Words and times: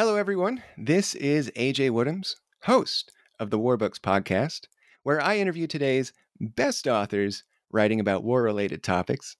Hello, 0.00 0.16
everyone. 0.16 0.62
This 0.78 1.14
is 1.14 1.52
AJ 1.56 1.90
Woodhams, 1.90 2.36
host 2.62 3.12
of 3.38 3.50
the 3.50 3.58
War 3.58 3.76
Books 3.76 3.98
podcast, 3.98 4.60
where 5.02 5.20
I 5.20 5.36
interview 5.36 5.66
today's 5.66 6.14
best 6.40 6.88
authors 6.88 7.44
writing 7.70 8.00
about 8.00 8.24
war 8.24 8.42
related 8.42 8.82
topics. 8.82 9.36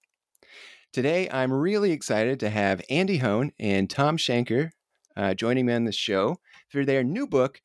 Today, 0.92 1.30
I'm 1.30 1.50
really 1.50 1.92
excited 1.92 2.38
to 2.40 2.50
have 2.50 2.82
Andy 2.90 3.20
Hoehn 3.20 3.52
and 3.58 3.88
Thom 3.88 4.18
Shanker 4.18 4.72
uh, 5.16 5.32
joining 5.32 5.64
me 5.64 5.72
on 5.72 5.84
the 5.84 5.92
show 5.92 6.36
for 6.68 6.84
their 6.84 7.02
new 7.02 7.26
book, 7.26 7.62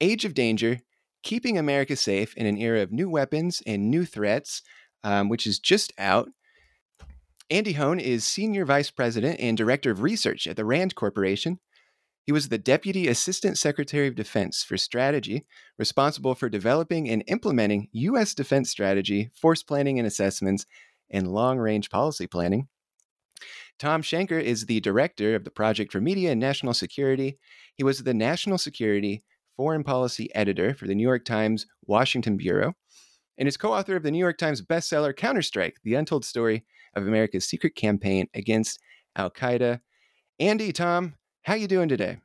Age 0.00 0.24
of 0.24 0.32
Danger 0.32 0.78
Keeping 1.24 1.58
America 1.58 1.96
Safe 1.96 2.36
in 2.36 2.46
an 2.46 2.56
Era 2.56 2.82
of 2.82 2.92
New 2.92 3.10
Weapons 3.10 3.64
and 3.66 3.90
New 3.90 4.04
Threats, 4.04 4.62
um, 5.02 5.28
which 5.28 5.44
is 5.44 5.58
just 5.58 5.92
out. 5.98 6.28
Andy 7.50 7.74
Hoehn 7.74 8.00
is 8.00 8.24
Senior 8.24 8.64
Vice 8.64 8.92
President 8.92 9.40
and 9.40 9.56
Director 9.56 9.90
of 9.90 10.02
Research 10.02 10.46
at 10.46 10.54
the 10.54 10.64
RAND 10.64 10.94
Corporation 10.94 11.58
he 12.28 12.32
was 12.32 12.50
the 12.50 12.58
Deputy 12.58 13.08
Assistant 13.08 13.56
Secretary 13.56 14.06
of 14.06 14.14
Defense 14.14 14.62
for 14.62 14.76
Strategy, 14.76 15.46
responsible 15.78 16.34
for 16.34 16.50
developing 16.50 17.08
and 17.08 17.24
implementing 17.26 17.88
U.S. 17.92 18.34
defense 18.34 18.68
strategy, 18.68 19.30
force 19.34 19.62
planning 19.62 19.98
and 19.98 20.06
assessments, 20.06 20.66
and 21.08 21.32
long 21.32 21.56
range 21.56 21.88
policy 21.88 22.26
planning. 22.26 22.68
Thom 23.78 24.02
Shanker 24.02 24.38
is 24.38 24.66
the 24.66 24.80
director 24.80 25.34
of 25.34 25.44
the 25.44 25.50
Project 25.50 25.90
for 25.90 26.02
Media 26.02 26.32
and 26.32 26.38
National 26.38 26.74
Security. 26.74 27.38
He 27.76 27.82
was 27.82 28.02
the 28.02 28.12
National 28.12 28.58
Security 28.58 29.24
Foreign 29.56 29.82
Policy 29.82 30.28
Editor 30.34 30.74
for 30.74 30.86
the 30.86 30.94
New 30.94 31.08
York 31.08 31.24
Times 31.24 31.66
Washington 31.86 32.36
Bureau 32.36 32.74
and 33.38 33.48
is 33.48 33.56
co 33.56 33.72
author 33.72 33.96
of 33.96 34.02
the 34.02 34.10
New 34.10 34.18
York 34.18 34.36
Times 34.36 34.60
bestseller 34.60 35.14
Counterstrike 35.14 35.76
The 35.82 35.94
Untold 35.94 36.26
Story 36.26 36.66
of 36.94 37.06
America's 37.06 37.48
Secret 37.48 37.74
Campaign 37.74 38.26
Against 38.34 38.80
Al 39.16 39.30
Qaeda. 39.30 39.80
Andy, 40.38 40.72
Thom, 40.72 41.14
how 41.42 41.54
you 41.54 41.68
doing 41.68 41.88
today? 41.88 42.18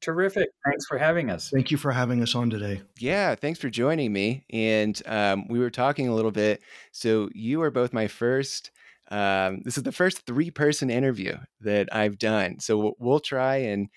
Terrific. 0.00 0.48
Thanks 0.66 0.84
for 0.86 0.98
having 0.98 1.30
us. 1.30 1.48
Thank 1.48 1.70
you 1.70 1.78
for 1.78 1.90
having 1.90 2.22
us 2.22 2.34
on 2.34 2.50
today. 2.50 2.82
Yeah, 2.98 3.34
thanks 3.34 3.58
for 3.58 3.70
joining 3.70 4.12
me. 4.12 4.44
And 4.50 5.00
um, 5.06 5.48
we 5.48 5.58
were 5.58 5.70
talking 5.70 6.08
a 6.08 6.14
little 6.14 6.30
bit. 6.30 6.60
So 6.92 7.30
you 7.32 7.62
are 7.62 7.70
both 7.70 7.92
my 7.92 8.06
first. 8.06 8.70
Um, 9.10 9.62
this 9.64 9.78
is 9.78 9.82
the 9.82 9.92
first 9.92 10.26
three-person 10.26 10.90
interview 10.90 11.36
that 11.60 11.88
I've 11.94 12.18
done. 12.18 12.60
So 12.60 12.76
we'll, 12.76 12.94
we'll 12.98 13.20
try 13.20 13.56
and 13.56 13.88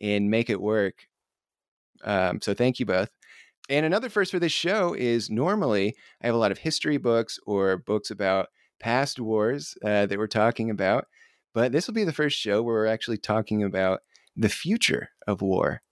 and 0.00 0.30
make 0.30 0.50
it 0.50 0.60
work. 0.60 1.06
Um, 2.02 2.40
so 2.40 2.54
thank 2.54 2.80
you 2.80 2.86
both. 2.86 3.10
And 3.68 3.86
another 3.86 4.08
first 4.08 4.32
for 4.32 4.40
this 4.40 4.50
show 4.50 4.94
is 4.94 5.30
normally 5.30 5.94
I 6.20 6.26
have 6.26 6.34
a 6.34 6.38
lot 6.38 6.50
of 6.50 6.58
history 6.58 6.96
books 6.96 7.38
or 7.46 7.76
books 7.76 8.10
about 8.10 8.48
past 8.80 9.20
wars 9.20 9.76
uh, 9.84 10.06
that 10.06 10.18
we're 10.18 10.26
talking 10.26 10.70
about, 10.70 11.06
but 11.54 11.72
this 11.72 11.86
will 11.86 11.94
be 11.94 12.04
the 12.04 12.12
first 12.12 12.38
show 12.38 12.62
where 12.62 12.74
we're 12.74 12.86
actually 12.86 13.18
talking 13.18 13.62
about 13.62 14.00
the 14.36 14.48
future 14.48 15.10
of 15.26 15.42
war, 15.42 15.82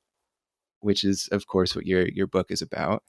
which 0.80 1.04
is, 1.04 1.28
of 1.32 1.46
course, 1.46 1.74
what 1.74 1.86
your 1.86 2.08
your 2.08 2.26
book 2.26 2.50
is 2.50 2.62
about, 2.62 3.02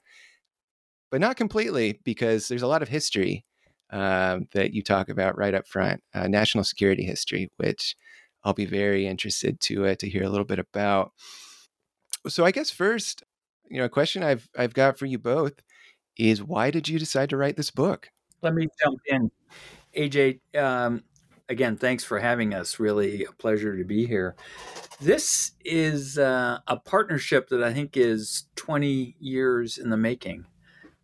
but 1.10 1.20
not 1.20 1.36
completely 1.36 2.00
because 2.04 2.48
there's 2.48 2.62
a 2.62 2.66
lot 2.66 2.82
of 2.82 2.88
history 2.88 3.44
um, 3.90 4.48
that 4.52 4.72
you 4.72 4.82
talk 4.82 5.08
about 5.08 5.36
right 5.36 5.54
up 5.54 5.66
front, 5.66 6.02
uh, 6.14 6.26
national 6.26 6.64
security 6.64 7.04
history, 7.04 7.50
which 7.56 7.96
I'll 8.44 8.54
be 8.54 8.66
very 8.66 9.06
interested 9.06 9.60
to 9.60 9.86
uh, 9.86 9.94
to 9.96 10.08
hear 10.08 10.24
a 10.24 10.28
little 10.28 10.46
bit 10.46 10.58
about. 10.58 11.12
So, 12.28 12.44
I 12.44 12.50
guess 12.50 12.70
first, 12.70 13.22
you 13.68 13.78
know, 13.78 13.84
a 13.84 13.90
question 13.90 14.22
I've 14.22 14.48
I've 14.56 14.74
got 14.74 14.98
for 14.98 15.06
you 15.06 15.18
both 15.18 15.54
is 16.18 16.42
why 16.42 16.70
did 16.70 16.88
you 16.88 16.98
decide 16.98 17.30
to 17.30 17.36
write 17.36 17.56
this 17.56 17.70
book? 17.70 18.10
Let 18.42 18.54
me 18.54 18.68
jump 18.82 18.98
in, 19.06 19.30
AJ. 19.96 20.40
Um, 20.56 21.04
again, 21.52 21.76
thanks 21.76 22.02
for 22.02 22.18
having 22.18 22.54
us. 22.54 22.80
Really 22.80 23.24
a 23.24 23.32
pleasure 23.32 23.76
to 23.76 23.84
be 23.84 24.06
here. 24.06 24.34
This 25.00 25.52
is 25.64 26.18
uh, 26.18 26.60
a 26.66 26.76
partnership 26.78 27.50
that 27.50 27.62
I 27.62 27.74
think 27.74 27.96
is 27.96 28.46
20 28.56 29.16
years 29.20 29.76
in 29.76 29.90
the 29.90 29.96
making. 29.98 30.46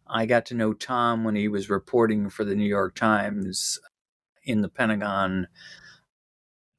I 0.06 0.24
got 0.24 0.46
to 0.46 0.54
know 0.54 0.72
Thom 0.72 1.22
when 1.22 1.36
he 1.36 1.48
was 1.48 1.68
reporting 1.68 2.30
for 2.30 2.44
the 2.44 2.54
New 2.54 2.66
York 2.66 2.94
Times 2.94 3.78
in 4.42 4.62
the 4.62 4.70
Pentagon. 4.70 5.48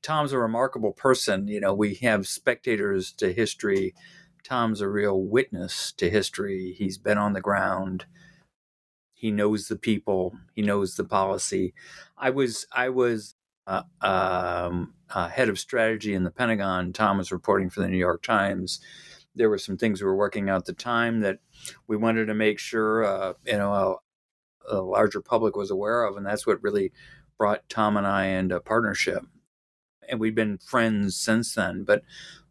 Thom's 0.02 0.34
a 0.34 0.40
remarkable 0.40 0.94
person. 0.94 1.48
You 1.48 1.62
know, 1.62 1.74
we 1.74 1.94
have 1.96 2.28
spectators 2.28 3.12
to 3.14 3.32
history. 3.32 3.94
Thom's 4.44 4.82
a 4.82 4.90
real 4.90 5.22
witness 5.22 5.92
to 5.98 6.10
history. 6.10 6.74
He's 6.76 6.98
been 6.98 7.20
on 7.20 7.34
the 7.34 7.42
ground. 7.42 8.06
He 9.14 9.30
knows 9.30 9.68
the 9.68 9.76
people. 9.76 10.36
He 10.56 10.64
knows 10.64 10.96
the 10.96 11.04
policy. 11.04 11.76
I 12.18 12.32
was 12.32 12.66
I 12.72 12.90
was 12.90 13.36
uh, 13.70 13.84
um, 14.02 14.94
uh, 15.12 15.30
head 15.30 15.48
of 15.48 15.60
strategy 15.60 16.14
in 16.14 16.24
the 16.24 16.32
Pentagon. 16.32 16.92
Thom 16.92 17.18
was 17.20 17.32
reporting 17.32 17.70
for 17.70 17.82
the 17.82 17.88
New 17.88 17.98
York 17.98 18.24
Times. 18.24 18.80
There 19.36 19.50
were 19.50 19.60
some 19.60 19.78
things 19.78 20.02
we 20.02 20.08
were 20.08 20.16
working 20.16 20.50
out 20.50 20.62
at 20.62 20.66
the 20.66 20.74
time 20.74 21.20
that 21.22 21.40
we 21.88 21.96
wanted 21.96 22.26
to 22.26 22.34
make 22.34 22.58
sure 22.58 23.06
uh, 23.06 23.34
you 23.46 23.58
know 23.58 24.02
a, 24.70 24.76
a, 24.76 24.82
larger 24.82 25.22
public 25.22 25.56
was 25.56 25.70
aware 25.70 26.04
of, 26.04 26.18
and 26.18 26.26
that's 26.26 26.48
what 26.48 26.64
really 26.64 26.92
brought 27.38 27.70
Thom 27.70 27.96
and 27.96 28.08
I 28.08 28.26
into 28.26 28.60
partnership. 28.60 29.24
And 30.10 30.20
we've 30.20 30.36
been 30.36 30.58
friends 30.58 31.16
since 31.16 31.54
then. 31.54 31.84
But 31.84 32.02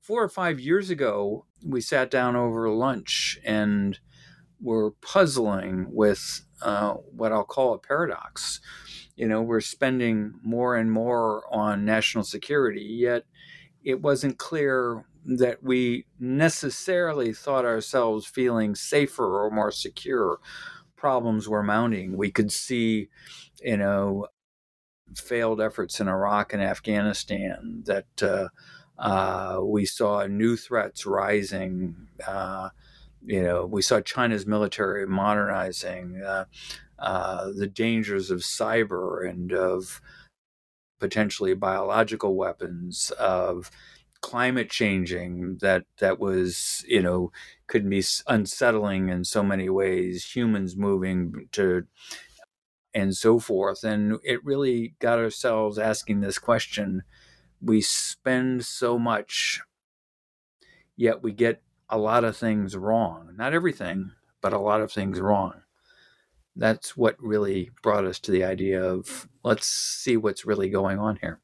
four 0.01 0.23
or 0.23 0.29
five 0.29 0.61
years 0.61 0.89
ago, 0.89 1.47
we 1.67 1.81
sat 1.81 2.11
down 2.11 2.37
over 2.37 2.71
lunch 2.71 3.41
and 3.45 3.99
were 4.61 4.93
puzzling 4.93 5.87
with 5.91 6.43
uh, 6.63 6.95
what 6.95 7.33
I'll 7.33 7.45
call 7.45 7.75
a 7.75 7.79
paradox 7.79 8.61
you 9.19 9.27
know, 9.27 9.43
we're 9.43 9.61
spending 9.61 10.35
more 10.45 10.77
and 10.77 10.93
more 10.93 11.43
on 11.53 11.85
national 11.85 12.23
security, 12.23 12.85
yet 12.85 13.25
it 13.83 14.01
wasn't 14.01 14.39
clear 14.39 15.05
that 15.25 15.61
we 15.61 16.07
necessarily 16.21 17.33
thought 17.33 17.65
ourselves 17.65 18.27
feeling 18.27 18.77
safer 18.77 19.45
or 19.45 19.51
more 19.51 19.73
secure. 19.73 20.39
Problems 20.95 21.49
were 21.49 21.65
mounting. 21.65 22.17
We 22.17 22.31
could 22.31 22.53
see, 22.53 23.09
you 23.61 23.77
know, 23.77 24.29
failed 25.17 25.61
efforts 25.61 25.99
in 25.99 26.07
Iraq 26.07 26.53
and 26.53 26.63
Afghanistan, 26.63 27.83
that 27.87 28.23
uh, 28.23 28.49
uh, 28.99 29.59
we 29.65 29.85
saw 29.85 30.25
new 30.27 30.57
threats 30.57 31.07
rising. 31.07 32.07
Uh, 32.25 32.69
you 33.27 33.43
know, 33.43 33.67
we 33.67 33.83
saw 33.83 34.01
China's 34.01 34.47
military 34.47 35.09
modernizing. 35.09 36.23
Uh, 36.99 37.51
the 37.57 37.67
dangers 37.67 38.31
of 38.31 38.41
cyber 38.41 39.29
and 39.29 39.53
of 39.53 40.01
potentially 40.99 41.55
biological 41.55 42.35
weapons, 42.35 43.13
of 43.19 43.71
climate 44.21 44.69
changing 44.69 45.59
that 45.61 45.85
that 45.99 46.19
was 46.19 46.85
you 46.89 47.01
know 47.01 47.31
could 47.69 47.89
be 47.89 48.03
unsettling 48.27 49.09
in 49.09 49.25
so 49.25 49.43
many 49.43 49.69
ways 49.69 50.33
humans 50.35 50.77
moving 50.77 51.49
to 51.53 51.85
and 52.95 53.17
so 53.17 53.39
forth. 53.39 53.85
And 53.85 54.19
it 54.25 54.45
really 54.45 54.95
got 54.99 55.19
ourselves 55.19 55.79
asking 55.79 56.21
this 56.21 56.39
question 56.39 57.03
we 57.61 57.81
spend 57.81 58.65
so 58.65 58.99
much 58.99 59.61
yet 60.97 61.23
we 61.23 61.33
get 61.33 61.63
a 61.89 61.99
lot 61.99 62.25
of 62.25 62.37
things 62.37 62.77
wrong. 62.77 63.35
Not 63.37 63.55
everything 63.55 64.13
but 64.41 64.53
a 64.53 64.59
lot 64.59 64.81
of 64.81 64.93
things 64.93 65.21
wrong 65.21 65.63
that's 66.59 66.97
what 66.97 67.17
really 67.19 67.71
brought 67.83 68.05
us 68.05 68.19
to 68.21 68.31
the 68.31 68.45
idea 68.45 68.83
of 68.83 69.29
let's 69.45 69.67
see 69.67 70.17
what's 70.17 70.45
really 70.45 70.69
going 70.69 70.99
on 70.99 71.17
here. 71.17 71.41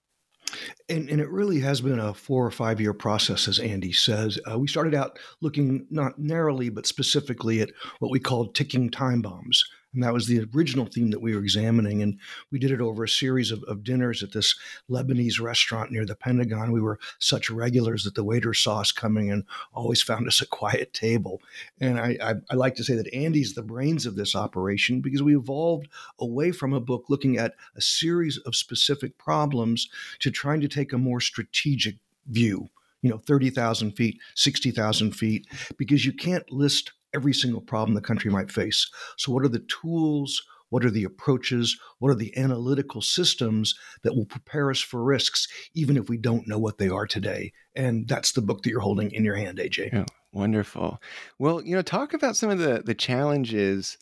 And, 0.88 1.08
and, 1.08 1.20
it 1.20 1.30
really 1.30 1.58
has 1.60 1.80
been 1.80 1.98
a 1.98 2.14
four 2.14 2.46
or 2.46 2.50
five 2.50 2.80
year 2.80 2.92
process, 2.92 3.48
as 3.48 3.58
Andy 3.58 3.92
says. 3.92 4.38
Uh, 4.48 4.58
we 4.58 4.68
started 4.68 4.94
out 4.94 5.18
looking 5.40 5.86
not 5.90 6.18
narrowly, 6.18 6.68
but 6.68 6.86
specifically 6.86 7.60
at 7.60 7.70
what 7.98 8.12
we 8.12 8.20
called 8.20 8.54
ticking 8.54 8.90
time 8.90 9.20
bombs. 9.20 9.64
And 9.94 10.02
that 10.02 10.12
was 10.12 10.26
the 10.26 10.46
original 10.54 10.86
theme 10.86 11.10
that 11.10 11.22
we 11.22 11.34
were 11.34 11.40
examining. 11.40 12.02
And 12.02 12.18
we 12.50 12.58
did 12.58 12.70
it 12.70 12.80
over 12.80 13.04
a 13.04 13.08
series 13.08 13.50
of, 13.50 13.62
of 13.64 13.84
dinners 13.84 14.22
at 14.22 14.32
this 14.32 14.54
Lebanese 14.90 15.40
restaurant 15.40 15.92
near 15.92 16.04
the 16.04 16.16
Pentagon. 16.16 16.72
We 16.72 16.80
were 16.80 16.98
such 17.18 17.48
regulars 17.48 18.04
that 18.04 18.14
the 18.14 18.24
waiter 18.24 18.52
saw 18.52 18.80
us 18.80 18.92
coming 18.92 19.30
and 19.30 19.44
always 19.72 20.02
found 20.02 20.26
us 20.26 20.40
a 20.40 20.46
quiet 20.46 20.92
table. 20.92 21.40
And 21.80 21.98
I, 21.98 22.16
I, 22.20 22.34
I 22.50 22.54
like 22.54 22.74
to 22.76 22.84
say 22.84 22.94
that 22.96 23.12
Andy's 23.14 23.54
the 23.54 23.62
brains 23.62 24.04
of 24.04 24.16
this 24.16 24.34
operation 24.34 25.00
because 25.00 25.22
we 25.22 25.36
evolved 25.36 25.88
away 26.18 26.50
from 26.50 26.72
a 26.72 26.80
book 26.80 27.04
looking 27.08 27.38
at 27.38 27.54
a 27.76 27.80
series 27.80 28.38
of 28.38 28.56
specific 28.56 29.16
problems 29.18 29.88
to 30.20 30.30
trying 30.30 30.60
to 30.60 30.68
take 30.68 30.92
a 30.92 30.98
more 30.98 31.20
strategic 31.20 31.96
view, 32.26 32.68
you 33.02 33.10
know, 33.10 33.18
30,000 33.18 33.92
feet, 33.92 34.18
60,000 34.34 35.12
feet, 35.12 35.46
because 35.76 36.04
you 36.04 36.12
can't 36.12 36.50
list 36.50 36.92
every 37.14 37.32
single 37.32 37.60
problem 37.60 37.94
the 37.94 38.00
country 38.00 38.30
might 38.30 38.50
face. 38.50 38.90
So, 39.16 39.32
what 39.32 39.44
are 39.44 39.48
the 39.48 39.64
tools? 39.68 40.42
What 40.70 40.84
are 40.84 40.90
the 40.90 41.04
approaches? 41.04 41.78
What 42.00 42.08
are 42.08 42.16
the 42.16 42.36
analytical 42.36 43.00
systems 43.00 43.76
that 44.02 44.16
will 44.16 44.26
prepare 44.26 44.70
us 44.70 44.80
for 44.80 45.04
risks, 45.04 45.46
even 45.72 45.96
if 45.96 46.08
we 46.08 46.16
don't 46.16 46.48
know 46.48 46.58
what 46.58 46.78
they 46.78 46.88
are 46.88 47.06
today? 47.06 47.52
And 47.76 48.08
that's 48.08 48.32
the 48.32 48.42
book 48.42 48.62
that 48.62 48.70
you're 48.70 48.80
holding 48.80 49.12
in 49.12 49.24
your 49.24 49.36
hand, 49.36 49.58
AJ. 49.58 49.92
Yeah, 49.92 50.06
wonderful. 50.32 51.00
Well, 51.38 51.62
you 51.62 51.76
know, 51.76 51.82
talk 51.82 52.12
about 52.12 52.36
some 52.36 52.50
of 52.50 52.58
the 52.58 52.82
the 52.84 52.94
challenges 52.94 53.96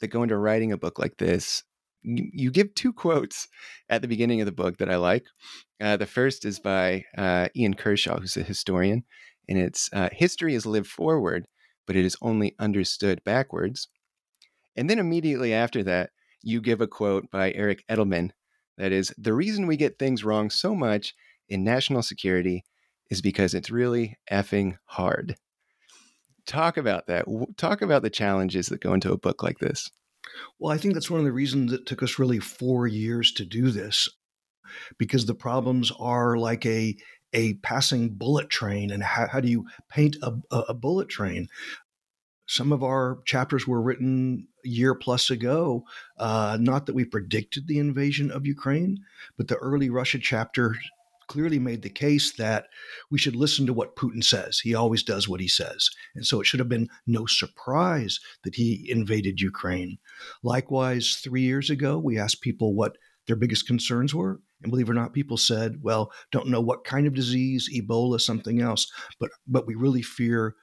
that 0.00 0.08
go 0.08 0.22
into 0.22 0.36
writing 0.36 0.70
a 0.70 0.76
book 0.78 0.98
like 0.98 1.16
this. 1.16 1.62
You, 2.02 2.28
you 2.32 2.50
give 2.50 2.74
two 2.74 2.92
quotes 2.92 3.48
at 3.88 4.02
the 4.02 4.08
beginning 4.08 4.40
of 4.40 4.46
the 4.46 4.52
book 4.52 4.76
that 4.78 4.90
I 4.90 4.96
like. 4.96 5.24
Uh, 5.80 5.96
the 5.96 6.06
first 6.06 6.44
is 6.44 6.60
by 6.60 7.04
uh, 7.16 7.48
Ian 7.56 7.74
Kershaw, 7.74 8.20
who's 8.20 8.36
a 8.36 8.42
historian, 8.42 9.04
and 9.48 9.58
it's 9.58 9.90
uh, 9.92 10.10
"History 10.12 10.54
is 10.54 10.66
lived 10.66 10.86
forward, 10.86 11.46
but 11.86 11.96
it 11.96 12.04
is 12.04 12.16
only 12.20 12.54
understood 12.58 13.22
backwards." 13.24 13.88
And 14.76 14.90
then 14.90 14.98
immediately 14.98 15.52
after 15.52 15.82
that, 15.84 16.10
you 16.42 16.60
give 16.60 16.80
a 16.80 16.86
quote 16.86 17.30
by 17.30 17.52
Eric 17.52 17.84
Edelman 17.88 18.30
that 18.76 18.92
is, 18.92 19.14
the 19.16 19.32
reason 19.32 19.66
we 19.66 19.76
get 19.76 19.98
things 19.98 20.24
wrong 20.24 20.50
so 20.50 20.74
much 20.74 21.14
in 21.48 21.62
national 21.62 22.02
security 22.02 22.64
is 23.10 23.22
because 23.22 23.54
it's 23.54 23.70
really 23.70 24.16
effing 24.30 24.76
hard. 24.86 25.36
Talk 26.46 26.76
about 26.76 27.06
that. 27.06 27.26
Talk 27.56 27.82
about 27.82 28.02
the 28.02 28.10
challenges 28.10 28.66
that 28.66 28.80
go 28.80 28.92
into 28.92 29.12
a 29.12 29.18
book 29.18 29.42
like 29.42 29.58
this. 29.58 29.90
Well, 30.58 30.72
I 30.72 30.78
think 30.78 30.94
that's 30.94 31.10
one 31.10 31.20
of 31.20 31.26
the 31.26 31.32
reasons 31.32 31.72
it 31.72 31.86
took 31.86 32.02
us 32.02 32.18
really 32.18 32.40
four 32.40 32.86
years 32.86 33.30
to 33.32 33.44
do 33.44 33.70
this, 33.70 34.08
because 34.98 35.26
the 35.26 35.34
problems 35.34 35.92
are 35.98 36.36
like 36.36 36.66
a 36.66 36.96
a 37.34 37.54
passing 37.54 38.10
bullet 38.10 38.48
train, 38.48 38.90
and 38.90 39.02
how, 39.02 39.28
how 39.28 39.40
do 39.40 39.48
you 39.48 39.66
paint 39.90 40.16
a, 40.22 40.32
a 40.50 40.74
bullet 40.74 41.08
train? 41.08 41.48
Some 42.46 42.72
of 42.72 42.82
our 42.82 43.18
chapters 43.24 43.66
were 43.66 43.82
written 43.82 44.48
a 44.64 44.68
year 44.68 44.94
plus 44.94 45.30
ago. 45.30 45.84
Uh, 46.18 46.58
not 46.60 46.86
that 46.86 46.94
we 46.94 47.04
predicted 47.04 47.66
the 47.66 47.78
invasion 47.78 48.30
of 48.30 48.46
Ukraine, 48.46 48.98
but 49.36 49.48
the 49.48 49.56
early 49.56 49.90
Russia 49.90 50.18
chapter 50.18 50.76
clearly 51.26 51.58
made 51.58 51.80
the 51.82 51.90
case 51.90 52.34
that 52.36 52.66
we 53.10 53.18
should 53.18 53.34
listen 53.34 53.66
to 53.66 53.72
what 53.72 53.96
Putin 53.96 54.22
says. 54.22 54.60
He 54.60 54.74
always 54.74 55.02
does 55.02 55.26
what 55.26 55.40
he 55.40 55.48
says. 55.48 55.88
And 56.14 56.26
so 56.26 56.40
it 56.40 56.44
should 56.44 56.60
have 56.60 56.68
been 56.68 56.88
no 57.06 57.24
surprise 57.26 58.20
that 58.44 58.56
he 58.56 58.86
invaded 58.90 59.40
Ukraine. 59.40 59.98
Likewise, 60.42 61.20
three 61.24 61.42
years 61.42 61.70
ago, 61.70 61.98
we 61.98 62.18
asked 62.18 62.42
people 62.42 62.74
what 62.74 62.98
their 63.26 63.36
biggest 63.36 63.66
concerns 63.66 64.14
were. 64.14 64.40
And 64.64 64.70
believe 64.70 64.88
it 64.88 64.92
or 64.92 64.94
not, 64.94 65.12
people 65.12 65.36
said, 65.36 65.78
well, 65.82 66.10
don't 66.32 66.48
know 66.48 66.60
what 66.60 66.84
kind 66.84 67.06
of 67.06 67.14
disease, 67.14 67.70
Ebola, 67.72 68.20
something 68.20 68.60
else, 68.60 68.90
but 69.20 69.30
but 69.46 69.66
we 69.66 69.74
really 69.74 70.02
fear 70.02 70.56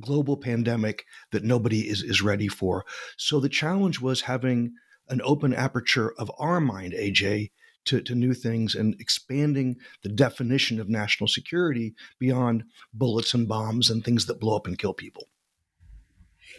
global 0.00 0.36
pandemic 0.36 1.04
that 1.32 1.44
nobody 1.44 1.88
is, 1.88 2.02
is 2.02 2.22
ready 2.22 2.48
for. 2.48 2.84
So 3.16 3.40
the 3.40 3.48
challenge 3.48 4.00
was 4.00 4.20
having 4.20 4.74
an 5.08 5.20
open 5.24 5.54
aperture 5.54 6.12
of 6.18 6.30
our 6.38 6.60
mind, 6.60 6.92
AJ, 6.92 7.50
to, 7.86 8.02
to 8.02 8.14
new 8.14 8.34
things 8.34 8.74
and 8.74 8.94
expanding 9.00 9.76
the 10.02 10.10
definition 10.10 10.78
of 10.78 10.90
national 10.90 11.28
security 11.28 11.94
beyond 12.18 12.64
bullets 12.92 13.32
and 13.32 13.48
bombs 13.48 13.88
and 13.88 14.04
things 14.04 14.26
that 14.26 14.40
blow 14.40 14.56
up 14.56 14.66
and 14.66 14.78
kill 14.78 14.92
people. 14.92 15.28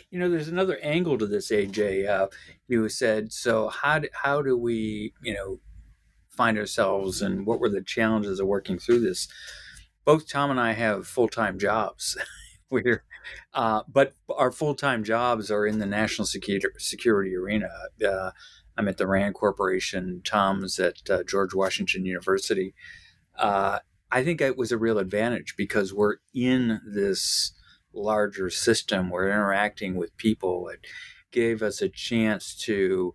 You 0.10 0.18
know, 0.18 0.30
there's 0.30 0.48
another 0.48 0.80
angle 0.82 1.20
to 1.20 1.28
this, 1.28 1.52
AJ. 1.52 2.10
Uh, 2.10 2.28
you 2.68 2.90
said, 2.90 3.32
so 3.32 3.70
how 3.70 4.00
do, 4.00 4.08
how 4.12 4.42
do 4.42 4.58
we, 4.58 5.14
you 5.22 5.36
know, 5.36 5.60
find 6.40 6.58
ourselves 6.58 7.22
and 7.22 7.46
what 7.46 7.60
were 7.60 7.68
the 7.68 7.84
challenges 7.84 8.40
of 8.40 8.48
working 8.48 8.80
through 8.80 9.02
this? 9.02 9.28
Both 10.06 10.32
Thom 10.32 10.50
and 10.50 10.60
I 10.60 10.72
have 10.72 11.06
full 11.06 11.28
time 11.28 11.60
jobs. 11.60 12.18
We're 12.70 13.04
uh, 13.54 13.82
but 13.92 14.14
our 14.34 14.50
full 14.50 14.74
time 14.74 15.04
jobs 15.04 15.52
are 15.52 15.68
in 15.68 15.80
the 15.80 15.86
national 15.86 16.28
security, 16.28 17.36
arena. 17.36 17.68
Uh, 18.08 18.32
I'm 18.78 18.88
at 18.88 18.98
the 18.98 19.06
RAND 19.06 19.36
Corporation. 19.36 20.22
Thom's 20.24 20.80
at 20.80 21.10
uh, 21.10 21.24
George 21.24 21.54
Washington 21.54 22.06
University. 22.06 22.74
Uh, 23.38 23.80
I 24.10 24.24
think 24.24 24.40
it 24.40 24.58
was 24.58 24.72
a 24.72 24.78
real 24.78 24.98
advantage 24.98 25.56
because 25.58 25.94
we're 25.94 26.18
in 26.34 26.80
this 26.88 27.52
larger 27.94 28.50
system. 28.50 29.10
We're 29.10 29.28
interacting 29.30 29.96
with 29.96 30.16
people. 30.16 30.70
It 30.70 30.80
gave 31.32 31.62
us 31.62 31.82
a 31.82 31.90
chance 31.90 32.56
to, 32.64 33.14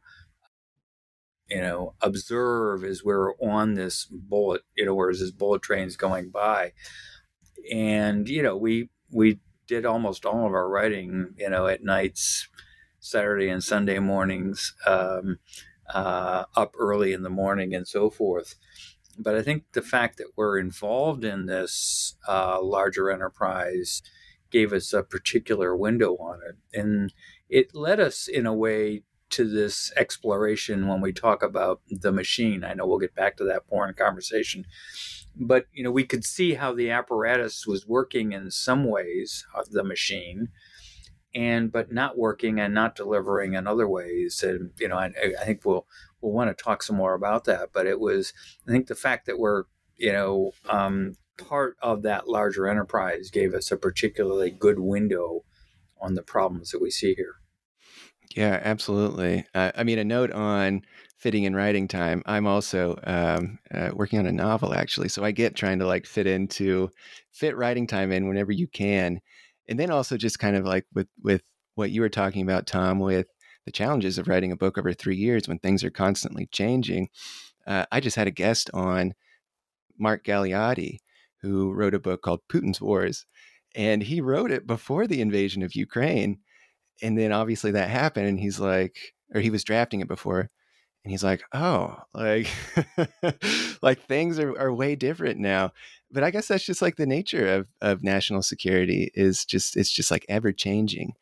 you 1.49 1.61
know, 1.61 1.94
observe 2.00 2.85
as 2.85 3.05
we're 3.05 3.35
on 3.37 3.75
this 3.75 4.06
bullet, 4.06 4.62
you 4.76 4.87
know, 4.87 4.94
whereas 4.94 5.20
this 5.20 5.31
bullet 5.31 5.62
train's 5.62 5.96
going 5.96 6.31
by. 6.31 6.73
And, 7.73 8.29
you 8.29 8.43
know, 8.43 8.56
we, 8.56 8.91
we 9.11 9.41
did 9.67 9.87
almost 9.87 10.25
all 10.25 10.46
of 10.46 10.52
our 10.52 10.69
writing, 10.69 11.35
you 11.37 11.49
know, 11.50 11.67
at 11.67 11.85
nights, 11.85 12.49
Saturday 13.00 13.49
and 13.49 13.62
Sunday 13.62 13.99
mornings, 13.99 14.75
um, 14.87 15.38
uh, 15.93 16.44
up 16.56 16.73
early 16.79 17.12
in 17.12 17.23
the 17.23 17.31
morning, 17.31 17.75
and 17.75 17.87
so 17.87 18.11
forth. 18.11 18.55
But 19.19 19.37
I 19.37 19.43
think 19.43 19.64
the 19.73 19.82
fact 19.82 20.17
that 20.19 20.32
we're 20.37 20.58
involved 20.58 21.25
in 21.25 21.47
this 21.47 22.17
uh, 22.26 22.61
larger 22.62 23.11
enterprise 23.11 24.02
gave 24.50 24.73
us 24.73 24.93
a 24.93 25.02
particular 25.02 25.76
window 25.76 26.14
on 26.14 26.40
it. 26.49 26.79
And 26.79 27.12
it 27.49 27.75
led 27.75 28.00
us, 28.00 28.26
in 28.26 28.47
a 28.47 28.55
way, 28.55 29.02
to 29.35 29.45
this 29.49 29.93
exploration 29.97 30.87
when 30.87 31.01
we 31.01 31.13
talk 31.13 31.43
about 31.43 31.81
the 31.91 32.13
machine. 32.13 32.63
I 32.63 32.75
know 32.75 32.87
we'll 32.87 33.01
get 33.01 33.17
back 33.17 33.37
to 33.39 33.45
that 33.45 33.65
more 33.71 33.89
in 33.89 33.95
conversation. 33.95 34.65
But 35.37 35.67
you 35.73 35.83
know 35.83 35.91
we 35.91 36.05
could 36.05 36.25
see 36.25 36.55
how 36.55 36.73
the 36.73 36.91
apparatus 36.91 37.67
was 37.67 37.89
working 37.89 38.31
in 38.31 38.53
some 38.53 38.85
ways 38.85 39.45
of 39.53 39.71
the 39.71 39.83
machine 39.83 40.49
and 41.35 41.73
but 41.73 41.93
not 41.93 42.17
working 42.17 42.61
and 42.61 42.73
not 42.73 42.95
delivering 42.95 43.55
in 43.55 43.67
other 43.67 43.89
ways. 43.89 44.45
And 44.45 44.71
you 44.79 44.87
know 44.87 44.97
i, 44.97 45.11
I 45.41 45.45
think 45.45 45.65
we'll 45.65 45.87
we'll 46.21 46.33
want 46.33 46.57
to 46.57 46.65
talk 46.65 46.85
some 46.85 46.97
more 46.97 47.15
about 47.15 47.45
that. 47.47 47.71
But 47.73 47.87
it 47.87 47.99
was 47.99 48.33
i 48.69 48.71
think 48.71 48.87
the 48.87 48.95
fact 48.95 49.27
that 49.27 49.41
we're 49.41 49.65
you 49.97 50.13
know 50.13 50.53
um, 50.69 51.17
part 51.37 51.77
of 51.83 52.03
that 52.03 52.29
larger 52.29 52.69
enterprise 52.69 53.31
gave 53.31 53.53
us 53.53 53.73
a 53.73 53.77
particularly 53.77 54.53
good 54.53 54.79
window 54.79 55.45
on 56.01 56.15
the 56.15 56.23
problems 56.23 56.71
that 56.71 56.81
we 56.81 56.91
see 56.93 57.15
here 57.15 57.41
yeah, 58.35 58.61
absolutely. 58.65 59.47
Uh, 59.55 59.71
I 59.77 59.85
mean, 59.85 59.99
a 59.99 60.05
note 60.05 60.33
on 60.33 60.83
fitting 61.19 61.45
in 61.45 61.55
writing 61.55 61.87
time. 61.87 62.23
I'm 62.27 62.47
also 62.47 62.99
um, 63.05 63.59
uh, 63.73 63.91
working 63.95 64.19
on 64.19 64.27
a 64.27 64.33
novel 64.33 64.75
actually, 64.75 65.09
so 65.09 65.25
I 65.25 65.31
get 65.31 65.55
trying 65.55 65.79
to 65.79 65.87
like 65.87 66.05
fit 66.05 66.27
into 66.27 66.91
fit 67.33 67.57
writing 67.57 67.87
time 67.87 68.11
in 68.11 68.26
whenever 68.29 68.50
you 68.50 68.67
can, 68.67 69.21
and 69.69 69.79
then 69.79 69.91
also 69.91 70.17
just 70.17 70.41
kind 70.41 70.57
of 70.57 70.64
like 70.64 70.85
with 70.93 71.07
with 71.23 71.43
what 71.76 71.93
you 71.93 72.00
were 72.00 72.09
talking 72.09 72.43
about, 72.43 72.67
Thom, 72.67 72.99
with 72.99 73.29
the 73.67 73.73
challenges 73.73 74.19
of 74.19 74.29
writing 74.29 74.53
a 74.53 74.57
book 74.57 74.79
over 74.79 74.93
three 74.93 75.17
years 75.17 75.49
when 75.49 75.59
things 75.59 75.85
are 75.85 75.91
constantly 75.91 76.47
changing. 76.53 77.09
Uh, 77.67 77.87
I 77.91 78.00
just 78.00 78.17
had 78.17 78.26
a 78.26 78.33
guest 78.33 78.69
on, 78.75 79.14
Mark 79.99 80.25
Galeotti, 80.25 80.99
who 81.41 81.73
wrote 81.73 81.95
a 81.95 82.00
book 82.00 82.23
called 82.23 82.41
Putin's 82.53 82.81
Wars, 82.81 83.26
and 83.76 84.03
he 84.03 84.21
wrote 84.21 84.50
it 84.50 84.67
before 84.67 85.07
the 85.07 85.21
invasion 85.21 85.62
of 85.62 85.75
Ukraine 85.76 86.38
and 87.03 87.19
then 87.19 87.33
obviously 87.33 87.73
that 87.73 87.89
happened 87.91 88.27
and 88.27 88.41
he's 88.41 88.61
like 88.61 89.15
or 89.35 89.41
he 89.41 89.51
was 89.51 89.65
drafting 89.65 90.01
it 90.01 90.09
before 90.09 90.51
and 91.05 91.11
he's 91.11 91.25
like 91.25 91.43
oh 91.53 91.97
like 92.15 92.49
like 93.83 94.01
things 94.03 94.39
are, 94.39 94.59
are 94.59 94.73
way 94.73 94.97
different 94.97 95.39
now. 95.39 95.73
But 96.11 96.23
i 96.25 96.31
guess 96.31 96.49
that's 96.49 96.65
just 96.65 96.83
like 96.83 96.97
the 96.97 97.07
nature 97.07 97.47
of 97.47 97.67
of 97.81 98.03
national 98.05 98.43
security 98.43 99.11
is 99.15 99.45
just 99.45 99.77
it's 99.77 99.91
just 99.91 100.11
like 100.11 100.25
ever 100.29 100.53
changing 100.53 101.15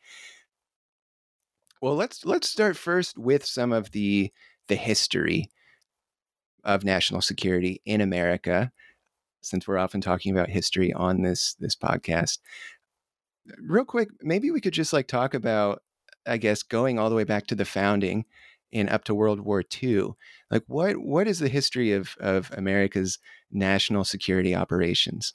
well 1.81 1.95
let's 1.95 2.23
let's 2.25 2.49
start 2.49 2.77
first 2.77 3.17
with 3.17 3.43
some 3.45 3.71
of 3.71 3.91
the 3.91 4.31
the 4.67 4.75
history 4.75 5.49
of 6.63 6.83
national 6.83 7.21
security 7.21 7.81
in 7.85 8.01
america 8.01 8.71
since 9.41 9.67
we're 9.67 9.79
often 9.79 9.99
talking 9.99 10.31
about 10.31 10.49
history 10.49 10.93
on 10.93 11.23
this 11.23 11.55
this 11.59 11.75
podcast 11.75 12.37
real 13.59 13.85
quick, 13.85 14.09
maybe 14.21 14.51
we 14.51 14.61
could 14.61 14.73
just 14.73 14.93
like 14.93 15.07
talk 15.07 15.33
about, 15.33 15.81
I 16.25 16.37
guess, 16.37 16.63
going 16.63 16.99
all 16.99 17.09
the 17.09 17.15
way 17.15 17.23
back 17.23 17.47
to 17.47 17.55
the 17.55 17.65
founding 17.65 18.25
and 18.71 18.89
up 18.89 19.03
to 19.05 19.15
World 19.15 19.41
War 19.41 19.63
II. 19.81 20.09
Like, 20.49 20.63
what 20.67 20.97
what 20.97 21.27
is 21.27 21.39
the 21.39 21.49
history 21.49 21.91
of 21.91 22.15
of 22.19 22.51
America's 22.55 23.19
national 23.51 24.03
security 24.03 24.55
operations? 24.55 25.33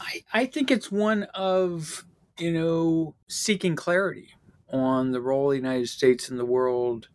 I, 0.00 0.22
I 0.32 0.46
think 0.46 0.70
it's 0.70 0.90
one 0.90 1.24
of 1.34 2.04
you 2.38 2.52
know 2.52 3.14
seeking 3.28 3.76
clarity 3.76 4.30
on 4.70 5.12
the 5.12 5.20
role 5.20 5.50
of 5.50 5.52
the 5.52 5.62
United 5.62 5.88
States 5.88 6.28
in 6.28 6.36
the 6.36 6.46
world, 6.46 7.08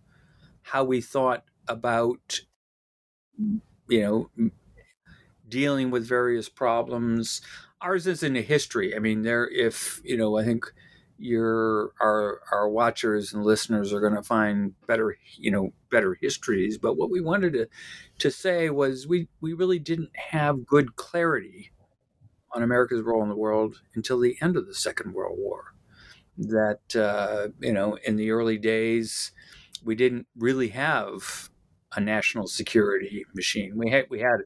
how 0.64 0.84
we 0.84 1.02
thought 1.02 1.44
about 1.68 2.42
you 3.38 4.02
know 4.02 4.30
dealing 5.48 5.90
with 5.90 6.08
various 6.08 6.48
problems, 6.50 7.42
ours 7.82 8.08
isn't 8.08 8.36
a 8.36 8.42
history. 8.42 8.96
I 8.96 9.00
mean, 9.00 9.22
there, 9.22 9.48
if, 9.50 10.02
you 10.04 10.18
know, 10.18 10.38
I 10.38 10.44
think 10.44 10.66
your 11.20 11.92
our 12.00 12.40
our 12.52 12.70
watchers 12.70 13.34
and 13.34 13.44
listeners 13.44 13.92
are 13.92 14.00
going 14.00 14.16
to 14.16 14.24
find 14.24 14.74
better 14.88 15.18
you 15.36 15.52
know 15.52 15.74
better 15.92 16.18
histories 16.22 16.78
but 16.78 16.96
what 16.96 17.12
we 17.12 17.20
wanted 17.20 17.52
to 17.52 17.68
to 18.18 18.32
say 18.32 18.70
was 18.70 19.06
we 19.06 19.28
we 19.42 19.52
really 19.52 19.80
didn't 19.80 20.12
have 20.16 20.66
good 20.66 20.96
clarity 20.96 21.72
on 22.54 22.64
America's 22.64 23.02
role 23.02 23.22
in 23.22 23.30
the 23.30 23.36
world 23.36 23.82
until 23.94 24.20
the 24.20 24.38
end 24.42 24.56
of 24.56 24.66
the 24.66 24.74
Second 24.74 25.14
World 25.14 25.38
War 25.38 25.76
that 26.38 26.96
uh, 26.96 27.50
you 27.60 27.74
know 27.74 27.98
in 28.06 28.16
the 28.16 28.32
early 28.32 28.58
days 28.58 29.32
we 29.84 29.96
didn't 29.96 30.26
really 30.38 30.70
have 30.70 31.50
a 31.96 32.00
national 32.00 32.48
security 32.48 33.26
machine 33.36 33.74
we 33.76 33.90
had 33.92 34.06
we 34.10 34.22
had 34.22 34.40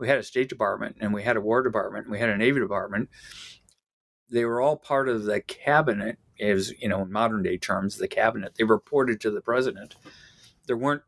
we 0.00 0.08
had 0.08 0.18
a 0.18 0.24
state 0.24 0.48
department 0.48 0.96
and 0.98 1.12
we 1.12 1.22
had 1.22 1.36
a 1.36 1.40
war 1.40 1.62
department 1.62 2.06
and 2.06 2.12
we 2.12 2.18
had 2.18 2.30
a 2.30 2.36
navy 2.36 2.58
department. 2.58 3.10
They 4.30 4.44
were 4.46 4.60
all 4.60 4.76
part 4.76 5.08
of 5.08 5.24
the 5.24 5.40
cabinet 5.40 6.18
as 6.40 6.72
you 6.80 6.88
know 6.88 7.02
in 7.02 7.12
modern 7.12 7.42
day 7.42 7.58
terms 7.58 7.96
the 7.96 8.08
cabinet. 8.08 8.54
They 8.56 8.64
reported 8.64 9.20
to 9.20 9.30
the 9.30 9.42
president. 9.42 9.94
There 10.66 10.76
weren't 10.76 11.02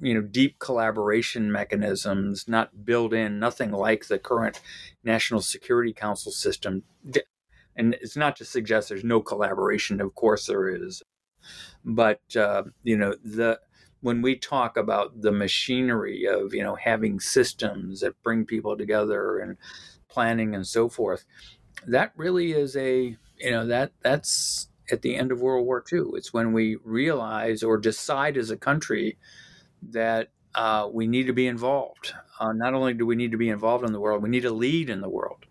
you 0.00 0.14
know 0.14 0.20
deep 0.20 0.58
collaboration 0.58 1.50
mechanisms 1.50 2.46
not 2.46 2.84
built 2.84 3.14
in 3.14 3.38
nothing 3.38 3.72
like 3.72 4.06
the 4.06 4.18
current 4.18 4.60
national 5.02 5.40
security 5.40 5.94
council 5.94 6.30
system. 6.30 6.82
And 7.74 7.94
it's 8.02 8.16
not 8.16 8.36
to 8.36 8.44
suggest 8.44 8.90
there's 8.90 9.02
no 9.02 9.22
collaboration 9.22 10.00
of 10.00 10.14
course 10.14 10.46
there 10.46 10.68
is. 10.68 11.02
But 11.82 12.20
uh, 12.36 12.64
you 12.82 12.98
know 12.98 13.14
the 13.24 13.60
when 14.00 14.22
we 14.22 14.36
talk 14.36 14.76
about 14.76 15.20
the 15.20 15.32
machinery 15.32 16.26
of 16.26 16.54
you 16.54 16.62
know 16.62 16.76
having 16.76 17.20
systems 17.20 18.00
that 18.00 18.22
bring 18.22 18.44
people 18.44 18.76
together 18.76 19.38
and 19.38 19.56
planning 20.08 20.54
and 20.54 20.66
so 20.66 20.88
forth 20.88 21.24
that 21.86 22.12
really 22.16 22.52
is 22.52 22.76
a 22.76 23.16
you 23.38 23.50
know 23.50 23.66
that 23.66 23.92
that's 24.02 24.68
at 24.92 25.02
the 25.02 25.16
end 25.16 25.32
of 25.32 25.40
World 25.40 25.66
War 25.66 25.84
II. 25.92 26.10
It's 26.14 26.32
when 26.32 26.52
we 26.52 26.76
realize 26.84 27.62
or 27.62 27.78
decide 27.78 28.36
as 28.36 28.50
a 28.50 28.56
country 28.56 29.18
that 29.82 30.30
uh, 30.54 30.88
we 30.92 31.06
need 31.06 31.26
to 31.26 31.32
be 31.32 31.46
involved. 31.46 32.12
Uh, 32.38 32.52
not 32.52 32.74
only 32.74 32.94
do 32.94 33.06
we 33.06 33.16
need 33.16 33.30
to 33.30 33.36
be 33.38 33.48
involved 33.48 33.84
in 33.84 33.92
the 33.92 34.00
world, 34.00 34.22
we 34.22 34.28
need 34.28 34.42
to 34.42 34.50
lead 34.50 34.90
in 34.90 35.00
the 35.00 35.08
world. 35.08 35.46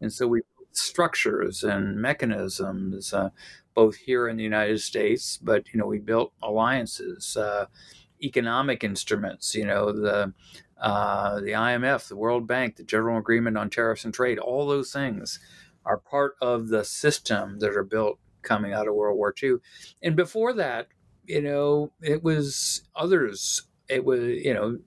And 0.00 0.12
so 0.12 0.28
we 0.28 0.42
structures 0.72 1.64
and 1.64 1.96
mechanisms, 2.00 3.12
uh, 3.12 3.30
both 3.78 3.94
here 3.94 4.26
in 4.26 4.36
the 4.36 4.42
United 4.42 4.80
States, 4.80 5.38
but 5.40 5.72
you 5.72 5.78
know 5.78 5.86
we 5.86 6.00
built 6.00 6.32
alliances, 6.42 7.36
uh, 7.36 7.66
economic 8.20 8.82
instruments. 8.82 9.54
You 9.54 9.66
know 9.66 9.92
the 9.92 10.34
uh, 10.80 11.38
the 11.40 11.52
IMF, 11.52 12.08
the 12.08 12.16
World 12.16 12.44
Bank, 12.48 12.74
the 12.74 12.82
General 12.82 13.18
Agreement 13.18 13.56
on 13.56 13.70
Tariffs 13.70 14.04
and 14.04 14.12
Trade, 14.12 14.40
all 14.40 14.66
those 14.66 14.92
things 14.92 15.38
are 15.84 15.96
part 15.98 16.34
of 16.42 16.68
the 16.68 16.84
system 16.84 17.60
that 17.60 17.76
are 17.76 17.84
built 17.84 18.18
coming 18.42 18.72
out 18.72 18.88
of 18.88 18.96
World 18.96 19.16
War 19.16 19.32
II. 19.40 19.58
And 20.02 20.16
before 20.16 20.52
that, 20.54 20.88
you 21.24 21.40
know, 21.40 21.92
it 22.02 22.24
was 22.24 22.82
others. 22.96 23.62
It 23.88 24.04
was, 24.04 24.20
you 24.22 24.54
know, 24.54 24.78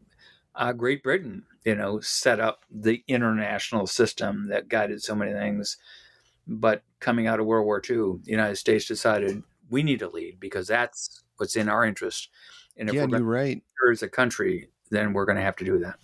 uh, 0.55 0.74
Great 0.74 1.01
Britain, 1.01 1.43
you 1.63 1.75
know, 1.75 2.01
set 2.01 2.41
up 2.41 2.65
the 2.69 3.03
international 3.07 3.88
system 3.88 4.50
that 4.50 4.67
guided 4.67 5.01
so 5.01 5.15
many 5.15 5.31
things. 5.31 5.77
But 6.51 6.84
coming 7.00 7.27
out 7.27 7.39
of 7.39 7.46
World 7.46 7.65
War 7.65 7.81
II, 7.88 8.20
the 8.24 8.31
United 8.31 8.58
States 8.58 8.86
decided 8.86 9.41
we 9.70 9.84
need 9.84 10.00
to 10.00 10.10
lead 10.10 10.39
because 10.39 10.67
that's 10.67 11.24
what's 11.38 11.55
in 11.55 11.70
our 11.70 11.86
interest. 11.86 12.29
And 12.77 12.89
if 12.89 12.96
yeah, 12.96 13.05
we're 13.05 13.22
right. 13.22 13.62
as 13.89 14.03
a 14.03 14.10
country, 14.10 14.70
then 14.89 15.13
we're 15.13 15.25
going 15.25 15.38
to 15.38 15.41
have 15.41 15.55
to 15.58 15.65
do 15.65 15.79
that. 15.79 15.96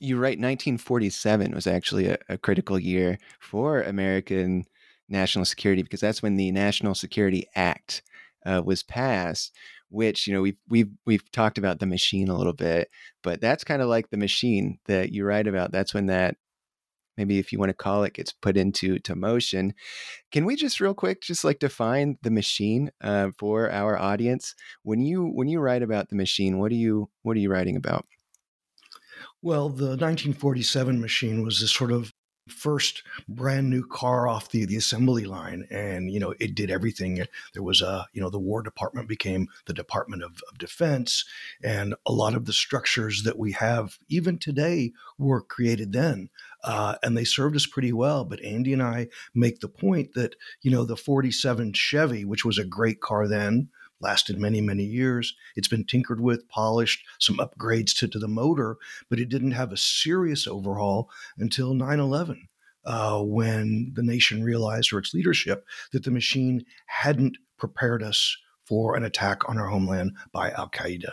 You're 0.00 0.18
right. 0.18 0.38
1947 0.38 1.54
was 1.54 1.68
actually 1.68 2.08
a, 2.08 2.18
a 2.28 2.36
critical 2.36 2.78
year 2.78 3.18
for 3.38 3.82
American 3.82 4.64
national 5.08 5.44
security 5.44 5.82
because 5.82 6.00
that's 6.00 6.22
when 6.22 6.36
the 6.36 6.50
National 6.50 6.96
Security 6.96 7.46
Act 7.54 8.02
uh, 8.44 8.62
was 8.64 8.82
passed. 8.82 9.54
Which 9.90 10.26
you 10.26 10.32
know 10.32 10.40
we've 10.40 10.56
we've 10.70 10.90
we've 11.04 11.30
talked 11.32 11.58
about 11.58 11.78
the 11.78 11.86
machine 11.86 12.28
a 12.28 12.36
little 12.36 12.54
bit, 12.54 12.88
but 13.22 13.42
that's 13.42 13.62
kind 13.62 13.82
of 13.82 13.88
like 13.88 14.08
the 14.08 14.16
machine 14.16 14.78
that 14.86 15.12
you 15.12 15.22
write 15.22 15.46
about. 15.46 15.70
That's 15.70 15.92
when 15.92 16.06
that 16.06 16.36
maybe 17.16 17.38
if 17.38 17.52
you 17.52 17.58
want 17.58 17.70
to 17.70 17.74
call 17.74 18.04
it 18.04 18.14
gets 18.14 18.32
put 18.32 18.56
into 18.56 18.98
to 18.98 19.14
motion 19.14 19.74
can 20.30 20.46
we 20.46 20.56
just 20.56 20.80
real 20.80 20.94
quick 20.94 21.20
just 21.20 21.44
like 21.44 21.58
define 21.58 22.18
the 22.22 22.30
machine 22.30 22.90
uh, 23.02 23.30
for 23.38 23.70
our 23.70 23.98
audience? 23.98 24.54
When 24.82 25.02
you 25.02 25.26
when 25.26 25.48
you 25.48 25.60
write 25.60 25.82
about 25.82 26.08
the 26.08 26.16
machine 26.16 26.58
what 26.58 26.72
are 26.72 26.76
you 26.76 27.10
what 27.22 27.36
are 27.36 27.40
you 27.40 27.50
writing 27.50 27.76
about? 27.76 28.06
Well 29.42 29.68
the 29.68 29.88
1947 29.88 31.00
machine 31.00 31.44
was 31.44 31.60
this 31.60 31.70
sort 31.70 31.92
of 31.92 32.12
first 32.48 33.04
brand 33.28 33.70
new 33.70 33.86
car 33.86 34.26
off 34.26 34.50
the, 34.50 34.64
the 34.64 34.76
assembly 34.76 35.24
line 35.24 35.64
and 35.70 36.10
you 36.10 36.18
know 36.18 36.34
it 36.40 36.54
did 36.54 36.70
everything. 36.70 37.24
There 37.52 37.62
was 37.62 37.82
a 37.82 38.06
you 38.12 38.20
know 38.22 38.30
the 38.30 38.38
war 38.38 38.62
department 38.62 39.08
became 39.08 39.48
the 39.66 39.74
department 39.74 40.22
of, 40.22 40.40
of 40.50 40.58
defense 40.58 41.24
and 41.62 41.94
a 42.06 42.12
lot 42.12 42.34
of 42.34 42.46
the 42.46 42.52
structures 42.52 43.22
that 43.24 43.38
we 43.38 43.52
have 43.52 43.98
even 44.08 44.38
today 44.38 44.92
were 45.18 45.42
created 45.42 45.92
then 45.92 46.30
uh, 46.64 46.96
and 47.02 47.16
they 47.16 47.24
served 47.24 47.56
us 47.56 47.66
pretty 47.66 47.92
well 47.92 48.24
but 48.24 48.42
andy 48.44 48.72
and 48.72 48.82
i 48.82 49.08
make 49.34 49.60
the 49.60 49.68
point 49.68 50.14
that 50.14 50.36
you 50.62 50.70
know 50.70 50.84
the 50.84 50.96
47 50.96 51.72
chevy 51.72 52.24
which 52.24 52.44
was 52.44 52.58
a 52.58 52.64
great 52.64 53.00
car 53.00 53.26
then 53.26 53.68
lasted 54.02 54.38
many, 54.38 54.60
many 54.60 54.82
years. 54.82 55.34
It's 55.56 55.68
been 55.68 55.84
tinkered 55.84 56.20
with, 56.20 56.48
polished, 56.48 57.02
some 57.18 57.38
upgrades 57.38 57.96
to, 57.98 58.08
to 58.08 58.18
the 58.18 58.28
motor, 58.28 58.76
but 59.08 59.20
it 59.20 59.28
didn't 59.28 59.52
have 59.52 59.72
a 59.72 59.76
serious 59.76 60.46
overhaul 60.46 61.08
until 61.38 61.72
9 61.72 62.00
11. 62.00 62.48
Uh, 62.84 63.20
when 63.22 63.92
the 63.94 64.02
nation 64.02 64.42
realized, 64.42 64.92
or 64.92 64.98
its 64.98 65.14
leadership, 65.14 65.64
that 65.92 66.02
the 66.02 66.10
machine 66.10 66.64
hadn't 66.86 67.38
prepared 67.56 68.02
us 68.02 68.36
for 68.64 68.96
an 68.96 69.04
attack 69.04 69.48
on 69.48 69.58
our 69.58 69.68
homeland 69.68 70.12
by 70.32 70.50
Al 70.50 70.68
Qaeda. 70.68 71.12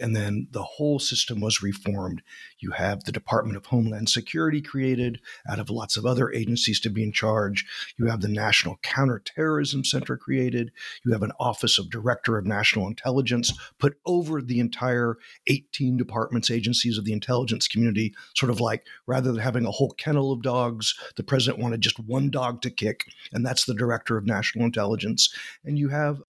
And 0.00 0.16
then 0.16 0.48
the 0.50 0.62
whole 0.62 0.98
system 0.98 1.40
was 1.40 1.62
reformed. 1.62 2.22
You 2.58 2.72
have 2.72 3.04
the 3.04 3.12
Department 3.12 3.56
of 3.56 3.66
Homeland 3.66 4.08
Security 4.08 4.60
created 4.60 5.20
out 5.48 5.58
of 5.58 5.70
lots 5.70 5.96
of 5.96 6.04
other 6.04 6.32
agencies 6.32 6.80
to 6.80 6.90
be 6.90 7.02
in 7.02 7.12
charge. 7.12 7.64
You 7.96 8.06
have 8.06 8.20
the 8.20 8.28
National 8.28 8.78
Counterterrorism 8.82 9.84
Center 9.84 10.16
created. 10.16 10.72
You 11.04 11.12
have 11.12 11.22
an 11.22 11.32
Office 11.38 11.78
of 11.78 11.90
Director 11.90 12.38
of 12.38 12.46
National 12.46 12.86
Intelligence 12.86 13.52
put 13.78 13.98
over 14.04 14.42
the 14.42 14.58
entire 14.58 15.16
18 15.46 15.96
departments, 15.96 16.50
agencies 16.50 16.98
of 16.98 17.04
the 17.04 17.12
intelligence 17.12 17.68
community, 17.68 18.14
sort 18.34 18.50
of 18.50 18.60
like 18.60 18.86
rather 19.06 19.30
than 19.32 19.40
having 19.40 19.66
a 19.66 19.70
whole 19.70 19.92
kennel 19.92 20.32
of 20.32 20.42
dogs, 20.42 20.94
the 21.16 21.22
president 21.22 21.62
wanted 21.62 21.80
just 21.80 21.98
one 22.00 22.30
dog 22.30 22.62
to 22.62 22.70
kick, 22.70 23.04
and 23.32 23.44
that's 23.44 23.64
the 23.64 23.74
Director 23.74 24.16
of 24.16 24.26
National 24.26 24.64
Intelligence. 24.64 25.32
And 25.64 25.78
you 25.78 25.88
have 25.88 26.22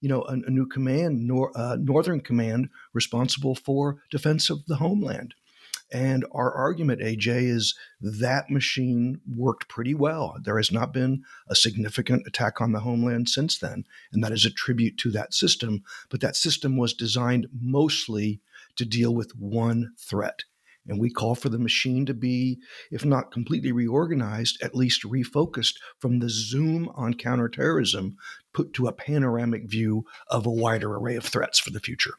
you 0.00 0.08
know, 0.08 0.22
a, 0.22 0.32
a 0.32 0.50
new 0.50 0.66
command, 0.66 1.26
nor, 1.26 1.52
uh, 1.56 1.76
Northern 1.78 2.20
Command, 2.20 2.68
responsible 2.92 3.54
for 3.54 3.98
defense 4.10 4.50
of 4.50 4.64
the 4.66 4.76
homeland. 4.76 5.34
And 5.92 6.24
our 6.32 6.52
argument, 6.52 7.00
AJ, 7.00 7.42
is 7.50 7.74
that 8.00 8.48
machine 8.48 9.20
worked 9.28 9.68
pretty 9.68 9.94
well. 9.94 10.36
There 10.42 10.56
has 10.56 10.70
not 10.70 10.92
been 10.92 11.24
a 11.48 11.56
significant 11.56 12.26
attack 12.26 12.60
on 12.60 12.72
the 12.72 12.80
homeland 12.80 13.28
since 13.28 13.58
then, 13.58 13.84
and 14.12 14.22
that 14.22 14.32
is 14.32 14.44
a 14.44 14.50
tribute 14.50 14.98
to 14.98 15.10
that 15.10 15.34
system. 15.34 15.82
But 16.08 16.20
that 16.20 16.36
system 16.36 16.76
was 16.76 16.94
designed 16.94 17.48
mostly 17.60 18.40
to 18.76 18.84
deal 18.84 19.14
with 19.14 19.36
one 19.36 19.92
threat. 19.98 20.44
And 20.86 20.98
we 20.98 21.10
call 21.10 21.34
for 21.34 21.48
the 21.48 21.58
machine 21.58 22.06
to 22.06 22.14
be, 22.14 22.58
if 22.90 23.04
not 23.04 23.32
completely 23.32 23.70
reorganized, 23.70 24.62
at 24.62 24.74
least 24.74 25.02
refocused 25.02 25.74
from 25.98 26.18
the 26.18 26.30
zoom 26.30 26.88
on 26.94 27.14
counterterrorism, 27.14 28.16
put 28.52 28.72
to 28.74 28.86
a 28.86 28.92
panoramic 28.92 29.68
view 29.68 30.04
of 30.28 30.46
a 30.46 30.50
wider 30.50 30.94
array 30.94 31.16
of 31.16 31.24
threats 31.24 31.58
for 31.58 31.70
the 31.70 31.80
future. 31.80 32.14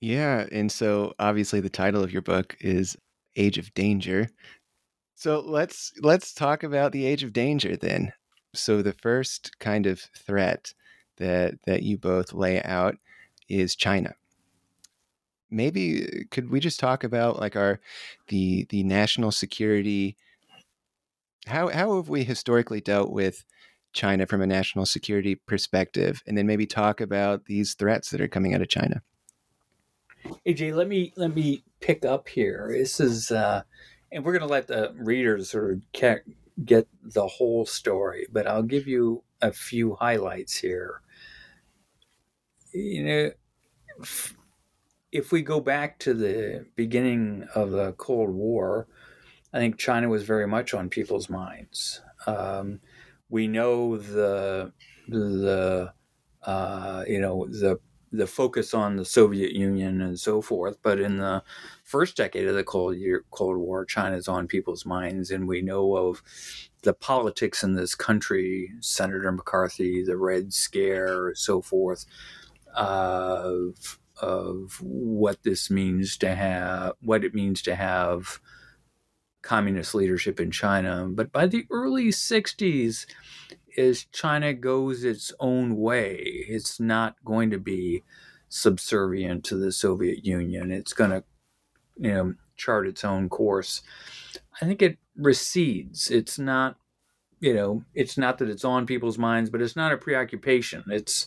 Yeah. 0.00 0.46
And 0.52 0.70
so 0.70 1.14
obviously 1.18 1.60
the 1.60 1.70
title 1.70 2.02
of 2.02 2.12
your 2.12 2.22
book 2.22 2.56
is 2.60 2.96
Age 3.34 3.58
of 3.58 3.72
Danger. 3.74 4.28
So 5.14 5.40
let's 5.40 5.92
let's 6.02 6.34
talk 6.34 6.62
about 6.62 6.92
the 6.92 7.06
age 7.06 7.22
of 7.22 7.32
danger 7.32 7.76
then. 7.76 8.12
So 8.54 8.82
the 8.82 8.92
first 8.92 9.58
kind 9.58 9.86
of 9.86 10.00
threat 10.00 10.74
that 11.16 11.54
that 11.64 11.82
you 11.82 11.96
both 11.96 12.34
lay 12.34 12.62
out 12.62 12.96
is 13.48 13.74
China 13.74 14.14
maybe 15.50 16.26
could 16.30 16.50
we 16.50 16.60
just 16.60 16.80
talk 16.80 17.04
about 17.04 17.38
like 17.38 17.56
our 17.56 17.80
the 18.28 18.66
the 18.70 18.82
national 18.82 19.30
security 19.30 20.16
how 21.46 21.68
how 21.68 21.96
have 21.96 22.08
we 22.08 22.24
historically 22.24 22.80
dealt 22.80 23.10
with 23.10 23.44
China 23.96 24.26
from 24.26 24.42
a 24.42 24.46
national 24.46 24.86
security 24.86 25.34
perspective 25.34 26.22
and 26.26 26.38
then 26.38 26.46
maybe 26.46 26.66
talk 26.66 27.00
about 27.00 27.46
these 27.46 27.74
threats 27.74 28.10
that 28.10 28.20
are 28.20 28.28
coming 28.28 28.54
out 28.54 28.62
of 28.62 28.68
China. 28.68 29.02
AJ 30.46 30.74
let 30.74 30.88
me 30.88 31.12
let 31.16 31.34
me 31.34 31.64
pick 31.80 32.04
up 32.04 32.28
here. 32.28 32.68
This 32.70 33.00
is 33.00 33.30
uh 33.30 33.62
and 34.12 34.24
we're 34.24 34.32
going 34.32 34.46
to 34.46 34.52
let 34.52 34.68
the 34.68 34.94
readers 34.96 35.50
sort 35.50 35.72
of 35.72 35.80
get 36.64 36.86
the 37.02 37.26
whole 37.26 37.66
story 37.66 38.26
but 38.32 38.46
I'll 38.46 38.62
give 38.62 38.86
you 38.86 39.24
a 39.42 39.52
few 39.52 39.96
highlights 39.96 40.56
here. 40.56 41.00
You 42.72 43.04
know 43.04 43.30
if 45.12 45.32
we 45.32 45.42
go 45.42 45.60
back 45.60 45.98
to 46.00 46.12
the 46.12 46.66
beginning 46.76 47.46
of 47.54 47.70
the 47.70 47.92
Cold 47.92 48.30
War, 48.30 48.86
I 49.52 49.58
think 49.58 49.78
China 49.78 50.08
was 50.08 50.24
very 50.24 50.46
much 50.46 50.74
on 50.74 50.90
people's 50.90 51.30
minds. 51.30 52.02
Um, 52.26 52.80
we 53.28 53.48
know 53.48 53.96
the 53.96 54.72
the 55.08 55.92
uh, 56.42 57.04
you 57.06 57.20
know 57.20 57.46
the 57.46 57.78
the 58.12 58.26
focus 58.26 58.72
on 58.72 58.96
the 58.96 59.04
Soviet 59.04 59.52
Union 59.52 60.00
and 60.00 60.18
so 60.18 60.40
forth. 60.40 60.78
But 60.82 61.00
in 61.00 61.18
the 61.18 61.42
first 61.84 62.16
decade 62.16 62.46
of 62.46 62.54
the 62.54 62.64
Cold 62.64 62.96
Year, 62.96 63.24
Cold 63.30 63.58
War, 63.58 63.84
China's 63.84 64.28
on 64.28 64.46
people's 64.46 64.86
minds, 64.86 65.30
and 65.30 65.48
we 65.48 65.60
know 65.60 65.96
of 65.96 66.22
the 66.82 66.94
politics 66.94 67.62
in 67.62 67.74
this 67.74 67.94
country, 67.94 68.72
Senator 68.80 69.32
McCarthy, 69.32 70.02
the 70.04 70.16
Red 70.16 70.52
Scare, 70.52 71.34
so 71.34 71.60
forth, 71.60 72.06
of 72.74 73.98
of 74.22 74.78
what 74.80 75.42
this 75.42 75.70
means 75.70 76.16
to 76.16 76.34
have, 76.34 76.92
what 77.02 77.24
it 77.24 77.34
means 77.34 77.60
to 77.62 77.74
have 77.74 78.40
communist 79.46 79.94
leadership 79.94 80.40
in 80.40 80.50
China. 80.50 81.06
But 81.08 81.32
by 81.32 81.46
the 81.46 81.64
early 81.70 82.08
'60s, 82.08 83.06
as 83.78 84.04
China 84.12 84.52
goes 84.52 85.04
its 85.04 85.32
own 85.38 85.76
way, 85.76 86.16
it's 86.48 86.80
not 86.80 87.16
going 87.24 87.50
to 87.50 87.58
be 87.58 88.02
subservient 88.48 89.44
to 89.44 89.56
the 89.56 89.72
Soviet 89.72 90.24
Union. 90.24 90.70
It's 90.70 90.92
going 90.92 91.10
to, 91.10 91.24
you 91.96 92.12
know, 92.12 92.34
chart 92.56 92.86
its 92.86 93.04
own 93.04 93.28
course. 93.28 93.82
I 94.60 94.66
think 94.66 94.82
it 94.82 94.98
recedes. 95.16 96.10
It's 96.10 96.38
not, 96.38 96.76
you 97.38 97.54
know, 97.54 97.84
it's 97.94 98.16
not 98.16 98.38
that 98.38 98.48
it's 98.48 98.64
on 98.64 98.86
people's 98.86 99.18
minds, 99.18 99.50
but 99.50 99.62
it's 99.62 99.76
not 99.76 99.92
a 99.92 99.98
preoccupation. 99.98 100.84
It's 100.88 101.26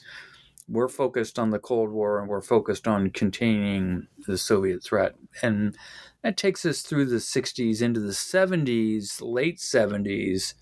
we're 0.69 0.88
focused 0.88 1.39
on 1.39 1.49
the 1.49 1.59
Cold 1.59 1.89
War 1.89 2.19
and 2.19 2.29
we're 2.29 2.41
focused 2.41 2.88
on 2.88 3.09
containing 3.09 4.07
the 4.27 4.38
Soviet 4.38 4.83
threat. 4.83 5.15
And 5.41 5.75
that 6.21 6.38
takes 6.38 6.65
us 6.65 6.81
through 6.81 7.05
the 7.05 7.17
60s 7.17 7.81
into 7.81 7.99
the 7.99 8.11
70s, 8.11 9.21
late 9.21 9.57
70s 9.57 10.53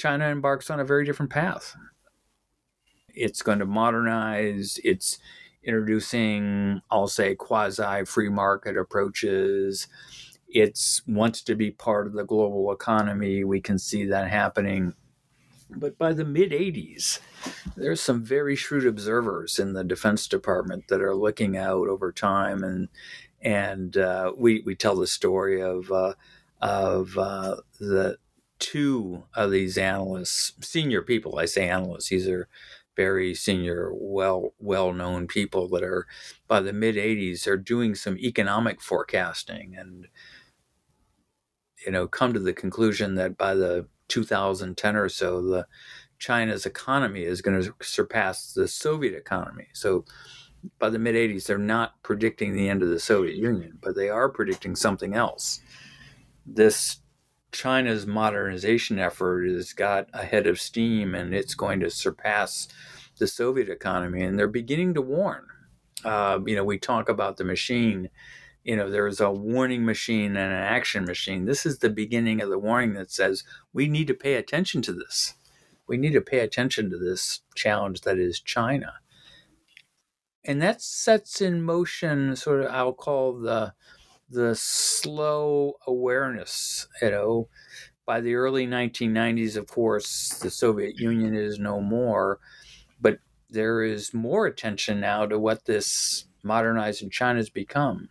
China 0.00 0.28
embarks 0.28 0.70
on 0.70 0.80
a 0.80 0.84
very 0.84 1.04
different 1.04 1.30
path. 1.30 1.76
It's 3.08 3.42
going 3.42 3.58
to 3.58 3.66
modernize, 3.66 4.80
it's 4.82 5.18
introducing, 5.62 6.80
I'll 6.90 7.08
say, 7.08 7.34
quasi 7.34 8.04
free 8.06 8.30
market 8.30 8.78
approaches. 8.78 9.88
It 10.48 10.80
wants 11.06 11.42
to 11.42 11.54
be 11.54 11.70
part 11.70 12.06
of 12.06 12.14
the 12.14 12.24
global 12.24 12.72
economy. 12.72 13.44
We 13.44 13.60
can 13.60 13.78
see 13.78 14.06
that 14.06 14.30
happening. 14.30 14.94
But 15.76 15.98
by 15.98 16.12
the 16.12 16.24
mid 16.24 16.52
80s, 16.52 17.20
there's 17.76 18.00
some 18.00 18.24
very 18.24 18.56
shrewd 18.56 18.86
observers 18.86 19.58
in 19.58 19.72
the 19.72 19.84
Defense 19.84 20.26
Department 20.28 20.88
that 20.88 21.00
are 21.00 21.14
looking 21.14 21.56
out 21.56 21.88
over 21.88 22.12
time, 22.12 22.64
and 22.64 22.88
and 23.40 23.96
uh, 23.96 24.32
we 24.36 24.62
we 24.66 24.74
tell 24.74 24.96
the 24.96 25.06
story 25.06 25.60
of 25.62 25.90
uh, 25.92 26.14
of 26.60 27.16
uh, 27.18 27.56
the 27.78 28.18
two 28.58 29.24
of 29.34 29.50
these 29.50 29.78
analysts, 29.78 30.52
senior 30.60 31.02
people, 31.02 31.38
I 31.38 31.46
say 31.46 31.68
analysts, 31.68 32.10
these 32.10 32.28
are 32.28 32.48
very 32.96 33.34
senior, 33.34 33.90
well 33.94 34.54
well 34.58 34.92
known 34.92 35.26
people 35.26 35.68
that 35.70 35.82
are 35.82 36.06
by 36.48 36.60
the 36.60 36.72
mid 36.72 36.96
80s 36.96 37.46
are 37.46 37.56
doing 37.56 37.94
some 37.94 38.18
economic 38.18 38.82
forecasting 38.82 39.76
and 39.78 40.08
you 41.86 41.92
know 41.92 42.06
come 42.08 42.32
to 42.34 42.40
the 42.40 42.52
conclusion 42.52 43.14
that 43.14 43.38
by 43.38 43.54
the 43.54 43.86
2010 44.10 44.96
or 44.96 45.08
so 45.08 45.40
the 45.40 45.66
China's 46.18 46.66
economy 46.66 47.22
is 47.22 47.40
going 47.40 47.62
to 47.62 47.74
surpass 47.80 48.52
the 48.52 48.68
Soviet 48.68 49.14
economy. 49.14 49.68
So 49.72 50.04
by 50.78 50.90
the 50.90 50.98
mid 50.98 51.14
80s 51.14 51.46
they're 51.46 51.56
not 51.56 52.02
predicting 52.02 52.52
the 52.52 52.68
end 52.68 52.82
of 52.82 52.90
the 52.90 53.00
Soviet 53.00 53.36
Union, 53.36 53.78
but 53.80 53.96
they 53.96 54.10
are 54.10 54.28
predicting 54.28 54.76
something 54.76 55.14
else. 55.14 55.60
This 56.44 57.00
China's 57.52 58.06
modernization 58.06 58.98
effort 58.98 59.48
has 59.48 59.72
got 59.72 60.08
ahead 60.12 60.46
of 60.46 60.60
steam 60.60 61.14
and 61.14 61.34
it's 61.34 61.54
going 61.54 61.80
to 61.80 61.90
surpass 61.90 62.68
the 63.18 63.26
Soviet 63.26 63.68
economy. 63.68 64.22
And 64.22 64.38
they're 64.38 64.48
beginning 64.48 64.94
to 64.94 65.02
warn. 65.02 65.46
Uh, 66.04 66.40
you 66.46 66.56
know, 66.56 66.64
we 66.64 66.78
talk 66.78 67.08
about 67.08 67.36
the 67.36 67.44
machine. 67.44 68.08
You 68.64 68.76
know, 68.76 68.90
there's 68.90 69.20
a 69.20 69.30
warning 69.30 69.84
machine 69.84 70.36
and 70.36 70.52
an 70.52 70.62
action 70.62 71.04
machine. 71.04 71.46
This 71.46 71.64
is 71.64 71.78
the 71.78 71.90
beginning 71.90 72.42
of 72.42 72.50
the 72.50 72.58
warning 72.58 72.94
that 72.94 73.10
says 73.10 73.44
we 73.72 73.88
need 73.88 74.06
to 74.08 74.14
pay 74.14 74.34
attention 74.34 74.82
to 74.82 74.92
this. 74.92 75.34
We 75.86 75.96
need 75.96 76.12
to 76.12 76.20
pay 76.20 76.40
attention 76.40 76.90
to 76.90 76.98
this 76.98 77.40
challenge 77.54 78.02
that 78.02 78.18
is 78.18 78.40
China. 78.40 78.94
And 80.44 80.62
that 80.62 80.80
sets 80.82 81.40
in 81.40 81.62
motion 81.62 82.36
sort 82.36 82.62
of, 82.62 82.70
I'll 82.70 82.92
call 82.92 83.38
the 83.38 83.74
the 84.28 84.54
slow 84.54 85.74
awareness. 85.86 86.86
You 87.02 87.10
know, 87.10 87.48
by 88.06 88.20
the 88.20 88.34
early 88.34 88.66
1990s, 88.66 89.56
of 89.56 89.66
course, 89.66 90.38
the 90.38 90.50
Soviet 90.50 90.96
Union 90.96 91.34
is 91.34 91.58
no 91.58 91.80
more, 91.80 92.38
but 93.00 93.18
there 93.48 93.82
is 93.82 94.14
more 94.14 94.46
attention 94.46 95.00
now 95.00 95.26
to 95.26 95.38
what 95.38 95.64
this 95.64 96.26
modernizing 96.42 97.10
China 97.10 97.38
has 97.38 97.50
become. 97.50 98.08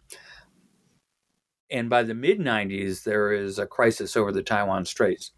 And 1.72 1.90
by 1.90 2.04
the 2.04 2.16
mid 2.16 2.40
90s, 2.40 3.04
there 3.04 3.32
is 3.32 3.60
a 3.60 3.68
crisis 3.68 4.18
over 4.18 4.32
the 4.32 4.44
Taiwan 4.44 4.86
Straits. 4.86 5.32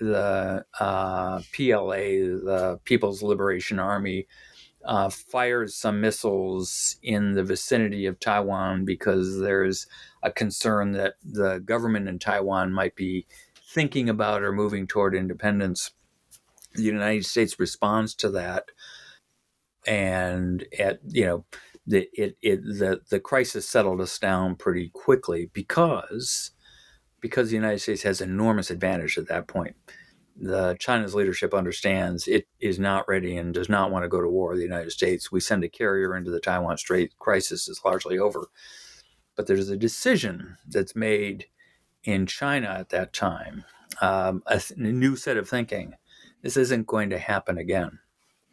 The 0.00 0.64
uh, 0.78 1.40
PLA, 1.52 1.96
the 1.96 2.78
People's 2.84 3.22
Liberation 3.22 3.78
Army, 3.78 4.26
uh, 4.84 5.08
fires 5.10 5.74
some 5.74 6.00
missiles 6.00 6.96
in 7.02 7.32
the 7.32 7.42
vicinity 7.42 8.06
of 8.06 8.20
Taiwan 8.20 8.84
because 8.84 9.40
there's 9.40 9.86
a 10.22 10.30
concern 10.30 10.92
that 10.92 11.14
the 11.24 11.58
government 11.58 12.08
in 12.08 12.18
Taiwan 12.18 12.72
might 12.72 12.94
be 12.94 13.26
thinking 13.68 14.08
about 14.08 14.42
or 14.42 14.52
moving 14.52 14.86
toward 14.86 15.14
independence. 15.14 15.90
The 16.74 16.82
United 16.82 17.26
States 17.26 17.58
responds 17.58 18.14
to 18.16 18.30
that, 18.30 18.66
and 19.86 20.64
at 20.78 21.00
you 21.06 21.24
know 21.24 21.44
the 21.88 22.08
it, 22.12 22.36
it 22.42 22.62
the 22.62 23.00
the 23.10 23.20
crisis 23.20 23.68
settled 23.68 24.00
us 24.00 24.18
down 24.18 24.56
pretty 24.56 24.90
quickly 24.94 25.50
because 25.52 26.52
because 27.20 27.50
the 27.50 27.56
United 27.56 27.80
States 27.80 28.02
has 28.02 28.20
enormous 28.20 28.70
advantage 28.70 29.18
at 29.18 29.28
that 29.28 29.48
point 29.48 29.76
the 30.40 30.76
China's 30.78 31.14
leadership 31.14 31.52
understands 31.52 32.28
it 32.28 32.46
is 32.60 32.78
not 32.78 33.08
ready 33.08 33.36
and 33.36 33.52
does 33.52 33.68
not 33.68 33.90
want 33.90 34.04
to 34.04 34.08
go 34.08 34.20
to 34.20 34.28
war 34.28 34.50
with 34.50 34.58
the 34.58 34.64
United 34.64 34.92
States. 34.92 35.32
We 35.32 35.40
send 35.40 35.64
a 35.64 35.68
carrier 35.68 36.16
into 36.16 36.30
the 36.30 36.40
Taiwan 36.40 36.78
Strait 36.78 37.18
crisis 37.18 37.68
is 37.68 37.80
largely 37.84 38.18
over. 38.18 38.46
But 39.36 39.46
there's 39.46 39.68
a 39.68 39.76
decision 39.76 40.56
that's 40.66 40.94
made 40.94 41.46
in 42.04 42.26
China 42.26 42.68
at 42.68 42.90
that 42.90 43.12
time, 43.12 43.64
um, 44.00 44.42
a, 44.46 44.62
a 44.76 44.80
new 44.80 45.16
set 45.16 45.36
of 45.36 45.48
thinking. 45.48 45.94
This 46.42 46.56
isn't 46.56 46.86
going 46.86 47.10
to 47.10 47.18
happen 47.18 47.58
again. 47.58 47.98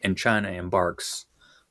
And 0.02 0.18
China 0.18 0.50
embarks 0.50 1.28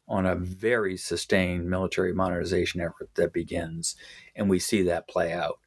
on 0.06 0.26
a 0.26 0.34
very 0.34 0.96
sustained 0.96 1.68
military 1.68 2.12
modernization 2.12 2.80
effort 2.80 3.10
that 3.14 3.32
begins, 3.32 3.96
and 4.34 4.50
we 4.50 4.58
see 4.58 4.82
that 4.82 5.08
play 5.08 5.32
out. 5.32 5.58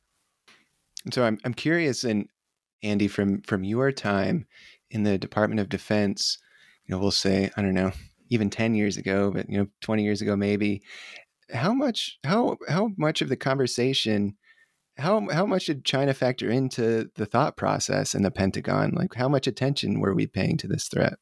So 1.12 1.23
I'm 1.23 1.38
I'm 1.43 1.54
curious, 1.54 2.04
and 2.04 2.28
Andy, 2.84 3.08
from 3.08 3.41
from 3.41 3.63
your 3.63 3.91
time 3.91 4.45
in 4.91 5.04
the 5.04 5.17
Department 5.17 5.60
of 5.60 5.69
Defense, 5.69 6.38
you 6.86 6.93
know, 6.93 7.00
we'll 7.00 7.12
say, 7.12 7.52
I 7.58 7.62
don't 7.62 7.73
know, 7.73 7.91
even 8.30 8.50
10 8.50 8.76
years 8.76 8.97
ago, 8.97 9.32
but 9.32 9.50
you 9.50 9.58
know, 9.58 9.67
20 9.82 10.04
years 10.04 10.21
ago 10.21 10.36
maybe, 10.36 10.82
how 11.52 11.73
much 11.73 12.19
how 12.23 12.58
how 12.67 12.91
much 12.97 13.21
of 13.21 13.30
the 13.30 13.36
conversation 13.36 14.36
how 14.97 15.28
how 15.30 15.45
much 15.45 15.65
did 15.65 15.86
China 15.86 16.13
factor 16.13 16.50
into 16.50 17.10
the 17.15 17.26
thought 17.26 17.56
process 17.56 18.15
in 18.15 18.23
the 18.23 18.32
Pentagon? 18.32 18.91
Like 18.95 19.13
how 19.15 19.30
much 19.30 19.47
attention 19.47 20.00
were 20.00 20.13
we 20.13 20.28
paying 20.28 20.58
to 20.58 20.67
this 20.67 20.88
threat? 20.88 21.15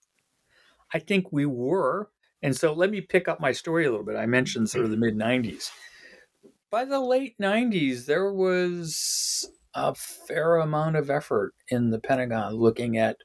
I 0.93 0.99
think 0.99 1.31
we 1.31 1.45
were. 1.45 2.09
And 2.41 2.55
so 2.55 2.73
let 2.73 2.91
me 2.91 3.01
pick 3.01 3.27
up 3.27 3.39
my 3.39 3.51
story 3.51 3.85
a 3.85 3.91
little 3.91 4.05
bit. 4.05 4.15
I 4.15 4.25
mentioned 4.25 4.69
sort 4.69 4.85
of 4.85 4.91
the 4.91 4.97
mm-hmm. 4.97 5.17
mid 5.17 5.53
90s. 5.53 5.69
By 6.69 6.85
the 6.85 6.99
late 6.99 7.37
90s, 7.39 8.05
there 8.05 8.31
was 8.31 9.49
a 9.73 9.95
fair 9.95 10.57
amount 10.57 10.95
of 10.95 11.09
effort 11.09 11.53
in 11.69 11.89
the 11.89 11.99
Pentagon 11.99 12.53
looking 12.53 12.97
at 12.97 13.17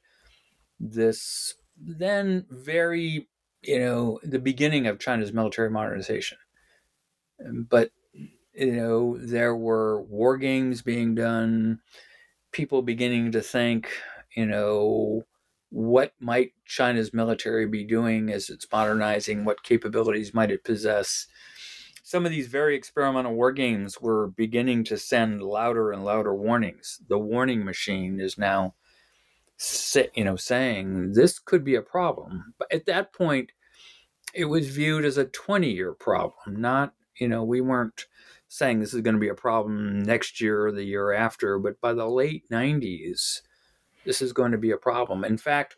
this 0.79 1.55
then 1.77 2.45
very, 2.51 3.29
you 3.63 3.79
know, 3.79 4.21
the 4.23 4.39
beginning 4.39 4.87
of 4.87 4.99
China's 4.99 5.33
military 5.33 5.71
modernization. 5.71 6.39
Um, 7.45 7.67
but, 7.71 7.91
you 8.55 8.73
know, 8.73 9.17
there 9.19 9.57
were 9.57 10.03
war 10.03 10.37
games 10.37 10.83
being 10.83 11.15
done, 11.15 11.81
people 12.53 12.83
beginning 12.83 13.33
to 13.33 13.41
think, 13.41 13.91
you 14.37 14.47
know, 14.47 15.25
what 15.71 16.13
might 16.21 16.53
China's 16.67 17.15
military 17.15 17.67
be 17.67 17.85
doing 17.85 18.31
as 18.31 18.51
it's 18.51 18.67
modernizing? 18.71 19.45
What 19.45 19.63
capabilities 19.63 20.35
might 20.35 20.51
it 20.51 20.65
possess? 20.65 21.27
some 22.11 22.27
of 22.27 22.33
these 22.33 22.49
very 22.49 22.75
experimental 22.75 23.33
war 23.35 23.53
games 23.53 24.01
were 24.01 24.27
beginning 24.27 24.83
to 24.83 24.99
send 24.99 25.45
louder 25.45 25.93
and 25.93 26.05
louder 26.05 26.35
warnings. 26.35 27.01
The 27.09 27.19
warning 27.19 27.65
machine 27.65 28.19
is 28.19 28.37
now, 28.37 28.75
you 30.17 30.25
know, 30.25 30.35
saying 30.35 31.13
this 31.13 31.39
could 31.39 31.63
be 31.63 31.77
a 31.77 31.83
problem. 31.83 32.53
But 32.59 32.73
at 32.73 32.87
that 32.87 33.13
point, 33.13 33.53
it 34.35 34.47
was 34.47 34.71
viewed 34.71 35.05
as 35.05 35.19
a 35.19 35.27
20 35.27 35.71
year 35.71 35.93
problem, 35.93 36.61
not, 36.61 36.95
you 37.21 37.29
know, 37.29 37.45
we 37.45 37.61
weren't 37.61 38.07
saying 38.49 38.81
this 38.81 38.93
is 38.93 39.03
going 39.03 39.15
to 39.15 39.21
be 39.21 39.29
a 39.29 39.35
problem 39.35 40.03
next 40.03 40.41
year 40.41 40.67
or 40.67 40.73
the 40.73 40.83
year 40.83 41.13
after. 41.13 41.61
But 41.61 41.81
by 41.81 41.93
the 41.93 42.09
late 42.09 42.43
90s, 42.51 43.43
this 44.11 44.21
is 44.21 44.33
going 44.33 44.51
to 44.51 44.59
be 44.59 44.73
a 44.73 44.77
problem. 44.77 45.23
In 45.23 45.39
fact, 45.39 45.77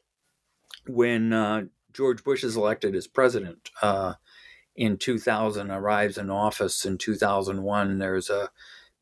when 0.87 1.35
uh, 1.35 1.65
George 1.93 2.25
Bush 2.25 2.43
is 2.43 2.57
elected 2.57 2.97
as 2.97 3.07
president 3.07 3.69
uh, 3.83 4.15
in 4.75 4.97
2000, 4.97 5.71
arrives 5.71 6.17
in 6.17 6.31
office 6.31 6.87
in 6.87 6.97
2001, 6.97 7.99
there's 7.99 8.31
a 8.31 8.49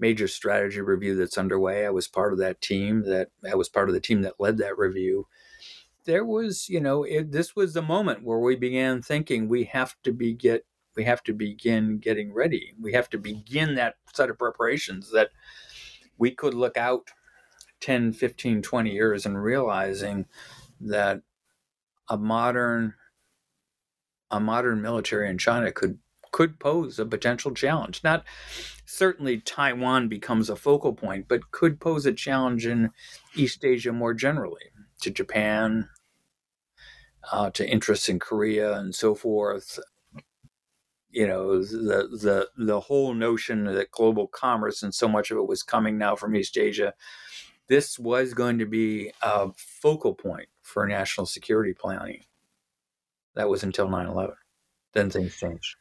major 0.00 0.26
strategy 0.26 0.80
review 0.80 1.14
that's 1.14 1.38
underway. 1.38 1.86
I 1.86 1.90
was 1.90 2.08
part 2.08 2.32
of 2.32 2.40
that 2.40 2.60
team. 2.60 3.04
That 3.04 3.28
I 3.48 3.54
was 3.54 3.68
part 3.68 3.88
of 3.88 3.94
the 3.94 4.00
team 4.00 4.22
that 4.22 4.40
led 4.40 4.58
that 4.58 4.76
review. 4.76 5.28
There 6.06 6.24
was, 6.24 6.68
you 6.68 6.80
know, 6.80 7.04
it, 7.04 7.30
this 7.30 7.54
was 7.54 7.72
the 7.72 7.82
moment 7.82 8.24
where 8.24 8.40
we 8.40 8.56
began 8.56 9.00
thinking 9.00 9.46
we 9.46 9.62
have 9.66 9.94
to 10.02 10.12
be 10.12 10.34
get 10.34 10.66
we 10.96 11.04
have 11.04 11.22
to 11.22 11.32
begin 11.32 11.98
getting 11.98 12.34
ready. 12.34 12.74
We 12.80 12.94
have 12.94 13.08
to 13.10 13.18
begin 13.18 13.76
that 13.76 13.94
set 14.12 14.28
of 14.28 14.38
preparations 14.38 15.12
that 15.12 15.28
we 16.18 16.32
could 16.32 16.54
look 16.54 16.76
out 16.76 17.12
10, 17.80 18.12
15, 18.12 18.62
20 18.62 18.90
years 18.90 19.26
and 19.26 19.42
realizing 19.42 20.26
that 20.80 21.22
a 22.08 22.16
modern 22.18 22.94
a 24.30 24.40
modern 24.40 24.80
military 24.80 25.28
in 25.28 25.38
China 25.38 25.72
could 25.72 25.98
could 26.32 26.60
pose 26.60 26.98
a 26.98 27.06
potential 27.06 27.52
challenge. 27.52 28.02
Not 28.04 28.24
certainly 28.86 29.40
Taiwan 29.40 30.08
becomes 30.08 30.48
a 30.48 30.56
focal 30.56 30.92
point, 30.92 31.26
but 31.28 31.50
could 31.50 31.80
pose 31.80 32.06
a 32.06 32.12
challenge 32.12 32.66
in 32.66 32.90
East 33.34 33.64
Asia 33.64 33.92
more 33.92 34.14
generally, 34.14 34.66
to 35.00 35.10
Japan, 35.10 35.88
uh, 37.32 37.50
to 37.50 37.68
interests 37.68 38.08
in 38.08 38.18
Korea 38.18 38.74
and 38.74 38.94
so 38.94 39.14
forth. 39.14 39.78
You 41.10 41.26
know, 41.26 41.62
the 41.64 42.08
the 42.08 42.48
the 42.56 42.80
whole 42.80 43.14
notion 43.14 43.64
that 43.64 43.90
global 43.90 44.28
commerce 44.28 44.82
and 44.82 44.94
so 44.94 45.08
much 45.08 45.32
of 45.32 45.38
it 45.38 45.48
was 45.48 45.64
coming 45.64 45.98
now 45.98 46.14
from 46.14 46.36
East 46.36 46.56
Asia. 46.56 46.94
This 47.70 48.00
was 48.00 48.34
going 48.34 48.58
to 48.58 48.66
be 48.66 49.12
a 49.22 49.52
focal 49.56 50.12
point 50.12 50.48
for 50.60 50.88
national 50.88 51.24
security 51.24 51.72
planning. 51.72 52.24
That 53.36 53.48
was 53.48 53.62
until 53.62 53.88
9 53.88 54.06
11. 54.08 54.34
Then 54.92 55.08
things 55.08 55.36
changed. 55.36 55.76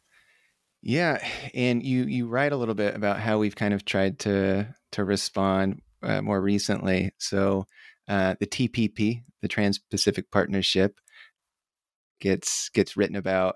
Yeah, 0.84 1.18
and 1.56 1.84
you 1.84 2.04
you 2.04 2.28
write 2.28 2.52
a 2.52 2.58
little 2.58 2.76
bit 2.76 2.96
about 2.96 3.20
how 3.20 3.40
we've 3.40 3.56
kind 3.56 3.74
of 3.74 3.86
tried 3.86 4.20
to 4.20 4.68
to 4.92 5.04
respond 5.04 5.82
uh, 6.04 6.22
more 6.22 6.40
recently. 6.40 7.12
So 7.18 7.66
uh, 8.08 8.36
the 8.40 8.46
TPP, 8.46 9.24
the 9.42 9.48
Trans-Pacific 9.48 10.30
Partnership, 10.30 11.00
gets 12.22 12.70
gets 12.70 12.96
written 12.96 13.16
about. 13.16 13.56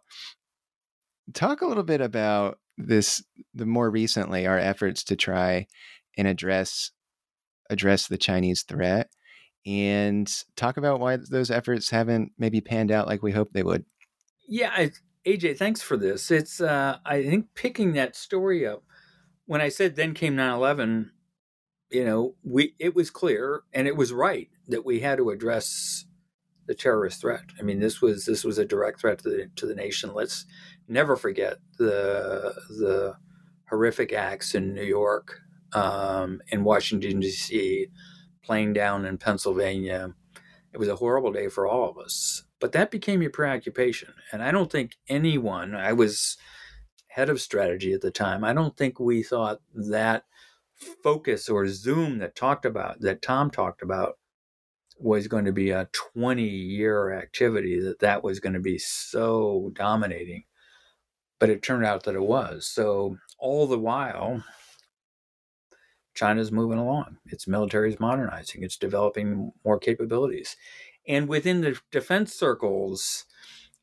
Talk 1.36 1.62
a 1.62 1.68
little 1.68 1.84
bit 1.84 2.02
about 2.02 2.58
this. 2.80 3.24
The 3.54 3.68
more 3.68 3.92
recently, 3.92 4.48
our 4.48 4.58
efforts 4.58 5.04
to 5.04 5.16
try 5.16 5.68
and 6.18 6.28
address 6.28 6.90
address 7.74 8.08
the 8.08 8.18
Chinese 8.18 8.64
threat, 8.64 9.10
and 9.66 10.32
talk 10.56 10.78
about 10.78 11.00
why 11.00 11.18
those 11.18 11.52
efforts 11.52 11.90
haven't 11.90 12.32
maybe 12.38 12.62
panned 12.62 12.92
out 12.92 13.08
like 13.08 13.22
we 13.22 13.32
hoped 13.32 13.54
they 13.54 13.64
would. 13.64 13.86
Yeah, 14.48 14.72
I, 14.76 14.92
AJ, 15.26 15.58
thanks 15.58 15.82
for 15.82 15.98
this. 15.98 16.32
It's 16.32 16.62
uh, 16.62 16.98
I 17.06 17.24
think 17.24 17.48
picking 17.56 17.94
that 17.94 18.16
story 18.16 18.66
up. 18.68 18.84
When 19.46 19.62
I 19.62 19.70
said 19.70 19.96
then 19.96 20.14
came 20.14 20.36
9/11, 20.36 21.10
you 21.90 22.06
know, 22.06 22.36
we 22.44 22.76
it 22.80 22.96
was 22.96 23.10
clear 23.10 23.64
and 23.74 23.88
it 23.88 23.96
was 23.96 24.14
right 24.14 24.50
that 24.68 24.86
we 24.86 25.02
had 25.02 25.18
to 25.18 25.30
address 25.30 26.06
the 26.66 26.76
terrorist 26.76 27.22
threat. 27.22 27.44
I 27.60 27.64
mean, 27.64 27.80
this 27.80 28.02
was 28.02 28.26
this 28.26 28.44
was 28.44 28.58
a 28.58 28.66
direct 28.66 29.02
threat 29.02 29.20
to 29.20 29.30
the 29.30 29.50
to 29.56 29.66
the 29.66 29.76
nation. 29.76 30.14
Let's 30.14 30.46
never 30.88 31.16
forget 31.16 31.58
the 31.78 32.54
the 32.70 33.16
horrific 33.70 34.14
acts 34.14 34.56
in 34.56 34.74
New 34.74 34.84
York, 34.84 35.40
um, 35.74 36.42
in 36.50 36.64
Washington 36.64 37.20
D.C., 37.20 37.88
playing 38.44 38.74
down 38.74 39.06
in 39.06 39.18
Pennsylvania. 39.18 40.14
It 40.74 40.78
was 40.80 40.90
a 40.90 40.96
horrible 40.96 41.32
day 41.32 41.50
for 41.50 41.68
all 41.68 41.90
of 41.90 41.98
us. 41.98 42.44
But 42.60 42.72
that 42.74 42.92
became 42.92 43.22
your 43.22 43.32
preoccupation. 43.32 44.14
And 44.32 44.44
I 44.44 44.52
don't 44.52 44.72
think 44.72 44.98
anyone, 45.08 45.76
I 45.76 45.94
was 45.94 46.38
head 47.08 47.30
of 47.30 47.42
strategy 47.42 47.94
at 47.94 48.02
the 48.02 48.12
time, 48.12 48.44
I 48.44 48.54
don't 48.54 48.76
think 48.76 49.00
we 49.00 49.24
thought 49.24 49.60
that 49.74 50.24
focus 51.04 51.50
or 51.50 51.68
zoom 51.68 52.20
that 52.20 52.36
talked 52.36 52.66
about, 52.66 53.02
that 53.02 53.22
Thom 53.22 53.52
talked 53.52 53.82
about, 53.82 54.18
was 55.00 55.28
going 55.28 55.46
to 55.46 55.52
be 55.52 55.72
a 55.72 55.90
20 56.14 56.44
year 56.44 57.14
activity, 57.14 57.80
that 57.82 58.00
that 58.00 58.24
was 58.24 58.40
going 58.40 58.54
to 58.54 58.60
be 58.60 58.78
so 58.78 59.72
dominating. 59.74 60.44
But 61.40 61.50
it 61.50 61.62
turned 61.62 61.86
out 61.86 62.04
that 62.04 62.16
it 62.16 62.22
was. 62.24 62.68
So 62.68 63.18
all 63.38 63.68
the 63.68 63.80
while, 63.80 64.44
China's 66.14 66.52
moving 66.52 66.80
along. 66.80 67.18
Its 67.28 67.48
military 67.48 67.92
is 67.92 68.00
modernizing. 68.00 68.64
It's 68.64 68.78
developing 68.78 69.52
more 69.66 69.80
capabilities. 69.80 70.56
And 71.08 71.28
within 71.28 71.62
the 71.62 71.80
defense 71.92 72.34
circles, 72.34 73.26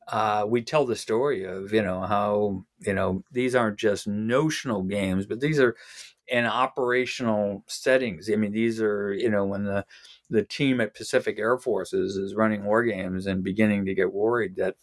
uh, 0.07 0.45
we 0.47 0.61
tell 0.61 0.85
the 0.85 0.95
story 0.95 1.43
of 1.43 1.71
you 1.73 1.81
know 1.81 2.01
how 2.01 2.65
you 2.79 2.93
know 2.93 3.23
these 3.31 3.55
aren't 3.55 3.77
just 3.77 4.07
notional 4.07 4.83
games, 4.83 5.25
but 5.25 5.39
these 5.39 5.59
are 5.59 5.75
in 6.27 6.45
operational 6.45 7.63
settings. 7.67 8.29
I 8.31 8.35
mean, 8.35 8.51
these 8.51 8.81
are 8.81 9.13
you 9.13 9.29
know 9.29 9.45
when 9.45 9.65
the 9.65 9.85
the 10.29 10.43
team 10.43 10.81
at 10.81 10.95
Pacific 10.95 11.37
Air 11.37 11.57
Forces 11.57 12.17
is 12.17 12.35
running 12.35 12.63
war 12.65 12.83
games 12.83 13.27
and 13.27 13.43
beginning 13.43 13.85
to 13.85 13.93
get 13.93 14.13
worried 14.13 14.55
that 14.55 14.75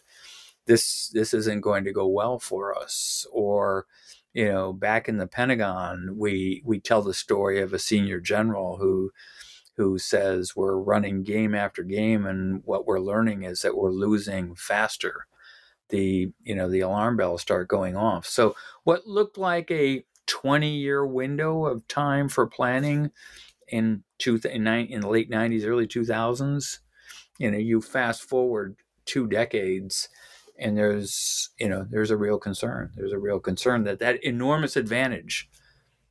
this 0.66 1.08
this 1.08 1.34
isn't 1.34 1.62
going 1.62 1.84
to 1.84 1.92
go 1.92 2.06
well 2.06 2.38
for 2.38 2.76
us, 2.78 3.26
or 3.32 3.86
you 4.34 4.46
know, 4.46 4.72
back 4.72 5.08
in 5.08 5.16
the 5.18 5.26
Pentagon, 5.26 6.14
we 6.16 6.62
we 6.64 6.80
tell 6.80 7.02
the 7.02 7.14
story 7.14 7.60
of 7.60 7.72
a 7.72 7.78
senior 7.78 8.20
general 8.20 8.76
who 8.76 9.10
who 9.76 9.98
says 9.98 10.56
we're 10.56 10.76
running 10.76 11.22
game 11.22 11.54
after 11.54 11.82
game 11.82 12.26
and 12.26 12.62
what 12.64 12.86
we're 12.86 13.00
learning 13.00 13.44
is 13.44 13.62
that 13.62 13.76
we're 13.76 13.92
losing 13.92 14.54
faster. 14.54 15.26
The 15.88 16.32
you 16.42 16.54
know 16.54 16.68
the 16.68 16.80
alarm 16.80 17.16
bells 17.16 17.42
start 17.42 17.68
going 17.68 17.96
off. 17.96 18.26
So 18.26 18.54
what 18.84 19.06
looked 19.06 19.38
like 19.38 19.70
a 19.70 20.04
20 20.26 20.68
year 20.68 21.06
window 21.06 21.64
of 21.64 21.88
time 21.88 22.28
for 22.28 22.46
planning 22.46 23.10
in 23.66 24.02
two 24.18 24.38
in, 24.50 24.66
in 24.66 25.00
the 25.00 25.08
late 25.08 25.30
90s 25.30 25.64
early 25.64 25.86
2000s 25.86 26.78
you 27.38 27.50
know 27.50 27.58
you 27.58 27.80
fast 27.80 28.22
forward 28.22 28.76
two 29.04 29.26
decades 29.26 30.08
and 30.58 30.76
there's 30.76 31.50
you 31.58 31.68
know 31.68 31.86
there's 31.90 32.10
a 32.10 32.16
real 32.16 32.38
concern 32.38 32.90
there's 32.96 33.12
a 33.12 33.18
real 33.18 33.40
concern 33.40 33.84
that 33.84 33.98
that 33.98 34.22
enormous 34.24 34.76
advantage 34.76 35.48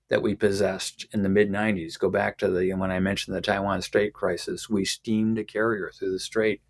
that 0.10 0.22
we 0.22 0.36
possessed 0.36 1.06
in 1.14 1.24
the 1.24 1.30
mid 1.30 1.52
90s. 1.52 2.00
Go 2.00 2.10
back 2.10 2.38
to 2.38 2.50
the 2.50 2.74
when 2.74 2.92
I 2.92 3.00
mentioned 3.00 3.36
the 3.36 3.42
Taiwan 3.42 3.82
Strait 3.82 4.14
crisis, 4.14 4.70
we 4.70 4.86
steamed 4.86 5.38
a 5.38 5.44
carrier 5.44 5.92
through 5.94 6.14
the 6.14 6.20
strait. 6.20 6.62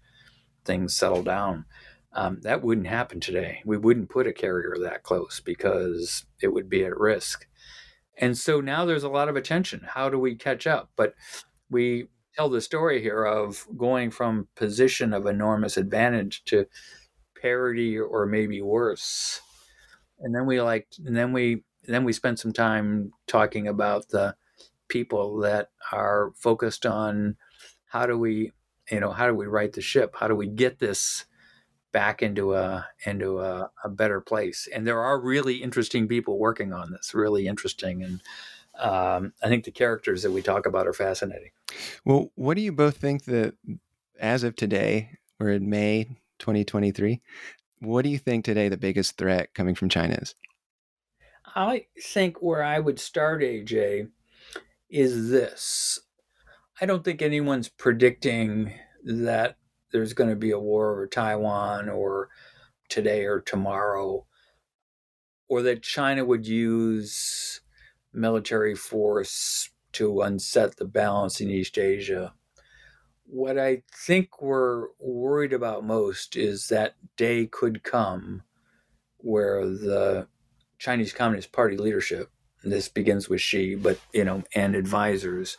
Things 0.66 0.96
settled 0.96 1.26
down. 1.26 1.66
Um, 2.14 2.40
that 2.42 2.64
wouldn't 2.64 2.88
happen 2.88 3.20
today. 3.20 3.62
We 3.64 3.78
wouldn't 3.78 4.10
put 4.10 4.28
a 4.28 4.34
carrier 4.34 4.76
that 4.82 5.04
close 5.04 5.40
because 5.40 6.26
it 6.42 6.48
would 6.48 6.70
be 6.70 6.84
at 6.84 6.98
risk. 6.98 7.48
And 8.18 8.36
so 8.36 8.60
now 8.60 8.86
there's 8.86 9.04
a 9.04 9.10
lot 9.10 9.30
of 9.30 9.36
attention. 9.36 9.82
How 9.88 10.10
do 10.10 10.18
we 10.18 10.34
catch 10.36 10.66
up? 10.66 10.90
But 10.96 11.14
we 11.70 12.08
tell 12.36 12.50
the 12.50 12.62
story 12.62 13.02
here 13.02 13.24
of 13.24 13.66
going 13.78 14.10
from 14.10 14.48
position 14.56 15.14
of 15.14 15.28
enormous 15.28 15.78
advantage 15.78 16.44
to 16.46 16.66
parity 17.42 17.98
or 17.98 18.26
maybe 18.26 18.62
worse. 18.62 19.42
And 20.20 20.34
then 20.34 20.46
we 20.46 20.62
like, 20.62 20.88
and 21.06 21.16
then 21.16 21.32
we 21.32 21.64
then 21.84 22.04
we 22.04 22.14
spent 22.14 22.40
some 22.40 22.54
time 22.54 23.12
talking 23.28 23.68
about 23.68 24.10
the 24.10 24.36
people 24.88 25.38
that 25.40 25.70
are 25.92 26.32
focused 26.36 26.86
on 26.86 27.36
how 27.88 28.06
do 28.06 28.18
we 28.18 28.52
you 28.92 29.00
know 29.00 29.12
how 29.12 29.28
do 29.28 29.34
we 29.34 29.46
right 29.46 29.74
the 29.74 29.82
ship? 29.82 30.16
How 30.20 30.28
do 30.28 30.36
we 30.36 30.48
get 30.48 30.80
this 30.80 31.26
back 31.92 32.22
into 32.22 32.54
a 32.54 32.88
into 33.06 33.40
a, 33.40 33.72
a 33.84 33.90
better 33.90 34.22
place? 34.22 34.68
And 34.74 34.86
there 34.86 35.02
are 35.02 35.20
really 35.20 35.58
interesting 35.58 36.08
people 36.08 36.38
working 36.40 36.74
on 36.74 36.92
this 36.92 37.14
really 37.14 37.48
interesting. 37.48 38.04
And 38.04 38.22
um, 38.80 39.34
i 39.42 39.48
think 39.48 39.66
the 39.66 39.72
characters 39.72 40.22
that 40.22 40.30
we 40.30 40.42
talk 40.42 40.68
about 40.68 40.88
are 40.88 40.94
fascinating. 40.94 41.50
Well 42.06 42.32
what 42.36 42.56
do 42.56 42.62
you 42.62 42.72
both 42.72 42.98
think 42.98 43.26
that 43.26 43.56
as 44.20 44.44
of 44.44 44.56
today 44.56 45.12
we're 45.40 45.52
in 45.52 45.70
may 45.70 46.08
2023 46.40 47.22
what 47.80 48.04
do 48.04 48.10
you 48.10 48.18
think 48.18 48.44
today 48.44 48.70
the 48.70 48.78
biggest 48.78 49.18
threat 49.18 49.54
coming 49.54 49.76
from 49.76 49.90
china 49.90 50.18
is 50.22 50.36
I 51.56 51.86
think 52.00 52.42
where 52.42 52.62
I 52.62 52.80
would 52.80 53.00
start, 53.00 53.42
AJ, 53.42 54.10
is 54.90 55.30
this. 55.30 56.00
I 56.80 56.86
don't 56.86 57.04
think 57.04 57.22
anyone's 57.22 57.70
predicting 57.70 58.74
that 59.04 59.58
there's 59.92 60.14
going 60.14 60.30
to 60.30 60.36
be 60.36 60.52
a 60.52 60.60
war 60.60 60.92
over 60.92 61.08
Taiwan 61.08 61.90
or 61.90 62.30
today 62.90 63.26
or 63.26 63.40
tomorrow, 63.40 64.26
or 65.48 65.62
that 65.64 65.82
China 65.82 66.26
would 66.26 66.46
use 66.46 67.62
military 68.14 68.76
force 68.76 69.70
to 69.94 70.22
unset 70.22 70.76
the 70.76 70.86
balance 70.86 71.40
in 71.42 71.50
East 71.50 71.78
Asia. 71.78 72.34
What 73.30 73.60
I 73.60 73.84
think 73.94 74.42
we're 74.42 74.88
worried 75.00 75.54
about 75.54 75.84
most 75.84 76.38
is 76.38 76.70
that 76.70 76.96
day 77.18 77.46
could 77.46 77.84
come 77.84 78.44
where 79.18 79.66
the 79.66 80.28
Chinese 80.80 81.12
Communist 81.12 81.52
Party 81.52 81.76
leadership, 81.76 82.30
this 82.64 82.88
begins 82.88 83.28
with 83.28 83.42
Xi, 83.42 83.76
but 83.76 84.00
you 84.14 84.24
know, 84.24 84.44
and 84.56 84.76
advisors, 84.76 85.58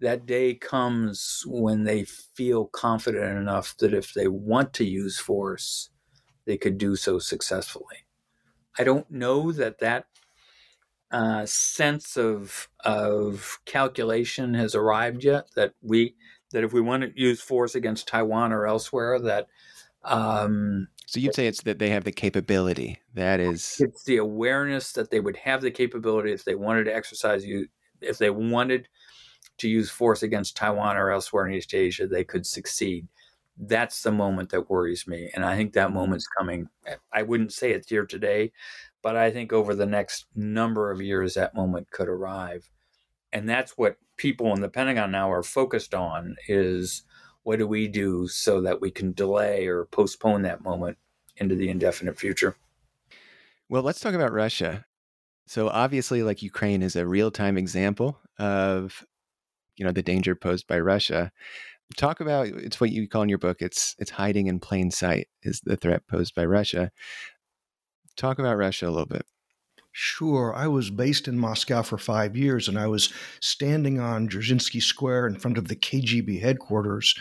that 0.00 0.26
day 0.26 0.54
comes 0.54 1.44
when 1.46 1.84
they 1.84 2.04
feel 2.04 2.66
confident 2.66 3.38
enough 3.38 3.76
that 3.78 3.94
if 3.94 4.12
they 4.14 4.28
want 4.28 4.72
to 4.74 4.84
use 4.84 5.18
force, 5.18 5.90
they 6.46 6.56
could 6.56 6.78
do 6.78 6.96
so 6.96 7.18
successfully. 7.20 8.06
I 8.78 8.84
don't 8.84 9.10
know 9.10 9.52
that 9.52 9.78
that 9.78 10.06
uh, 11.10 11.46
sense 11.46 12.16
of 12.16 12.68
of 12.84 13.58
calculation 13.66 14.54
has 14.54 14.74
arrived 14.74 15.24
yet. 15.24 15.48
That 15.56 15.74
we 15.82 16.14
that 16.52 16.64
if 16.64 16.72
we 16.72 16.80
want 16.80 17.02
to 17.02 17.20
use 17.20 17.40
force 17.40 17.74
against 17.74 18.08
Taiwan 18.08 18.52
or 18.52 18.66
elsewhere, 18.66 19.18
that 19.20 19.48
um, 20.04 20.88
so 21.06 21.20
you'd 21.20 21.34
say 21.34 21.46
it's 21.46 21.62
that 21.62 21.78
they 21.78 21.90
have 21.90 22.04
the 22.04 22.12
capability. 22.12 23.00
That 23.14 23.40
is, 23.40 23.76
it's 23.80 24.04
the 24.04 24.18
awareness 24.18 24.92
that 24.92 25.10
they 25.10 25.20
would 25.20 25.36
have 25.36 25.60
the 25.60 25.70
capability 25.70 26.32
if 26.32 26.44
they 26.44 26.54
wanted 26.54 26.84
to 26.84 26.94
exercise 26.94 27.44
you, 27.44 27.68
if 28.00 28.18
they 28.18 28.30
wanted 28.30 28.88
to 29.58 29.68
use 29.68 29.90
force 29.90 30.22
against 30.22 30.56
Taiwan 30.56 30.96
or 30.96 31.10
elsewhere 31.10 31.46
in 31.46 31.54
East 31.54 31.74
Asia, 31.74 32.06
they 32.06 32.24
could 32.24 32.46
succeed. 32.46 33.08
That's 33.56 34.02
the 34.02 34.12
moment 34.12 34.50
that 34.50 34.70
worries 34.70 35.06
me, 35.08 35.30
and 35.34 35.44
I 35.44 35.56
think 35.56 35.72
that 35.72 35.92
moment's 35.92 36.28
coming. 36.28 36.68
I 37.12 37.22
wouldn't 37.22 37.52
say 37.52 37.72
it's 37.72 37.90
here 37.90 38.06
today, 38.06 38.52
but 39.02 39.16
I 39.16 39.32
think 39.32 39.52
over 39.52 39.74
the 39.74 39.86
next 39.86 40.26
number 40.36 40.92
of 40.92 41.02
years, 41.02 41.34
that 41.34 41.56
moment 41.56 41.90
could 41.90 42.08
arrive, 42.08 42.70
and 43.32 43.48
that's 43.48 43.72
what 43.72 43.96
people 44.18 44.52
in 44.52 44.60
the 44.60 44.68
Pentagon 44.68 45.10
now 45.10 45.32
are 45.32 45.42
focused 45.42 45.94
on: 45.94 46.36
is 46.46 47.02
what 47.44 47.58
do 47.58 47.66
we 47.66 47.88
do 47.88 48.28
so 48.28 48.60
that 48.60 48.80
we 48.80 48.90
can 48.90 49.12
delay 49.12 49.66
or 49.66 49.86
postpone 49.86 50.42
that 50.42 50.62
moment 50.62 50.98
into 51.38 51.54
the 51.54 51.70
indefinite 51.70 52.18
future? 52.18 52.56
Well, 53.70 53.82
let's 53.82 54.00
talk 54.00 54.14
about 54.14 54.32
Russia. 54.32 54.84
So 55.46 55.68
obviously, 55.68 56.22
like 56.22 56.42
Ukraine 56.42 56.82
is 56.82 56.94
a 56.94 57.06
real-time 57.06 57.56
example 57.56 58.18
of, 58.38 59.02
you 59.76 59.84
know, 59.84 59.92
the 59.92 60.02
danger 60.02 60.34
posed 60.34 60.66
by 60.66 60.78
Russia. 60.78 61.32
Talk 61.96 62.20
about 62.20 62.48
it's 62.48 62.80
what 62.80 62.90
you 62.90 63.08
call 63.08 63.22
in 63.22 63.30
your 63.30 63.38
book. 63.38 63.62
It's 63.62 63.96
it's 63.98 64.10
hiding 64.10 64.46
in 64.46 64.60
plain 64.60 64.90
sight 64.90 65.28
is 65.42 65.62
the 65.62 65.76
threat 65.76 66.06
posed 66.06 66.34
by 66.34 66.44
Russia. 66.44 66.90
Talk 68.16 68.38
about 68.38 68.58
Russia 68.58 68.88
a 68.88 68.90
little 68.90 69.06
bit. 69.06 69.24
Sure. 70.00 70.54
I 70.54 70.68
was 70.68 70.90
based 70.90 71.26
in 71.26 71.40
Moscow 71.40 71.82
for 71.82 71.98
five 71.98 72.36
years, 72.36 72.68
and 72.68 72.78
I 72.78 72.86
was 72.86 73.12
standing 73.40 73.98
on 73.98 74.28
Dzerzhinsky 74.28 74.80
Square 74.80 75.26
in 75.26 75.40
front 75.40 75.58
of 75.58 75.66
the 75.66 75.74
KGB 75.74 76.40
headquarters 76.40 77.16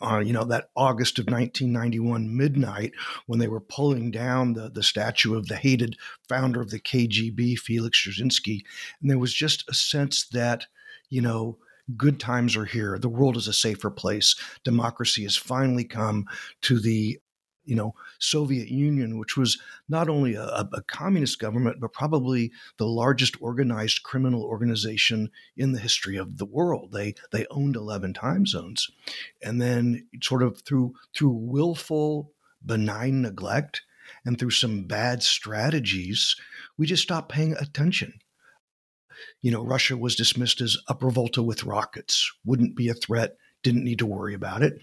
on, 0.00 0.26
you 0.26 0.32
know, 0.32 0.44
that 0.44 0.70
August 0.74 1.18
of 1.18 1.26
1991 1.26 2.34
midnight 2.34 2.92
when 3.26 3.38
they 3.38 3.48
were 3.48 3.60
pulling 3.60 4.10
down 4.10 4.54
the, 4.54 4.70
the 4.70 4.82
statue 4.82 5.36
of 5.36 5.48
the 5.48 5.56
hated 5.56 5.98
founder 6.26 6.62
of 6.62 6.70
the 6.70 6.80
KGB, 6.80 7.58
Felix 7.58 8.02
Dzerzhinsky. 8.02 8.62
And 9.02 9.10
there 9.10 9.18
was 9.18 9.34
just 9.34 9.68
a 9.68 9.74
sense 9.74 10.26
that, 10.28 10.64
you 11.10 11.20
know, 11.20 11.58
good 11.98 12.18
times 12.18 12.56
are 12.56 12.64
here. 12.64 12.98
The 12.98 13.10
world 13.10 13.36
is 13.36 13.46
a 13.46 13.52
safer 13.52 13.90
place. 13.90 14.36
Democracy 14.64 15.24
has 15.24 15.36
finally 15.36 15.84
come 15.84 16.24
to 16.62 16.80
the 16.80 17.18
you 17.64 17.76
know 17.76 17.94
Soviet 18.18 18.68
Union, 18.68 19.18
which 19.18 19.36
was 19.36 19.58
not 19.88 20.08
only 20.08 20.34
a, 20.34 20.44
a, 20.72 20.82
communist 20.86 21.38
government 21.38 21.80
but 21.80 21.92
probably 21.92 22.52
the 22.76 22.86
largest 22.86 23.36
organized 23.40 24.02
criminal 24.02 24.42
organization 24.42 25.30
in 25.56 25.72
the 25.72 25.78
history 25.78 26.16
of 26.16 26.38
the 26.38 26.46
world. 26.46 26.92
They 26.92 27.14
they 27.30 27.46
owned 27.50 27.76
eleven 27.76 28.12
time 28.12 28.46
zones, 28.46 28.88
and 29.42 29.60
then 29.60 30.06
sort 30.22 30.42
of 30.42 30.60
through 30.62 30.94
through 31.14 31.32
willful 31.32 32.32
benign 32.64 33.22
neglect 33.22 33.82
and 34.24 34.38
through 34.38 34.50
some 34.50 34.84
bad 34.84 35.22
strategies, 35.22 36.36
we 36.76 36.86
just 36.86 37.02
stopped 37.02 37.30
paying 37.30 37.54
attention. 37.54 38.14
You 39.40 39.50
know, 39.50 39.64
Russia 39.64 39.96
was 39.96 40.16
dismissed 40.16 40.60
as 40.60 40.76
Upper 40.88 41.10
Volta 41.10 41.42
with 41.42 41.64
rockets, 41.64 42.30
wouldn't 42.44 42.76
be 42.76 42.88
a 42.88 42.94
threat, 42.94 43.36
didn't 43.62 43.84
need 43.84 43.98
to 44.00 44.06
worry 44.06 44.34
about 44.34 44.62
it. 44.62 44.80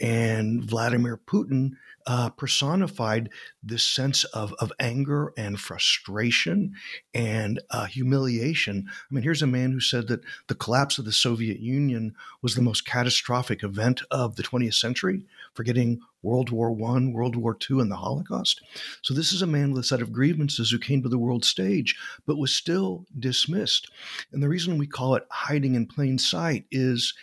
And 0.00 0.64
Vladimir 0.64 1.16
Putin 1.16 1.72
uh, 2.06 2.30
personified 2.30 3.30
this 3.62 3.82
sense 3.82 4.24
of, 4.24 4.54
of 4.54 4.72
anger 4.80 5.32
and 5.36 5.60
frustration 5.60 6.74
and 7.14 7.60
uh, 7.70 7.86
humiliation. 7.86 8.86
I 8.88 9.14
mean, 9.14 9.22
here's 9.22 9.42
a 9.42 9.46
man 9.46 9.72
who 9.72 9.80
said 9.80 10.08
that 10.08 10.22
the 10.48 10.54
collapse 10.54 10.98
of 10.98 11.04
the 11.04 11.12
Soviet 11.12 11.60
Union 11.60 12.14
was 12.42 12.54
the 12.54 12.62
most 12.62 12.86
catastrophic 12.86 13.62
event 13.62 14.02
of 14.10 14.36
the 14.36 14.42
20th 14.42 14.74
century, 14.74 15.24
forgetting 15.54 16.00
World 16.22 16.50
War 16.50 16.70
I, 16.70 17.06
World 17.06 17.36
War 17.36 17.56
II, 17.70 17.80
and 17.80 17.90
the 17.90 17.96
Holocaust. 17.96 18.62
So 19.02 19.14
this 19.14 19.32
is 19.32 19.42
a 19.42 19.46
man 19.46 19.72
with 19.72 19.80
a 19.80 19.86
set 19.86 20.02
of 20.02 20.12
grievances 20.12 20.70
who 20.70 20.78
came 20.78 21.02
to 21.02 21.08
the 21.08 21.18
world 21.18 21.44
stage, 21.44 21.96
but 22.26 22.38
was 22.38 22.52
still 22.52 23.06
dismissed. 23.18 23.90
And 24.32 24.42
the 24.42 24.48
reason 24.48 24.78
we 24.78 24.86
call 24.86 25.14
it 25.14 25.26
hiding 25.30 25.74
in 25.74 25.86
plain 25.86 26.18
sight 26.18 26.64
is 26.70 27.14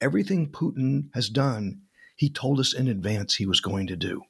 everything 0.00 0.50
Putin 0.50 1.08
has 1.14 1.28
done 1.28 1.82
he 2.22 2.30
told 2.30 2.60
us 2.60 2.72
in 2.72 2.86
advance 2.86 3.34
he 3.34 3.46
was 3.46 3.58
going 3.58 3.84
to 3.88 3.96
do. 3.96 4.22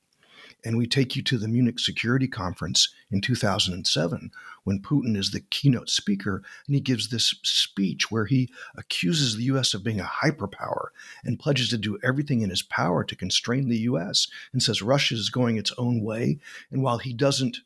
And 0.64 0.78
we 0.78 0.86
take 0.86 1.14
you 1.14 1.22
to 1.24 1.36
the 1.36 1.46
Munich 1.46 1.78
Security 1.78 2.26
Conference 2.26 2.88
in 3.10 3.20
2007 3.20 4.30
when 4.64 4.80
Putin 4.80 5.14
is 5.14 5.30
the 5.30 5.42
keynote 5.42 5.90
speaker 5.90 6.42
and 6.66 6.74
he 6.74 6.80
gives 6.80 7.10
this 7.10 7.34
speech 7.42 8.10
where 8.10 8.24
he 8.24 8.50
accuses 8.78 9.36
the 9.36 9.42
U.S. 9.44 9.74
of 9.74 9.84
being 9.84 10.00
a 10.00 10.04
hyperpower 10.04 10.86
and 11.22 11.38
pledges 11.38 11.68
to 11.68 11.76
do 11.76 11.98
everything 12.02 12.40
in 12.40 12.48
his 12.48 12.62
power 12.62 13.04
to 13.04 13.14
constrain 13.14 13.68
the 13.68 13.80
U.S. 13.80 14.26
and 14.54 14.62
says 14.62 14.80
Russia 14.80 15.14
is 15.14 15.28
going 15.28 15.58
its 15.58 15.72
own 15.76 16.00
way. 16.02 16.38
And 16.70 16.82
while 16.82 16.96
he 16.96 17.12
doesn't 17.12 17.58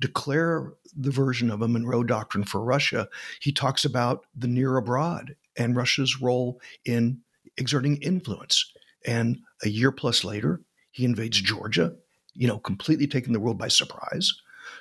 declare 0.00 0.72
the 0.96 1.10
version 1.10 1.50
of 1.50 1.60
a 1.60 1.68
Monroe 1.68 2.04
Doctrine 2.04 2.44
for 2.44 2.62
Russia, 2.62 3.06
he 3.38 3.52
talks 3.52 3.84
about 3.84 4.24
the 4.34 4.48
near 4.48 4.78
abroad 4.78 5.36
and 5.58 5.76
Russia's 5.76 6.22
role 6.22 6.58
in 6.86 7.20
exerting 7.58 7.96
influence. 7.96 8.72
And 9.06 9.40
a 9.64 9.68
year 9.68 9.90
plus 9.90 10.24
later, 10.24 10.60
he 10.90 11.04
invades 11.04 11.40
Georgia, 11.40 11.92
you 12.34 12.46
know, 12.46 12.58
completely 12.58 13.06
taking 13.06 13.32
the 13.32 13.40
world 13.40 13.58
by 13.58 13.68
surprise. 13.68 14.32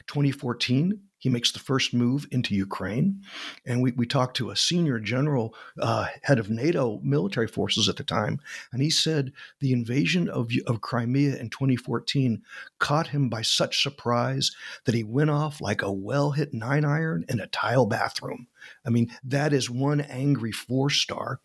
2014, 0.07 0.99
he 1.23 1.29
makes 1.29 1.53
the 1.53 1.59
first 1.59 1.93
move 1.93 2.27
into 2.31 2.53
Ukraine. 2.53 3.21
And 3.65 3.81
we, 3.81 3.93
we 3.93 4.05
talked 4.05 4.35
to 4.37 4.49
a 4.49 4.57
senior 4.57 4.99
general, 4.99 5.55
uh, 5.79 6.07
head 6.21 6.37
of 6.37 6.49
NATO 6.49 6.99
military 7.01 7.47
forces 7.47 7.87
at 7.87 7.95
the 7.95 8.03
time, 8.03 8.41
and 8.73 8.81
he 8.81 8.89
said 8.89 9.31
the 9.61 9.71
invasion 9.71 10.27
of, 10.27 10.51
of 10.67 10.81
Crimea 10.81 11.37
in 11.37 11.49
2014 11.49 12.41
caught 12.77 13.07
him 13.07 13.29
by 13.29 13.41
such 13.41 13.81
surprise 13.81 14.51
that 14.83 14.95
he 14.95 15.05
went 15.05 15.29
off 15.29 15.61
like 15.61 15.81
a 15.81 15.93
well 15.93 16.31
hit 16.31 16.53
nine 16.53 16.83
iron 16.83 17.23
in 17.29 17.39
a 17.39 17.47
tile 17.47 17.85
bathroom. 17.85 18.47
I 18.85 18.89
mean, 18.89 19.09
that 19.23 19.53
is 19.53 19.69
one 19.69 20.01
angry 20.01 20.51
four 20.51 20.89
star. 20.89 21.39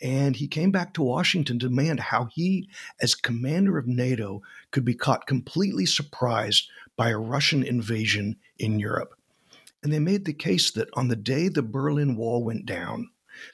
And 0.00 0.36
he 0.36 0.48
came 0.48 0.70
back 0.70 0.94
to 0.94 1.02
Washington 1.02 1.58
to 1.58 1.68
demand 1.68 2.00
how 2.00 2.28
he, 2.32 2.70
as 3.00 3.14
commander 3.14 3.76
of 3.76 3.86
NATO, 3.86 4.40
could 4.70 4.84
be 4.84 4.94
caught 4.94 5.26
completely 5.26 5.84
surprised 5.84 6.70
by 7.00 7.08
a 7.08 7.16
Russian 7.16 7.62
invasion 7.62 8.36
in 8.58 8.78
Europe. 8.78 9.14
And 9.82 9.90
they 9.90 9.98
made 9.98 10.26
the 10.26 10.34
case 10.34 10.70
that 10.72 10.90
on 10.92 11.08
the 11.08 11.16
day 11.16 11.48
the 11.48 11.62
Berlin 11.62 12.14
Wall 12.14 12.44
went 12.44 12.66
down, 12.66 13.08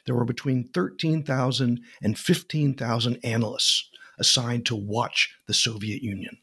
there 0.05 0.17
were 0.17 0.25
between 0.25 0.69
13,000 0.75 1.81
and 2.03 2.19
15,000 2.19 3.19
analysts 3.23 3.89
assigned 4.19 4.67
to 4.67 4.75
watch 4.75 5.37
the 5.47 5.55
Soviet 5.55 6.03
Union, 6.03 6.39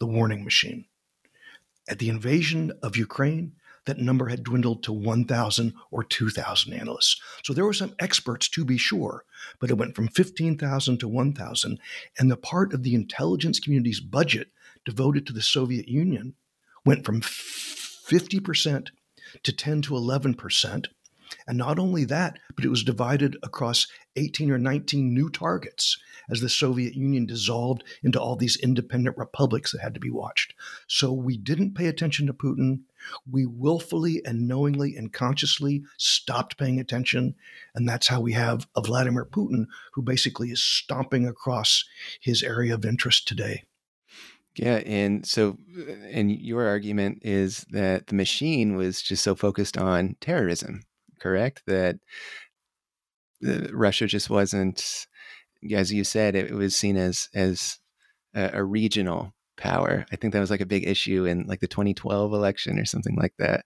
the 0.00 0.08
warning 0.08 0.42
machine. 0.42 0.86
At 1.88 2.00
the 2.00 2.08
invasion 2.08 2.72
of 2.82 2.96
Ukraine, 2.96 3.52
that 3.84 3.98
number 3.98 4.26
had 4.26 4.42
dwindled 4.42 4.82
to 4.82 4.92
1,000 4.92 5.74
or 5.92 6.02
2,000 6.02 6.72
analysts. 6.72 7.22
So 7.44 7.52
there 7.52 7.66
were 7.66 7.72
some 7.72 7.94
experts 8.00 8.48
to 8.48 8.64
be 8.64 8.78
sure, 8.78 9.24
but 9.60 9.70
it 9.70 9.78
went 9.78 9.94
from 9.94 10.08
15,000 10.08 10.98
to 10.98 11.06
1,000. 11.06 11.78
And 12.18 12.28
the 12.28 12.36
part 12.36 12.74
of 12.74 12.82
the 12.82 12.96
intelligence 12.96 13.60
community's 13.60 14.00
budget 14.00 14.48
devoted 14.84 15.24
to 15.28 15.32
the 15.32 15.40
Soviet 15.40 15.86
Union 15.86 16.34
went 16.84 17.04
from 17.04 17.20
50% 17.20 18.88
to 19.42 19.52
10 19.52 19.82
to 19.82 19.94
11%. 19.94 20.86
And 21.46 21.58
not 21.58 21.78
only 21.78 22.04
that, 22.04 22.38
but 22.56 22.64
it 22.64 22.70
was 22.70 22.82
divided 22.82 23.36
across 23.42 23.86
18 24.16 24.50
or 24.50 24.58
19 24.58 25.12
new 25.12 25.28
targets 25.28 25.98
as 26.30 26.40
the 26.40 26.48
Soviet 26.48 26.94
Union 26.94 27.26
dissolved 27.26 27.84
into 28.02 28.20
all 28.20 28.36
these 28.36 28.56
independent 28.56 29.16
republics 29.16 29.72
that 29.72 29.80
had 29.80 29.94
to 29.94 30.00
be 30.00 30.10
watched. 30.10 30.54
So 30.86 31.12
we 31.12 31.36
didn't 31.36 31.74
pay 31.74 31.86
attention 31.86 32.26
to 32.26 32.32
Putin. 32.32 32.80
We 33.30 33.46
willfully 33.46 34.22
and 34.24 34.46
knowingly 34.46 34.96
and 34.96 35.12
consciously 35.12 35.84
stopped 35.96 36.58
paying 36.58 36.80
attention. 36.80 37.34
And 37.74 37.88
that's 37.88 38.08
how 38.08 38.20
we 38.20 38.32
have 38.32 38.66
a 38.76 38.82
Vladimir 38.82 39.24
Putin 39.24 39.66
who 39.94 40.02
basically 40.02 40.50
is 40.50 40.62
stomping 40.62 41.26
across 41.26 41.84
his 42.20 42.42
area 42.42 42.74
of 42.74 42.84
interest 42.84 43.26
today. 43.26 43.64
Yeah, 44.58 44.82
and 44.84 45.24
so, 45.24 45.56
and 46.10 46.32
your 46.32 46.66
argument 46.66 47.20
is 47.22 47.64
that 47.70 48.08
the 48.08 48.16
machine 48.16 48.74
was 48.74 49.00
just 49.00 49.22
so 49.22 49.36
focused 49.36 49.78
on 49.78 50.16
terrorism, 50.20 50.82
correct? 51.20 51.62
That 51.66 51.98
Russia 53.72 54.08
just 54.08 54.28
wasn't, 54.30 55.06
as 55.72 55.92
you 55.92 56.02
said, 56.02 56.34
it, 56.34 56.52
was 56.52 56.74
seen 56.74 56.96
as 56.96 57.28
as 57.34 57.78
a, 58.34 58.50
a, 58.54 58.64
regional 58.64 59.32
power. 59.56 60.04
I 60.10 60.16
think 60.16 60.32
that 60.32 60.40
was 60.40 60.50
like 60.50 60.60
a 60.60 60.66
big 60.66 60.88
issue 60.88 61.24
in 61.24 61.46
like 61.46 61.60
the 61.60 61.68
2012 61.68 62.32
election 62.32 62.80
or 62.80 62.84
something 62.84 63.14
like 63.14 63.34
that. 63.38 63.64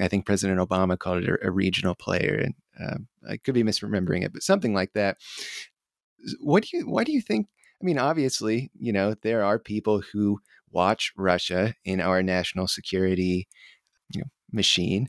I 0.00 0.06
think 0.06 0.26
President 0.26 0.60
Obama 0.60 0.96
called 0.96 1.24
it 1.24 1.28
a, 1.28 1.48
a 1.48 1.50
regional 1.50 1.96
player, 1.96 2.40
and 2.44 2.54
uh, 2.80 3.32
I 3.32 3.36
could 3.38 3.54
be 3.54 3.64
misremembering 3.64 4.24
it, 4.24 4.32
but 4.32 4.44
something 4.44 4.74
like 4.74 4.92
that. 4.92 5.16
What 6.40 6.64
do 6.64 6.76
you? 6.76 6.88
Why 6.88 7.02
do 7.02 7.10
you 7.10 7.20
think? 7.20 7.48
I 7.80 7.84
mean, 7.84 7.98
obviously, 7.98 8.70
you 8.78 8.92
know, 8.92 9.14
there 9.22 9.44
are 9.44 9.58
people 9.58 10.02
who 10.12 10.40
watch 10.70 11.12
Russia 11.16 11.74
in 11.84 12.00
our 12.00 12.22
national 12.22 12.68
security, 12.68 13.48
you 14.12 14.20
know, 14.20 14.26
machine. 14.52 15.08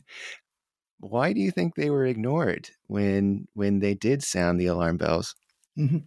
Why 1.00 1.32
do 1.32 1.40
you 1.40 1.50
think 1.50 1.74
they 1.74 1.90
were 1.90 2.04
ignored 2.04 2.70
when 2.86 3.46
when 3.54 3.78
they 3.78 3.94
did 3.94 4.22
sound 4.22 4.60
the 4.60 4.66
alarm 4.66 4.96
bells? 4.96 5.34
Mm-hmm. 5.78 5.98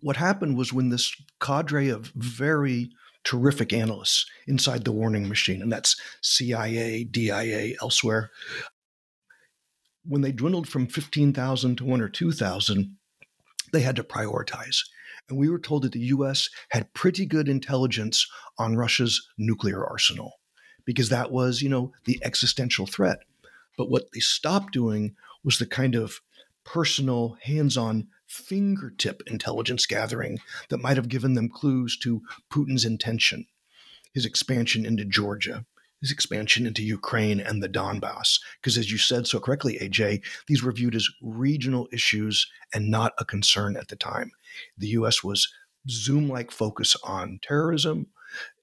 What 0.00 0.16
happened 0.16 0.56
was 0.56 0.72
when 0.72 0.90
this 0.90 1.14
cadre 1.40 1.88
of 1.88 2.12
very 2.14 2.90
terrific 3.24 3.72
analysts 3.72 4.26
inside 4.46 4.84
the 4.84 4.92
warning 4.92 5.28
machine, 5.28 5.62
and 5.62 5.72
that's 5.72 5.96
CIA, 6.22 7.04
DIA, 7.04 7.74
elsewhere. 7.80 8.30
When 10.04 10.22
they 10.22 10.32
dwindled 10.32 10.68
from 10.68 10.88
15,000 10.88 11.76
to 11.76 11.84
one 11.84 12.00
or 12.00 12.08
2,000, 12.08 12.96
they 13.72 13.80
had 13.80 13.96
to 13.96 14.02
prioritize. 14.02 14.78
And 15.32 15.38
we 15.38 15.48
were 15.48 15.58
told 15.58 15.80
that 15.84 15.92
the 15.92 16.00
US 16.00 16.50
had 16.72 16.92
pretty 16.92 17.24
good 17.24 17.48
intelligence 17.48 18.26
on 18.58 18.76
Russia's 18.76 19.26
nuclear 19.38 19.82
arsenal 19.82 20.34
because 20.84 21.08
that 21.08 21.32
was, 21.32 21.62
you 21.62 21.70
know, 21.70 21.90
the 22.04 22.20
existential 22.22 22.86
threat. 22.86 23.20
But 23.78 23.88
what 23.88 24.12
they 24.12 24.20
stopped 24.20 24.74
doing 24.74 25.14
was 25.42 25.58
the 25.58 25.64
kind 25.64 25.94
of 25.94 26.20
personal, 26.64 27.38
hands 27.40 27.78
on 27.78 28.08
fingertip 28.26 29.22
intelligence 29.26 29.86
gathering 29.86 30.38
that 30.68 30.82
might 30.82 30.98
have 30.98 31.08
given 31.08 31.32
them 31.32 31.48
clues 31.48 31.96
to 32.02 32.20
Putin's 32.52 32.84
intention, 32.84 33.46
his 34.12 34.26
expansion 34.26 34.84
into 34.84 35.06
Georgia, 35.06 35.64
his 36.02 36.12
expansion 36.12 36.66
into 36.66 36.82
Ukraine 36.82 37.40
and 37.40 37.62
the 37.62 37.70
Donbass. 37.70 38.38
Because 38.60 38.76
as 38.76 38.92
you 38.92 38.98
said 38.98 39.26
so 39.26 39.40
correctly, 39.40 39.78
AJ, 39.80 40.22
these 40.46 40.62
were 40.62 40.72
viewed 40.72 40.94
as 40.94 41.08
regional 41.22 41.88
issues 41.90 42.46
and 42.74 42.90
not 42.90 43.14
a 43.16 43.24
concern 43.24 43.78
at 43.78 43.88
the 43.88 43.96
time. 43.96 44.32
The 44.78 44.88
US 44.88 45.22
was 45.22 45.52
Zoom 45.88 46.28
like 46.28 46.50
focus 46.50 46.96
on 47.04 47.40
terrorism. 47.42 48.06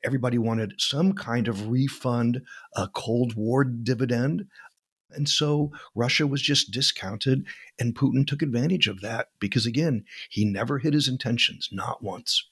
Everybody 0.03 0.37
wanted 0.37 0.73
some 0.77 1.13
kind 1.13 1.47
of 1.47 1.69
refund, 1.69 2.41
a 2.75 2.87
Cold 2.87 3.35
War 3.35 3.63
dividend, 3.63 4.47
and 5.11 5.27
so 5.27 5.71
Russia 5.95 6.27
was 6.27 6.41
just 6.41 6.71
discounted, 6.71 7.45
and 7.79 7.95
Putin 7.95 8.25
took 8.27 8.41
advantage 8.41 8.87
of 8.87 9.01
that 9.01 9.29
because, 9.39 9.65
again, 9.65 10.05
he 10.29 10.45
never 10.45 10.79
hid 10.79 10.93
his 10.93 11.07
intentions, 11.07 11.69
not 11.71 12.03
once. 12.03 12.49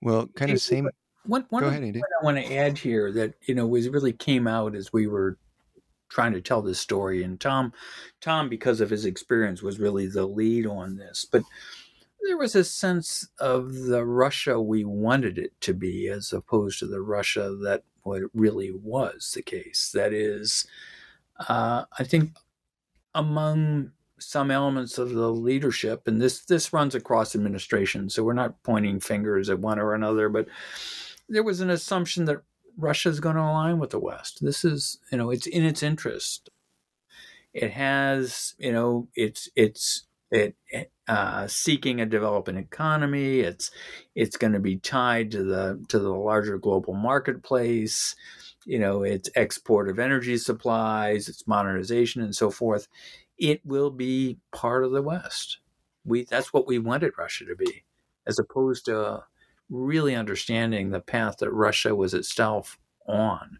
Well, 0.00 0.28
kind 0.28 0.50
of 0.50 0.60
same. 0.60 0.88
One, 1.26 1.46
one 1.48 1.62
Go 1.62 1.68
ahead, 1.68 1.82
Andy. 1.82 2.00
I 2.00 2.24
want 2.24 2.36
to 2.36 2.54
add 2.54 2.78
here 2.78 3.10
that 3.12 3.34
you 3.46 3.54
know 3.54 3.66
was 3.66 3.88
really 3.88 4.12
came 4.12 4.46
out 4.46 4.74
as 4.74 4.92
we 4.92 5.06
were 5.06 5.38
trying 6.08 6.32
to 6.34 6.40
tell 6.40 6.62
this 6.62 6.78
story, 6.78 7.22
and 7.22 7.40
Thom, 7.40 7.72
Thom, 8.20 8.48
because 8.48 8.80
of 8.80 8.90
his 8.90 9.04
experience, 9.04 9.62
was 9.62 9.80
really 9.80 10.06
the 10.06 10.26
lead 10.26 10.66
on 10.66 10.96
this. 10.96 11.24
But 11.30 11.42
there 12.26 12.36
was 12.38 12.54
a 12.54 12.64
sense 12.64 13.28
of 13.38 13.74
the 13.74 14.04
Russia 14.04 14.60
we 14.60 14.84
wanted 14.84 15.38
it 15.38 15.52
to 15.62 15.74
be, 15.74 16.08
as 16.08 16.32
opposed 16.32 16.78
to 16.80 16.86
the 16.86 17.00
Russia 17.00 17.56
that 17.62 17.84
really 18.34 18.70
was 18.70 19.32
the 19.34 19.42
case. 19.42 19.90
That 19.92 20.12
is 20.12 20.66
uh, 21.48 21.84
I 21.98 22.04
think 22.04 22.36
among 23.14 23.92
some 24.18 24.50
elements 24.50 24.98
of 24.98 25.10
the 25.10 25.30
leadership, 25.30 26.06
and 26.06 26.20
this 26.20 26.40
this 26.40 26.72
runs 26.72 26.94
across 26.94 27.34
administration, 27.34 28.08
so 28.08 28.22
we're 28.22 28.32
not 28.32 28.62
pointing 28.62 29.00
fingers 29.00 29.50
at 29.50 29.58
one 29.58 29.78
or 29.78 29.94
another, 29.94 30.28
but 30.28 30.46
there 31.28 31.42
was 31.42 31.60
an 31.60 31.70
assumption 31.70 32.24
that 32.26 32.42
Russia 32.76 33.08
is 33.08 33.20
going 33.20 33.36
to 33.36 33.42
align 33.42 33.78
with 33.78 33.90
the 33.90 33.98
West. 33.98 34.44
This 34.44 34.64
is, 34.64 34.98
you 35.10 35.18
know, 35.18 35.30
it's 35.30 35.46
in 35.46 35.64
its 35.64 35.82
interest. 35.82 36.50
It 37.52 37.70
has, 37.72 38.54
you 38.58 38.72
know, 38.72 39.08
it's 39.14 39.48
it's 39.56 40.06
it 40.30 40.56
uh, 41.06 41.46
seeking 41.46 42.00
a 42.00 42.06
developing 42.06 42.56
economy. 42.56 43.40
It's 43.40 43.70
it's 44.14 44.36
going 44.36 44.54
to 44.54 44.60
be 44.60 44.76
tied 44.76 45.30
to 45.32 45.42
the 45.42 45.84
to 45.88 45.98
the 45.98 46.12
larger 46.12 46.58
global 46.58 46.94
marketplace 46.94 48.14
you 48.64 48.78
know, 48.78 49.02
its 49.02 49.28
export 49.34 49.88
of 49.88 49.98
energy 49.98 50.36
supplies, 50.36 51.28
its 51.28 51.46
modernization, 51.46 52.22
and 52.22 52.34
so 52.34 52.50
forth, 52.50 52.88
it 53.38 53.60
will 53.64 53.90
be 53.90 54.38
part 54.52 54.84
of 54.84 54.92
the 54.92 55.02
West. 55.02 55.58
We 56.04 56.24
that's 56.24 56.52
what 56.52 56.66
we 56.66 56.78
wanted 56.78 57.12
Russia 57.18 57.44
to 57.46 57.56
be, 57.56 57.84
as 58.26 58.38
opposed 58.38 58.86
to 58.86 59.24
really 59.70 60.14
understanding 60.14 60.90
the 60.90 61.00
path 61.00 61.38
that 61.38 61.50
Russia 61.50 61.94
was 61.94 62.14
itself 62.14 62.78
on. 63.06 63.58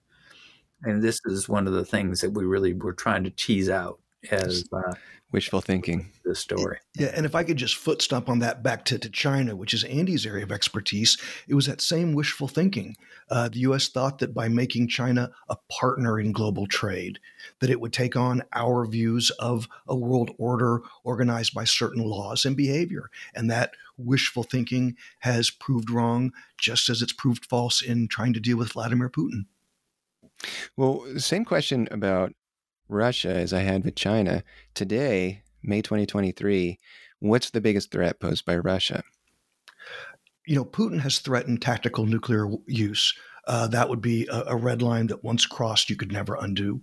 And 0.82 1.02
this 1.02 1.20
is 1.24 1.48
one 1.48 1.66
of 1.66 1.72
the 1.72 1.84
things 1.84 2.20
that 2.20 2.32
we 2.32 2.44
really 2.44 2.74
were 2.74 2.92
trying 2.92 3.24
to 3.24 3.30
tease 3.30 3.70
out 3.70 4.00
as 4.30 4.64
uh, 4.72 4.94
wishful 5.34 5.60
thinking. 5.60 6.12
The 6.24 6.36
story. 6.36 6.78
Yeah, 6.96 7.10
and 7.12 7.26
if 7.26 7.34
I 7.34 7.42
could 7.42 7.56
just 7.56 7.74
foot 7.74 8.00
stomp 8.00 8.28
on 8.28 8.38
that 8.38 8.62
back 8.62 8.84
to, 8.84 9.00
to 9.00 9.10
China, 9.10 9.56
which 9.56 9.74
is 9.74 9.82
Andy's 9.82 10.24
area 10.24 10.44
of 10.44 10.52
expertise, 10.52 11.18
it 11.48 11.54
was 11.54 11.66
that 11.66 11.80
same 11.80 12.12
wishful 12.12 12.46
thinking. 12.46 12.96
Uh, 13.28 13.48
the 13.48 13.58
U.S. 13.60 13.88
thought 13.88 14.20
that 14.20 14.32
by 14.32 14.46
making 14.46 14.86
China 14.86 15.32
a 15.48 15.56
partner 15.68 16.20
in 16.20 16.30
global 16.30 16.68
trade, 16.68 17.18
that 17.58 17.68
it 17.68 17.80
would 17.80 17.92
take 17.92 18.14
on 18.14 18.44
our 18.52 18.86
views 18.86 19.30
of 19.40 19.66
a 19.88 19.96
world 19.96 20.30
order 20.38 20.82
organized 21.02 21.52
by 21.52 21.64
certain 21.64 22.04
laws 22.04 22.44
and 22.44 22.56
behavior, 22.56 23.10
and 23.34 23.50
that 23.50 23.72
wishful 23.98 24.44
thinking 24.44 24.96
has 25.18 25.50
proved 25.50 25.90
wrong, 25.90 26.32
just 26.58 26.88
as 26.88 27.02
it's 27.02 27.12
proved 27.12 27.44
false 27.46 27.82
in 27.82 28.06
trying 28.06 28.34
to 28.34 28.40
deal 28.40 28.56
with 28.56 28.72
Vladimir 28.72 29.10
Putin. 29.10 29.46
Well, 30.76 31.04
the 31.12 31.20
same 31.20 31.44
question 31.44 31.88
about 31.90 32.34
Russia 32.88 33.34
as 33.34 33.52
I 33.52 33.60
had 33.60 33.84
with 33.84 33.94
China. 33.94 34.42
Today, 34.74 35.42
May 35.62 35.82
2023, 35.82 36.78
what's 37.20 37.50
the 37.50 37.60
biggest 37.60 37.90
threat 37.90 38.20
posed 38.20 38.44
by 38.44 38.56
Russia? 38.56 39.02
You 40.46 40.56
know, 40.56 40.64
Putin 40.64 41.00
has 41.00 41.18
threatened 41.18 41.62
tactical 41.62 42.06
nuclear 42.06 42.48
use. 42.66 43.14
Uh, 43.46 43.66
that 43.68 43.88
would 43.88 44.00
be 44.00 44.26
a, 44.26 44.44
a, 44.48 44.56
red 44.56 44.82
line 44.82 45.06
that 45.08 45.24
once 45.24 45.46
crossed, 45.46 45.90
you 45.90 45.96
could 45.96 46.12
never 46.12 46.34
undo. 46.34 46.82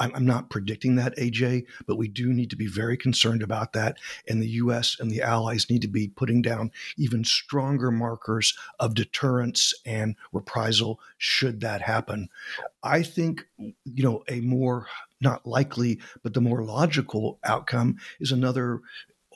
I'm, 0.00 0.24
not 0.24 0.50
predicting 0.50 0.96
that, 0.96 1.16
AJ, 1.16 1.66
but 1.86 1.96
we 1.96 2.08
do 2.08 2.32
need 2.32 2.50
to 2.50 2.56
be 2.56 2.66
very 2.66 2.96
concerned 2.96 3.42
about 3.42 3.74
that. 3.74 3.98
And 4.28 4.42
the 4.42 4.48
U.S. 4.48 4.96
and 4.98 5.10
the 5.10 5.22
allies 5.22 5.68
need 5.68 5.82
to 5.82 5.88
be 5.88 6.08
putting 6.08 6.40
down 6.40 6.72
even 6.96 7.24
stronger 7.24 7.90
markers 7.90 8.56
of 8.78 8.94
deterrence 8.94 9.74
and 9.84 10.16
reprisal 10.32 11.00
should 11.18 11.60
that 11.60 11.82
happen. 11.82 12.28
I 12.82 13.02
think, 13.02 13.46
you 13.58 14.02
know, 14.02 14.24
a 14.28 14.40
more 14.40 14.86
not 15.20 15.46
likely, 15.46 16.00
but 16.22 16.32
the 16.32 16.40
more 16.40 16.64
logical 16.64 17.38
outcome 17.44 17.98
is 18.20 18.32
another 18.32 18.80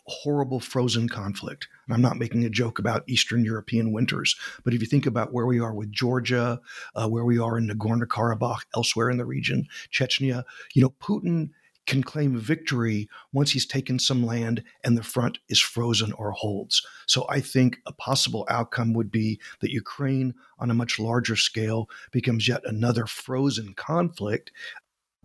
horrible 0.06 0.60
frozen 0.60 1.08
conflict. 1.08 1.68
And 1.86 1.94
I'm 1.94 2.02
not 2.02 2.18
making 2.18 2.44
a 2.44 2.50
joke 2.50 2.78
about 2.78 3.04
Eastern 3.06 3.44
European 3.44 3.92
winters, 3.92 4.36
but 4.64 4.74
if 4.74 4.80
you 4.80 4.86
think 4.86 5.06
about 5.06 5.32
where 5.32 5.46
we 5.46 5.60
are 5.60 5.74
with 5.74 5.90
Georgia, 5.90 6.60
uh, 6.94 7.08
where 7.08 7.24
we 7.24 7.38
are 7.38 7.56
in 7.56 7.68
Nagorno 7.68 8.04
Karabakh, 8.04 8.62
elsewhere 8.76 9.10
in 9.10 9.18
the 9.18 9.24
region, 9.24 9.66
Chechnya, 9.90 10.44
you 10.74 10.82
know, 10.82 10.94
Putin 11.00 11.50
can 11.86 12.02
claim 12.02 12.38
victory 12.38 13.08
once 13.32 13.50
he's 13.50 13.66
taken 13.66 13.98
some 13.98 14.24
land 14.24 14.62
and 14.84 14.96
the 14.96 15.02
front 15.02 15.38
is 15.48 15.60
frozen 15.60 16.12
or 16.12 16.30
holds. 16.32 16.86
So 17.06 17.26
I 17.28 17.40
think 17.40 17.78
a 17.86 17.92
possible 17.92 18.46
outcome 18.48 18.94
would 18.94 19.10
be 19.10 19.38
that 19.60 19.70
Ukraine, 19.70 20.34
on 20.58 20.70
a 20.70 20.74
much 20.74 20.98
larger 20.98 21.36
scale, 21.36 21.88
becomes 22.10 22.48
yet 22.48 22.62
another 22.64 23.06
frozen 23.06 23.74
conflict 23.74 24.50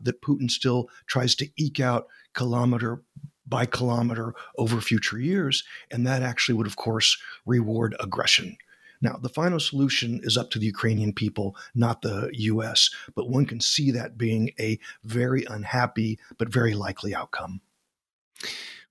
that 0.02 0.22
Putin 0.22 0.50
still 0.50 0.90
tries 1.08 1.36
to 1.36 1.50
eke 1.58 1.80
out 1.80 2.08
kilometer 2.34 3.04
by 3.50 3.66
kilometer 3.66 4.34
over 4.58 4.82
future 4.82 5.20
years. 5.20 5.64
And 5.92 6.06
that 6.06 6.22
actually 6.22 6.56
would, 6.56 6.68
of 6.68 6.76
course, 6.76 7.18
reward 7.46 7.96
aggression. 8.00 8.58
Now, 9.02 9.18
the 9.22 9.30
final 9.30 9.60
solution 9.60 10.20
is 10.24 10.38
up 10.38 10.52
to 10.52 10.60
the 10.60 10.66
Ukrainian 10.66 11.14
people, 11.14 11.56
not 11.74 12.02
the 12.02 12.30
US, 12.34 12.90
but 13.16 13.30
one 13.30 13.46
can 13.46 13.62
see 13.62 13.92
that 13.92 14.18
being 14.18 14.52
a 14.60 14.78
very 15.04 15.46
unhappy 15.46 16.20
but 16.38 16.52
very 16.52 16.74
likely 16.74 17.16
outcome. 17.16 17.62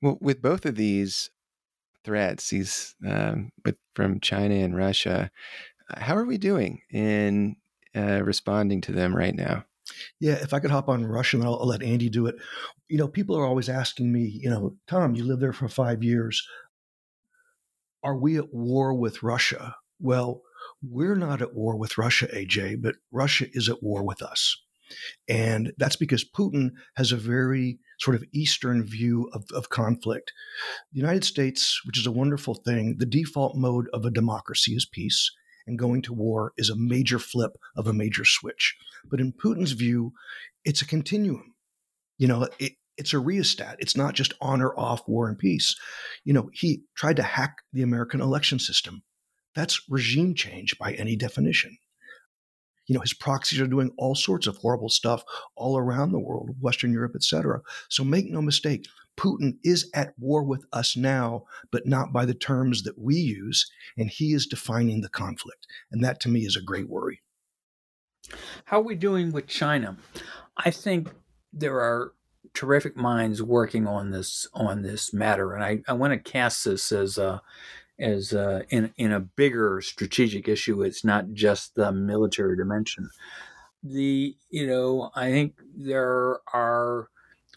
Well, 0.01 0.19
with 0.21 0.41
both 0.41 0.65
of 0.65 0.77
these 0.77 1.31
threats, 2.05 2.51
these 2.51 2.95
um, 3.07 3.53
with, 3.65 3.77
from 3.95 4.21
China 4.21 4.55
and 4.55 4.77
Russia, 4.77 5.31
how 5.97 6.17
are 6.17 6.25
we 6.25 6.39
doing 6.39 6.83
in 6.91 7.57
uh, 7.95 8.23
responding 8.23 8.81
to 8.83 8.93
them 8.93 9.15
right 9.15 9.35
now? 9.35 9.65
Yeah, 10.21 10.35
if 10.35 10.53
I 10.53 10.61
could 10.61 10.71
hop 10.71 10.89
on 10.89 11.07
Russian, 11.07 11.43
I'll, 11.43 11.55
I'll, 11.55 11.67
let 11.67 11.83
Andy 11.83 12.09
do 12.09 12.27
it. 12.27 12.37
You 12.89 12.99
know, 12.99 13.09
people 13.09 13.37
are 13.37 13.47
always 13.47 13.69
asking 13.69 14.13
me, 14.13 14.23
you 14.43 14.51
know, 14.51 14.77
Thom, 14.87 15.15
you 15.15 15.25
lived 15.25 15.43
there 15.43 15.53
for 15.53 15.69
five 15.69 16.03
years. 16.03 16.47
Are 18.03 18.17
we 18.17 18.37
at 18.39 18.53
war 18.53 18.95
with 18.95 19.23
Russia? 19.23 19.77
Well, 20.01 20.43
we're 20.83 21.17
not 21.17 21.43
at 21.43 21.55
war 21.55 21.77
with 21.77 21.99
Russia, 21.99 22.29
AJ, 22.29 22.83
but 22.83 22.97
Russia 23.11 23.47
is 23.53 23.69
at 23.69 23.83
war 23.83 24.03
with 24.03 24.23
us. 24.23 24.57
And 25.29 25.73
that's 25.77 25.97
because 25.97 26.25
Putin 26.25 26.71
has 26.97 27.13
a 27.13 27.17
very 27.17 27.79
sort 27.99 28.15
of 28.15 28.25
Eastern 28.33 28.85
view 28.85 29.29
of, 29.33 29.45
of 29.53 29.69
conflict. 29.69 30.33
The 30.93 31.01
United 31.01 31.25
States, 31.25 31.81
which 31.85 31.99
is 31.99 32.07
a 32.07 32.13
wonderful 32.13 32.55
thing, 32.55 32.97
the 32.99 33.07
default 33.07 33.57
mode 33.57 33.89
of 33.93 34.05
a 34.05 34.11
democracy 34.11 34.73
is 34.73 34.87
peace. 34.87 35.31
And 35.69 35.79
going 35.79 36.03
to 36.03 36.13
war 36.13 36.53
is 36.57 36.71
a 36.71 36.77
major 36.77 37.19
flip 37.19 37.53
of 37.77 37.87
a 37.87 37.93
major 37.93 38.25
switch. 38.25 38.77
But 39.09 39.21
in 39.21 39.33
Putin's 39.33 39.73
view, 39.73 40.13
it's 40.65 40.83
a 40.83 40.87
continuum. 40.87 41.55
You 42.19 42.27
know, 42.27 42.49
it, 42.59 42.73
it's 42.97 43.15
a 43.15 43.19
rheostat. 43.19 43.77
It's 43.79 43.97
not 43.97 44.15
just 44.15 44.35
on 44.41 44.61
or 44.61 44.79
off 44.79 45.07
war 45.07 45.29
and 45.29 45.39
peace. 45.39 45.77
You 46.25 46.33
know, 46.33 46.51
he 46.53 46.83
tried 46.97 47.17
to 47.17 47.23
hack 47.23 47.59
the 47.73 47.83
American 47.83 48.21
election 48.21 48.59
system. 48.59 49.03
That's 49.55 49.83
regime 49.89 50.35
change 50.35 50.77
by 50.79 50.93
any 50.95 51.17
definition. 51.17 51.79
You 52.87 52.95
know, 52.95 53.01
his 53.01 53.15
proxies 53.15 53.61
are 53.61 53.67
doing 53.67 53.91
all 53.99 54.15
sorts 54.15 54.47
of 54.47 54.57
horrible 54.57 54.89
stuff 54.89 55.23
all 55.57 55.77
around 55.77 56.11
the 56.11 56.19
world, 56.19 56.51
Western 56.61 56.93
Europe, 56.93 57.13
etc. 57.15 57.61
So 57.89 58.03
make 58.03 58.31
no 58.31 58.41
mistake, 58.41 58.87
Putin 59.19 59.59
is 59.65 59.91
at 59.95 60.15
war 60.19 60.43
with 60.43 60.65
us 60.73 60.97
now, 60.97 61.45
but 61.71 61.87
not 61.87 62.13
by 62.13 62.25
the 62.25 62.35
terms 62.35 62.85
that 62.85 62.99
we 62.99 63.17
use, 63.17 63.71
and 63.97 64.09
he 64.09 64.33
is 64.33 64.47
defining 64.47 65.01
the 65.01 65.09
conflict. 65.09 65.67
And 65.91 66.03
that 66.05 66.21
to 66.21 66.29
me 66.29 66.41
is 66.47 66.57
a 66.57 66.63
great 66.63 66.89
worry. 66.89 67.21
How 68.67 68.79
are 68.79 68.85
we 68.85 68.95
doing 68.95 69.33
with 69.33 69.47
China? 69.47 69.97
I 70.57 70.71
think 70.71 71.11
there 71.53 71.81
are 71.81 72.13
terrific 72.55 72.97
minds 72.97 73.43
working 73.43 73.87
on 73.87 74.11
this 74.11 74.47
on 74.55 74.83
this 74.83 75.13
matter, 75.13 75.55
and 75.55 75.65
I, 75.65 75.83
I 75.89 75.95
want 75.95 76.13
to 76.13 76.31
cast 76.31 76.65
this 76.65 76.93
as 76.93 77.19
a 77.19 77.43
as 77.99 78.33
a, 78.33 78.65
in 78.71 78.93
in 78.97 79.13
a 79.13 79.21
bigger 79.21 79.81
strategic 79.81 80.49
issue. 80.49 80.83
It's 80.83 81.05
not 81.05 81.33
just 81.33 81.75
the 81.75 81.91
military 81.91 82.57
dimension. 82.57 83.11
The 83.83 84.37
you 84.51 84.67
know 84.67 85.11
I 85.15 85.31
think 85.31 85.55
there 85.75 86.41
are 86.53 87.09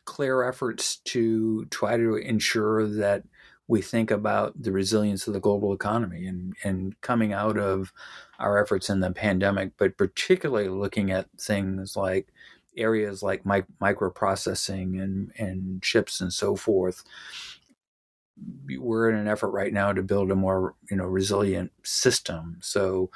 clear 0.05 0.43
efforts 0.43 0.97
to 0.97 1.65
try 1.65 1.97
to 1.97 2.15
ensure 2.15 2.87
that 2.87 3.23
we 3.67 3.81
think 3.81 4.11
about 4.11 4.61
the 4.61 4.71
resilience 4.71 5.27
of 5.27 5.33
the 5.33 5.39
global 5.39 5.71
economy 5.71 6.25
and, 6.25 6.53
and 6.63 6.99
coming 6.99 7.31
out 7.31 7.57
of 7.57 7.93
our 8.37 8.61
efforts 8.61 8.89
in 8.89 8.99
the 8.99 9.11
pandemic, 9.11 9.71
but 9.77 9.97
particularly 9.97 10.67
looking 10.67 11.09
at 11.11 11.27
things 11.39 11.95
like 11.95 12.27
areas 12.75 13.23
like 13.23 13.45
mic- 13.45 13.65
microprocessing 13.81 15.01
and, 15.01 15.31
and 15.37 15.81
chips 15.81 16.19
and 16.19 16.33
so 16.33 16.55
forth. 16.55 17.03
We're 18.77 19.09
in 19.09 19.15
an 19.15 19.27
effort 19.27 19.51
right 19.51 19.71
now 19.71 19.93
to 19.93 20.01
build 20.01 20.31
a 20.31 20.35
more 20.35 20.75
you 20.89 20.97
know 20.97 21.05
resilient 21.05 21.71
system. 21.83 22.57
So, 22.61 23.11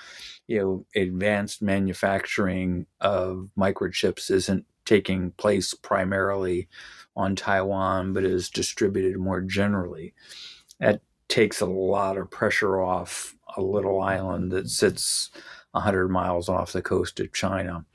you 0.47 0.59
know, 0.59 0.86
advanced 1.01 1.61
manufacturing 1.61 2.86
of 3.01 3.49
microchips 3.57 4.29
isn't 4.29 4.65
taking 4.86 5.31
place 5.31 5.73
primarily 5.73 6.67
on 7.15 7.36
Taiwan, 7.36 8.13
but 8.13 8.23
is 8.23 8.49
distributed 8.49 9.17
more 9.17 9.41
generally. 9.41 10.13
That 10.79 11.01
takes 11.27 11.61
a 11.61 11.65
lot 11.65 12.17
of 12.17 12.29
pressure 12.29 12.81
off 12.81 13.36
a 13.57 13.61
little 13.61 14.01
island 14.01 14.51
that 14.51 14.69
sits 14.69 15.31
100 15.71 16.09
miles 16.09 16.49
off 16.49 16.71
the 16.71 16.81
coast 16.81 17.19
of 17.19 17.33
China. 17.33 17.86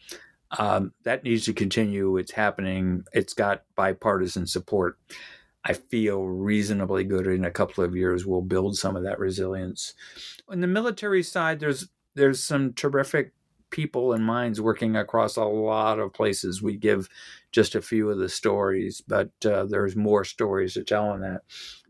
Um, 0.58 0.92
that 1.04 1.22
needs 1.22 1.44
to 1.44 1.52
continue. 1.52 2.16
It's 2.16 2.32
happening. 2.32 3.04
It's 3.12 3.34
got 3.34 3.64
bipartisan 3.76 4.46
support. 4.46 4.98
I 5.64 5.74
feel 5.74 6.24
reasonably 6.24 7.04
good 7.04 7.26
in 7.26 7.44
a 7.44 7.50
couple 7.50 7.84
of 7.84 7.94
years 7.94 8.24
we'll 8.24 8.40
build 8.40 8.76
some 8.76 8.96
of 8.96 9.02
that 9.04 9.18
resilience. 9.18 9.94
On 10.48 10.60
the 10.60 10.66
military 10.66 11.22
side, 11.22 11.60
there's 11.60 11.88
there's 12.14 12.42
some 12.42 12.72
terrific 12.72 13.32
people 13.70 14.12
and 14.12 14.24
minds 14.24 14.60
working 14.60 14.96
across 14.96 15.36
a 15.36 15.44
lot 15.44 15.98
of 15.98 16.12
places. 16.12 16.62
We 16.62 16.76
give 16.76 17.08
just 17.52 17.74
a 17.74 17.82
few 17.82 18.10
of 18.10 18.18
the 18.18 18.28
stories, 18.28 19.02
but 19.06 19.30
uh, 19.44 19.64
there's 19.64 19.96
more 19.96 20.24
stories 20.24 20.74
to 20.74 20.84
tell 20.84 21.08
on 21.08 21.20
that. 21.20 21.42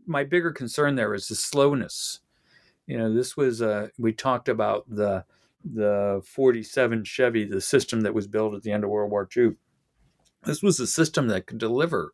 My 0.05 0.23
bigger 0.23 0.51
concern 0.51 0.95
there 0.95 1.13
is 1.13 1.27
the 1.27 1.35
slowness. 1.35 2.19
You 2.87 2.97
know, 2.97 3.13
this 3.13 3.37
was 3.37 3.61
uh, 3.61 3.89
we 3.97 4.13
talked 4.13 4.49
about 4.49 4.85
the 4.89 5.25
the 5.63 6.21
47 6.25 7.03
Chevy, 7.03 7.45
the 7.45 7.61
system 7.61 8.01
that 8.01 8.13
was 8.15 8.27
built 8.27 8.55
at 8.55 8.63
the 8.63 8.71
end 8.71 8.83
of 8.83 8.89
World 8.89 9.11
War 9.11 9.29
II. 9.35 9.51
This 10.43 10.63
was 10.63 10.79
a 10.79 10.87
system 10.87 11.27
that 11.27 11.45
could 11.45 11.59
deliver 11.59 12.13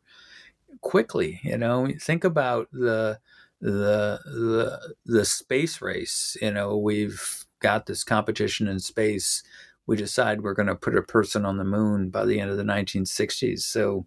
quickly. 0.80 1.40
You 1.42 1.58
know, 1.58 1.88
think 2.00 2.24
about 2.24 2.68
the 2.72 3.18
the 3.60 4.20
the 4.24 4.94
the 5.06 5.24
space 5.24 5.80
race. 5.80 6.36
You 6.40 6.52
know, 6.52 6.76
we've 6.76 7.46
got 7.60 7.86
this 7.86 8.04
competition 8.04 8.68
in 8.68 8.80
space, 8.80 9.42
we 9.86 9.96
decide 9.96 10.42
we're 10.42 10.54
going 10.54 10.68
to 10.68 10.74
put 10.74 10.96
a 10.96 11.02
person 11.02 11.46
on 11.46 11.56
the 11.56 11.64
moon 11.64 12.10
by 12.10 12.26
the 12.26 12.38
end 12.38 12.50
of 12.50 12.58
the 12.58 12.62
1960s. 12.62 13.60
So, 13.60 14.06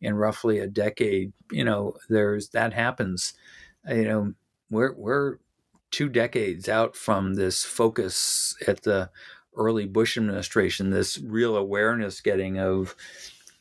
in 0.00 0.14
roughly 0.14 0.58
a 0.58 0.66
decade, 0.66 1.32
you 1.50 1.64
know, 1.64 1.96
there's 2.08 2.50
that 2.50 2.74
happens. 2.74 3.32
You 3.88 4.04
know, 4.04 4.34
we're 4.70 4.92
we're 4.94 5.38
two 5.90 6.08
decades 6.08 6.68
out 6.68 6.96
from 6.96 7.34
this 7.34 7.64
focus 7.64 8.54
at 8.66 8.82
the 8.82 9.10
early 9.56 9.86
Bush 9.86 10.16
administration, 10.16 10.90
this 10.90 11.18
real 11.18 11.56
awareness 11.56 12.20
getting 12.20 12.58
of 12.58 12.94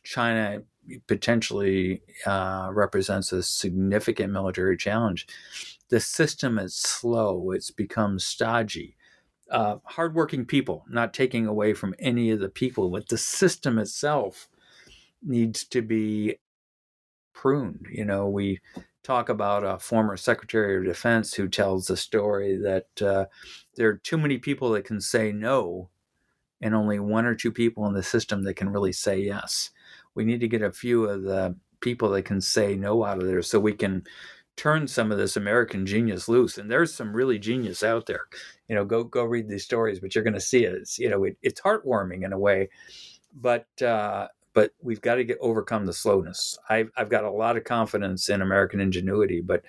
China 0.03 0.61
potentially 1.07 2.01
uh, 2.25 2.69
represents 2.73 3.31
a 3.31 3.43
significant 3.43 4.33
military 4.33 4.75
challenge. 4.75 5.27
The 5.89 5.99
system 5.99 6.59
is 6.59 6.75
slow; 6.75 7.51
it's 7.51 7.71
become 7.71 8.19
stodgy 8.19 8.97
uh, 9.51 9.77
hardworking 9.83 10.45
people, 10.45 10.85
not 10.89 11.13
taking 11.13 11.45
away 11.45 11.73
from 11.73 11.93
any 11.99 12.31
of 12.31 12.39
the 12.39 12.49
people, 12.49 12.89
but 12.89 13.09
the 13.09 13.17
system 13.17 13.77
itself 13.77 14.47
needs 15.21 15.65
to 15.65 15.81
be 15.81 16.39
pruned. 17.33 17.85
You 17.91 18.05
know, 18.05 18.27
we 18.27 18.59
talk 19.03 19.29
about 19.29 19.63
a 19.63 19.77
former 19.77 20.15
Secretary 20.15 20.77
of 20.77 20.85
Defense 20.85 21.33
who 21.33 21.47
tells 21.47 21.85
the 21.85 21.97
story 21.97 22.57
that 22.57 23.01
uh, 23.01 23.25
there 23.75 23.89
are 23.89 23.97
too 23.97 24.17
many 24.17 24.37
people 24.37 24.71
that 24.71 24.85
can 24.85 25.01
say 25.01 25.31
no, 25.31 25.89
and 26.61 26.73
only 26.73 26.99
one 26.99 27.25
or 27.25 27.35
two 27.35 27.51
people 27.51 27.85
in 27.87 27.93
the 27.93 28.03
system 28.03 28.43
that 28.43 28.55
can 28.55 28.69
really 28.69 28.93
say 28.93 29.19
yes. 29.19 29.71
We 30.15 30.23
need 30.23 30.39
to 30.41 30.47
get 30.47 30.61
a 30.61 30.71
few 30.71 31.05
of 31.05 31.23
the 31.23 31.55
people 31.81 32.09
that 32.09 32.23
can 32.23 32.39
say 32.39 32.75
no 32.75 33.03
out 33.03 33.17
of 33.17 33.25
there 33.25 33.41
so 33.41 33.59
we 33.59 33.73
can 33.73 34.03
turn 34.61 34.87
some 34.87 35.11
of 35.11 35.17
this 35.17 35.35
American 35.35 35.87
genius 35.87 36.27
loose. 36.27 36.55
And 36.59 36.69
there's 36.69 36.93
some 36.93 37.15
really 37.15 37.39
genius 37.39 37.81
out 37.81 38.05
there. 38.05 38.25
You 38.67 38.75
know, 38.75 38.85
go 38.85 39.03
go 39.03 39.23
read 39.23 39.49
these 39.49 39.63
stories, 39.63 39.99
but 39.99 40.13
you're 40.13 40.23
going 40.23 40.35
to 40.35 40.39
see 40.39 40.65
it. 40.65 40.75
It's, 40.75 40.99
you 40.99 41.09
know, 41.09 41.23
it, 41.23 41.35
it's 41.41 41.61
heartwarming 41.61 42.23
in 42.23 42.31
a 42.31 42.37
way, 42.37 42.69
but 43.33 43.65
uh, 43.81 44.27
but 44.53 44.71
we've 44.79 45.01
got 45.01 45.15
to 45.15 45.23
get 45.23 45.39
overcome 45.41 45.87
the 45.87 45.93
slowness. 45.93 46.59
I've 46.69 46.91
I've 46.95 47.09
got 47.09 47.23
a 47.23 47.31
lot 47.31 47.57
of 47.57 47.63
confidence 47.63 48.29
in 48.29 48.43
American 48.43 48.79
ingenuity, 48.79 49.41
but 49.41 49.63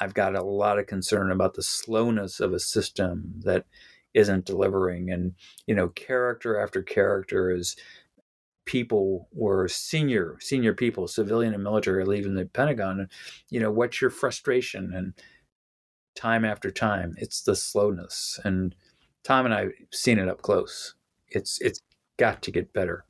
I've 0.00 0.14
got 0.14 0.34
a 0.34 0.42
lot 0.42 0.80
of 0.80 0.88
concern 0.88 1.30
about 1.30 1.54
the 1.54 1.62
slowness 1.62 2.40
of 2.40 2.52
a 2.52 2.58
system 2.58 3.34
that 3.44 3.66
isn't 4.14 4.46
delivering. 4.46 5.10
And 5.12 5.34
you 5.68 5.76
know, 5.76 5.90
character 5.90 6.58
after 6.58 6.82
character 6.82 7.52
is 7.52 7.76
people 8.66 9.28
were 9.32 9.68
senior 9.68 10.36
senior 10.40 10.72
people 10.72 11.06
civilian 11.06 11.52
and 11.52 11.62
military 11.62 12.04
leaving 12.04 12.34
the 12.34 12.46
pentagon 12.46 13.08
you 13.50 13.60
know 13.60 13.70
what's 13.70 14.00
your 14.00 14.10
frustration? 14.10 14.92
And 14.94 15.14
time 16.14 16.44
after 16.44 16.70
time 16.70 17.14
it's 17.18 17.42
the 17.42 17.56
slowness. 17.56 18.40
And 18.44 18.74
Thom 19.24 19.46
and 19.46 19.54
i've 19.54 19.72
seen 19.92 20.18
it 20.18 20.28
up 20.28 20.42
close. 20.42 20.94
It's 21.28 21.60
it's 21.60 21.80
got 22.18 22.42
to 22.42 22.50
get 22.50 22.72
better. 22.72 23.04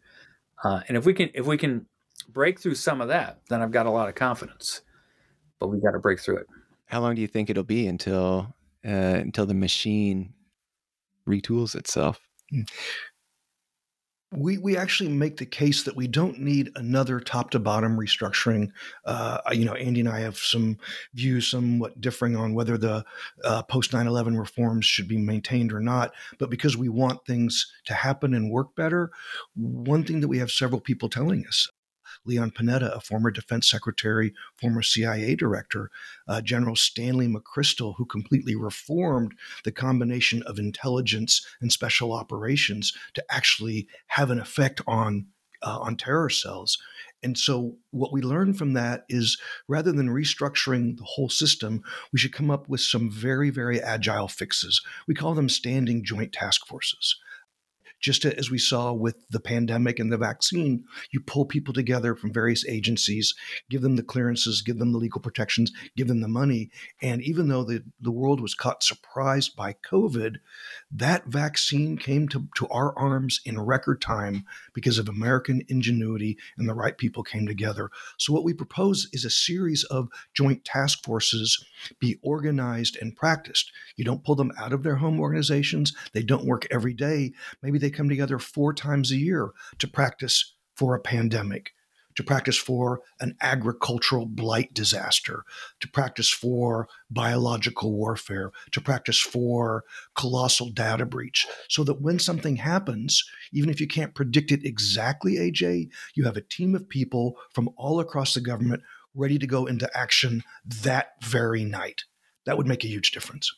Uh, 0.62 0.80
and 0.88 0.96
if 0.96 1.04
we 1.04 1.14
can 1.14 1.30
if 1.34 1.46
we 1.46 1.56
can 1.56 1.86
break 2.28 2.60
through 2.60 2.74
some 2.74 3.00
of 3.00 3.08
that 3.08 3.40
then 3.48 3.60
i've 3.60 3.70
got 3.70 3.86
a 3.86 3.90
lot 3.90 4.08
of 4.08 4.14
confidence. 4.14 4.82
But 5.60 5.68
we 5.68 5.80
got 5.80 5.92
to 5.92 5.98
break 5.98 6.20
through 6.20 6.38
it. 6.38 6.46
How 6.86 7.00
long 7.00 7.14
do 7.14 7.20
you 7.20 7.28
think 7.28 7.48
it'll 7.48 7.62
be 7.62 7.86
until 7.86 8.54
uh, 8.84 8.90
until 9.22 9.46
the 9.46 9.54
machine 9.54 10.34
retools 11.26 11.74
itself? 11.74 12.20
Hmm 12.50 12.62
we, 14.36 14.58
we 14.58 14.76
actually 14.76 15.10
make 15.10 15.36
the 15.36 15.46
case 15.46 15.84
that 15.84 15.96
we 15.96 16.06
don't 16.06 16.38
need 16.38 16.70
another 16.76 17.20
top 17.20 17.50
to 17.50 17.58
bottom 17.58 17.98
restructuring. 17.98 18.70
Uh, 19.04 19.38
you 19.52 19.64
know, 19.64 19.74
Andy 19.74 20.00
and 20.00 20.08
I 20.08 20.20
have 20.20 20.36
some 20.36 20.78
views 21.14 21.46
somewhat 21.46 22.00
differing 22.00 22.36
on 22.36 22.54
whether 22.54 22.76
the 22.76 23.04
uh, 23.44 23.62
post 23.62 23.92
9 23.92 24.06
11 24.06 24.36
reforms 24.36 24.86
should 24.86 25.08
be 25.08 25.18
maintained 25.18 25.72
or 25.72 25.80
not. 25.80 26.12
But 26.38 26.50
because 26.50 26.76
we 26.76 26.88
want 26.88 27.24
things 27.26 27.72
to 27.86 27.94
happen 27.94 28.34
and 28.34 28.50
work 28.50 28.74
better, 28.76 29.10
one 29.54 30.04
thing 30.04 30.20
that 30.20 30.28
we 30.28 30.38
have 30.38 30.50
several 30.50 30.80
people 30.80 31.08
telling 31.08 31.44
us 31.46 31.68
Leon 32.26 32.50
Panetta, 32.50 32.94
a 32.94 33.00
former 33.00 33.30
defense 33.30 33.70
secretary, 33.70 34.34
former 34.60 34.82
CIA 34.82 35.34
director, 35.34 35.90
uh, 36.28 36.40
General 36.40 36.76
Stanley 36.76 37.28
McChrystal, 37.28 37.94
who 37.96 38.04
completely 38.04 38.54
reformed 38.54 39.34
the 39.64 39.72
combination 39.72 40.42
of 40.44 40.58
intelligence 40.58 41.46
and 41.60 41.72
special 41.72 42.12
operations 42.12 42.92
to 43.14 43.24
actually 43.30 43.88
have 44.08 44.30
an 44.30 44.40
effect 44.40 44.80
on 44.86 45.26
uh, 45.62 45.78
on 45.80 45.96
terror 45.96 46.28
cells. 46.28 46.78
And 47.22 47.38
so, 47.38 47.78
what 47.90 48.12
we 48.12 48.20
learned 48.20 48.58
from 48.58 48.74
that 48.74 49.06
is 49.08 49.38
rather 49.66 49.92
than 49.92 50.10
restructuring 50.10 50.98
the 50.98 51.04
whole 51.04 51.30
system, 51.30 51.82
we 52.12 52.18
should 52.18 52.34
come 52.34 52.50
up 52.50 52.68
with 52.68 52.82
some 52.82 53.10
very, 53.10 53.48
very 53.48 53.80
agile 53.80 54.28
fixes. 54.28 54.82
We 55.08 55.14
call 55.14 55.32
them 55.32 55.48
standing 55.48 56.04
joint 56.04 56.34
task 56.34 56.66
forces. 56.66 57.16
Just 58.04 58.26
as 58.26 58.50
we 58.50 58.58
saw 58.58 58.92
with 58.92 59.16
the 59.30 59.40
pandemic 59.40 59.98
and 59.98 60.12
the 60.12 60.18
vaccine, 60.18 60.84
you 61.10 61.20
pull 61.20 61.46
people 61.46 61.72
together 61.72 62.14
from 62.14 62.34
various 62.34 62.62
agencies, 62.68 63.34
give 63.70 63.80
them 63.80 63.96
the 63.96 64.02
clearances, 64.02 64.60
give 64.60 64.78
them 64.78 64.92
the 64.92 64.98
legal 64.98 65.22
protections, 65.22 65.72
give 65.96 66.08
them 66.08 66.20
the 66.20 66.28
money. 66.28 66.68
And 67.00 67.22
even 67.22 67.48
though 67.48 67.64
the, 67.64 67.82
the 67.98 68.10
world 68.12 68.42
was 68.42 68.54
caught 68.54 68.82
surprised 68.82 69.56
by 69.56 69.76
COVID, 69.90 70.36
that 70.90 71.24
vaccine 71.24 71.96
came 71.96 72.28
to, 72.28 72.46
to 72.56 72.68
our 72.68 72.94
arms 72.98 73.40
in 73.46 73.58
record 73.58 74.02
time 74.02 74.44
because 74.74 74.98
of 74.98 75.08
American 75.08 75.62
ingenuity 75.68 76.36
and 76.58 76.68
the 76.68 76.74
right 76.74 76.98
people 76.98 77.22
came 77.22 77.46
together. 77.46 77.88
So, 78.18 78.34
what 78.34 78.44
we 78.44 78.52
propose 78.52 79.08
is 79.14 79.24
a 79.24 79.30
series 79.30 79.82
of 79.84 80.10
joint 80.34 80.62
task 80.66 81.02
forces 81.02 81.64
be 82.00 82.18
organized 82.22 82.98
and 83.00 83.16
practiced. 83.16 83.72
You 83.96 84.04
don't 84.04 84.24
pull 84.24 84.34
them 84.34 84.52
out 84.58 84.74
of 84.74 84.82
their 84.82 84.96
home 84.96 85.20
organizations, 85.20 85.94
they 86.12 86.22
don't 86.22 86.44
work 86.44 86.66
every 86.70 86.92
day. 86.92 87.32
Maybe 87.62 87.78
they 87.78 87.93
come 87.94 88.08
together 88.08 88.38
four 88.38 88.74
times 88.74 89.10
a 89.10 89.16
year 89.16 89.50
to 89.78 89.88
practice 89.88 90.54
for 90.74 90.94
a 90.94 91.00
pandemic 91.00 91.72
to 92.16 92.22
practice 92.22 92.56
for 92.56 93.00
an 93.20 93.36
agricultural 93.40 94.26
blight 94.26 94.72
disaster, 94.72 95.44
to 95.80 95.88
practice 95.88 96.30
for 96.30 96.88
biological 97.10 97.92
warfare, 97.92 98.52
to 98.72 98.80
practice 98.80 99.20
for 99.20 99.84
colossal 100.14 100.70
data 100.70 101.04
breach, 101.04 101.46
so 101.68 101.84
that 101.84 102.00
when 102.00 102.18
something 102.18 102.56
happens, 102.56 103.24
even 103.52 103.70
if 103.70 103.80
you 103.80 103.86
can't 103.86 104.14
predict 104.14 104.52
it 104.52 104.64
exactly, 104.64 105.34
AJ, 105.34 105.88
you 106.14 106.24
have 106.24 106.36
a 106.36 106.42
team 106.42 106.74
of 106.74 106.88
people 106.88 107.36
from 107.52 107.68
all 107.76 108.00
across 108.00 108.34
the 108.34 108.40
government 108.40 108.82
ready 109.14 109.38
to 109.38 109.46
go 109.46 109.66
into 109.66 109.90
action 109.96 110.42
that 110.82 111.12
very 111.22 111.64
night. 111.64 112.04
That 112.46 112.56
would 112.56 112.66
make 112.66 112.84
a 112.84 112.88
huge 112.88 113.12
difference. 113.12 113.52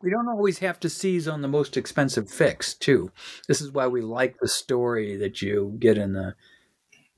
We 0.00 0.10
don't 0.10 0.28
always 0.28 0.58
have 0.58 0.80
to 0.80 0.90
seize 0.90 1.28
on 1.28 1.42
the 1.42 1.48
most 1.48 1.76
expensive 1.76 2.30
fix, 2.30 2.74
too. 2.74 3.12
This 3.48 3.60
is 3.60 3.70
why 3.70 3.86
we 3.86 4.00
like 4.00 4.36
the 4.40 4.48
story 4.48 5.16
that 5.16 5.42
you 5.42 5.76
get 5.78 5.96
in 5.96 6.12
the 6.12 6.34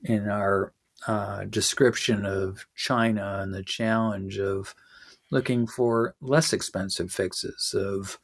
in 0.03 0.29
our 0.29 0.73
uh, 1.07 1.45
description 1.45 2.25
of 2.25 2.65
China 2.75 3.39
and 3.41 3.53
the 3.53 3.63
challenge 3.63 4.37
of 4.37 4.75
looking 5.31 5.67
for 5.67 6.15
less 6.21 6.53
expensive 6.53 7.11
fixes 7.11 7.73
of 7.77 8.19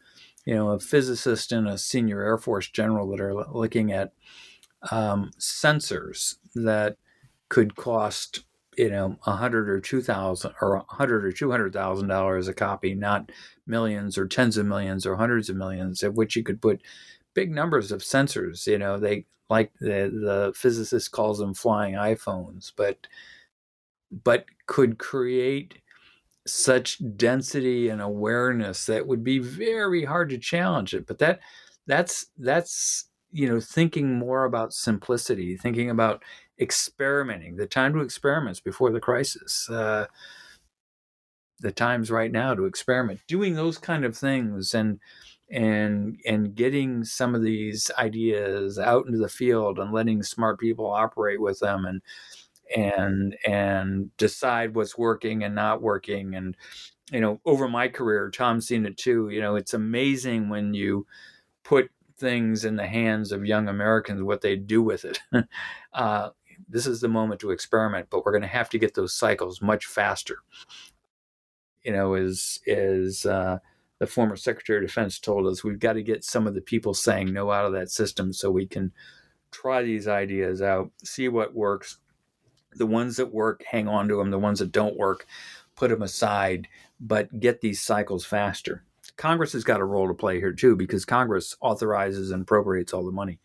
you 0.45 0.55
know 0.55 0.69
a 0.69 0.79
physicist 0.79 1.51
and 1.51 1.67
a 1.67 1.77
senior 1.77 2.21
air 2.21 2.37
force 2.37 2.69
general 2.69 3.09
that 3.09 3.21
are 3.21 3.33
looking 3.51 3.91
at 3.91 4.13
um, 4.89 5.31
sensors 5.39 6.35
that 6.55 6.97
could 7.49 7.75
cost 7.75 8.45
you 8.77 8.89
know 8.89 9.17
a 9.25 9.35
hundred 9.35 9.69
or 9.69 9.79
two 9.79 10.01
thousand 10.01 10.53
or 10.61 10.75
a 10.75 10.85
hundred 10.87 11.25
or 11.25 11.31
two 11.31 11.51
hundred 11.51 11.73
thousand 11.73 12.07
dollars 12.07 12.47
a 12.47 12.53
copy 12.53 12.93
not 12.93 13.31
millions 13.67 14.17
or 14.17 14.27
tens 14.27 14.57
of 14.57 14.65
millions 14.65 15.05
or 15.05 15.15
hundreds 15.15 15.49
of 15.49 15.55
millions 15.55 16.03
of 16.03 16.15
which 16.15 16.35
you 16.35 16.43
could 16.43 16.61
put 16.61 16.81
big 17.33 17.51
numbers 17.51 17.91
of 17.91 18.01
sensors 18.01 18.67
you 18.67 18.77
know 18.77 18.97
they 18.97 19.25
like 19.51 19.73
the 19.81 20.09
the 20.09 20.53
physicist 20.55 21.11
calls 21.11 21.37
them 21.37 21.53
flying 21.53 21.95
iPhones, 21.95 22.71
but 22.75 23.05
but 24.11 24.45
could 24.65 24.97
create 24.97 25.79
such 26.47 27.01
density 27.17 27.89
and 27.89 28.01
awareness 28.01 28.85
that 28.87 29.07
would 29.07 29.23
be 29.23 29.39
very 29.39 30.05
hard 30.05 30.29
to 30.29 30.37
challenge 30.37 30.93
it. 30.93 31.07
But 31.07 31.19
that 31.19 31.41
that's 31.87 32.27
that's 32.37 33.09
you 33.31 33.49
know 33.49 33.59
thinking 33.59 34.17
more 34.17 34.45
about 34.45 34.73
simplicity, 34.73 35.57
thinking 35.57 35.89
about 35.89 36.23
experimenting. 36.61 37.57
The 37.57 37.65
time 37.67 37.93
to 37.93 37.99
experiment 37.99 38.63
before 38.63 38.91
the 38.91 38.99
crisis. 38.99 39.69
Uh, 39.69 40.07
the 41.59 41.71
times 41.71 42.09
right 42.09 42.31
now 42.31 42.55
to 42.55 42.65
experiment, 42.65 43.19
doing 43.27 43.55
those 43.55 43.77
kind 43.77 44.03
of 44.03 44.17
things, 44.17 44.73
and 44.73 44.99
and 45.51 46.19
and 46.25 46.55
getting 46.55 47.03
some 47.03 47.35
of 47.35 47.43
these 47.43 47.91
ideas 47.97 48.79
out 48.79 49.05
into 49.05 49.17
the 49.17 49.29
field 49.29 49.79
and 49.79 49.91
letting 49.91 50.23
smart 50.23 50.59
people 50.59 50.87
operate 50.87 51.41
with 51.41 51.59
them 51.59 51.85
and 51.85 52.01
and 52.75 53.35
and 53.45 54.15
decide 54.17 54.73
what's 54.73 54.97
working 54.97 55.43
and 55.43 55.53
not 55.53 55.81
working 55.81 56.35
and 56.35 56.55
you 57.11 57.19
know 57.19 57.41
over 57.45 57.67
my 57.67 57.89
career 57.89 58.31
Thom's 58.33 58.67
seen 58.67 58.85
it 58.85 58.97
too 58.97 59.29
you 59.29 59.41
know 59.41 59.55
it's 59.55 59.73
amazing 59.73 60.47
when 60.47 60.73
you 60.73 61.05
put 61.63 61.91
things 62.17 62.63
in 62.63 62.77
the 62.77 62.87
hands 62.87 63.31
of 63.31 63.45
young 63.45 63.67
americans 63.67 64.21
what 64.23 64.41
they 64.41 64.55
do 64.55 64.81
with 64.81 65.03
it 65.03 65.19
uh, 65.93 66.29
this 66.71 66.87
is 66.87 67.01
the 67.01 67.07
moment 67.07 67.39
to 67.39 67.51
experiment 67.51 68.07
but 68.09 68.25
we're 68.25 68.31
going 68.31 68.41
to 68.41 68.47
have 68.47 68.69
to 68.69 68.79
get 68.79 68.95
those 68.95 69.13
cycles 69.13 69.61
much 69.61 69.85
faster 69.85 70.37
you 71.83 71.91
know 71.91 72.13
as 72.13 72.59
as 72.67 73.25
uh, 73.25 73.57
the 73.99 74.07
former 74.07 74.35
Secretary 74.35 74.79
of 74.79 74.87
Defense 74.87 75.19
told 75.19 75.45
us 75.45 75.63
we've 75.63 75.77
got 75.77 75.93
to 75.93 76.01
get 76.01 76.23
some 76.23 76.47
of 76.47 76.55
the 76.55 76.61
people 76.61 76.95
saying 76.95 77.31
no 77.31 77.51
out 77.51 77.65
of 77.65 77.73
that 77.73 77.91
system 77.91 78.33
so 78.33 78.49
we 78.49 78.65
can 78.65 78.91
try 79.51 79.83
these 79.83 80.07
ideas 80.07 80.61
out, 80.61 80.91
see 81.03 81.27
what 81.27 81.53
works. 81.53 81.99
The 82.73 82.87
ones 82.87 83.17
that 83.17 83.33
work, 83.33 83.63
hang 83.69 83.87
on 83.87 84.07
to 84.07 84.15
them. 84.15 84.31
The 84.31 84.39
ones 84.39 84.59
that 84.59 84.71
don't 84.71 84.97
work, 84.97 85.27
put 85.75 85.89
them 85.89 86.01
aside, 86.01 86.67
but 86.99 87.39
get 87.39 87.61
these 87.61 87.81
cycles 87.81 88.25
faster. 88.25 88.83
Congress 89.17 89.53
has 89.53 89.63
got 89.63 89.81
a 89.81 89.85
role 89.85 90.07
to 90.07 90.13
play 90.13 90.39
here 90.39 90.53
too 90.53 90.75
because 90.75 91.05
Congress 91.05 91.55
authorizes 91.61 92.31
and 92.31 92.41
appropriates 92.41 92.93
all 92.93 93.05
the 93.05 93.11
money 93.11 93.39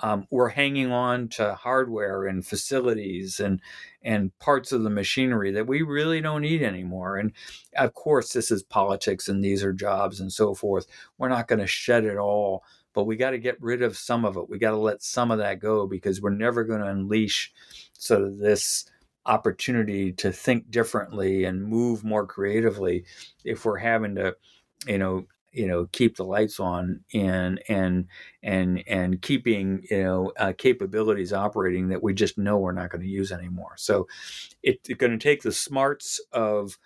um, 0.00 0.26
we're 0.30 0.48
hanging 0.48 0.92
on 0.92 1.28
to 1.30 1.54
hardware 1.54 2.26
and 2.26 2.46
facilities 2.46 3.40
and 3.40 3.60
and 4.02 4.36
parts 4.38 4.72
of 4.72 4.82
the 4.82 4.90
machinery 4.90 5.50
that 5.52 5.66
we 5.66 5.82
really 5.82 6.20
don't 6.20 6.42
need 6.42 6.62
anymore. 6.62 7.16
And 7.16 7.32
of 7.76 7.94
course, 7.94 8.32
this 8.32 8.50
is 8.50 8.62
politics 8.62 9.28
and 9.28 9.42
these 9.42 9.64
are 9.64 9.72
jobs 9.72 10.20
and 10.20 10.32
so 10.32 10.54
forth. 10.54 10.86
We're 11.18 11.28
not 11.28 11.48
going 11.48 11.58
to 11.58 11.66
shed 11.66 12.04
it 12.04 12.16
all, 12.16 12.62
but 12.94 13.04
we 13.04 13.16
got 13.16 13.30
to 13.30 13.38
get 13.38 13.60
rid 13.60 13.82
of 13.82 13.96
some 13.96 14.24
of 14.24 14.36
it. 14.36 14.48
We 14.48 14.58
got 14.58 14.70
to 14.70 14.76
let 14.76 15.02
some 15.02 15.30
of 15.30 15.38
that 15.38 15.58
go 15.58 15.86
because 15.86 16.22
we're 16.22 16.30
never 16.30 16.62
going 16.64 16.80
to 16.80 16.86
unleash 16.86 17.52
sort 17.92 18.22
of 18.22 18.38
this 18.38 18.88
opportunity 19.26 20.12
to 20.12 20.32
think 20.32 20.70
differently 20.70 21.44
and 21.44 21.62
move 21.62 22.02
more 22.02 22.26
creatively 22.26 23.04
if 23.44 23.64
we're 23.64 23.76
having 23.76 24.14
to 24.14 24.34
you 24.86 24.96
know 24.96 25.26
you 25.52 25.66
know 25.66 25.86
keep 25.92 26.16
the 26.16 26.24
lights 26.24 26.60
on 26.60 27.00
and 27.14 27.60
and 27.68 28.06
and 28.42 28.82
and 28.86 29.22
keeping 29.22 29.82
you 29.90 30.02
know 30.02 30.32
uh, 30.38 30.52
capabilities 30.56 31.32
operating 31.32 31.88
that 31.88 32.02
we 32.02 32.14
just 32.14 32.38
know 32.38 32.58
we're 32.58 32.72
not 32.72 32.90
going 32.90 33.02
to 33.02 33.08
use 33.08 33.32
anymore. 33.32 33.74
So 33.76 34.06
it's 34.62 34.88
going 34.94 35.12
to 35.12 35.18
take 35.18 35.42
the 35.42 35.52
smarts 35.52 36.20
of 36.32 36.78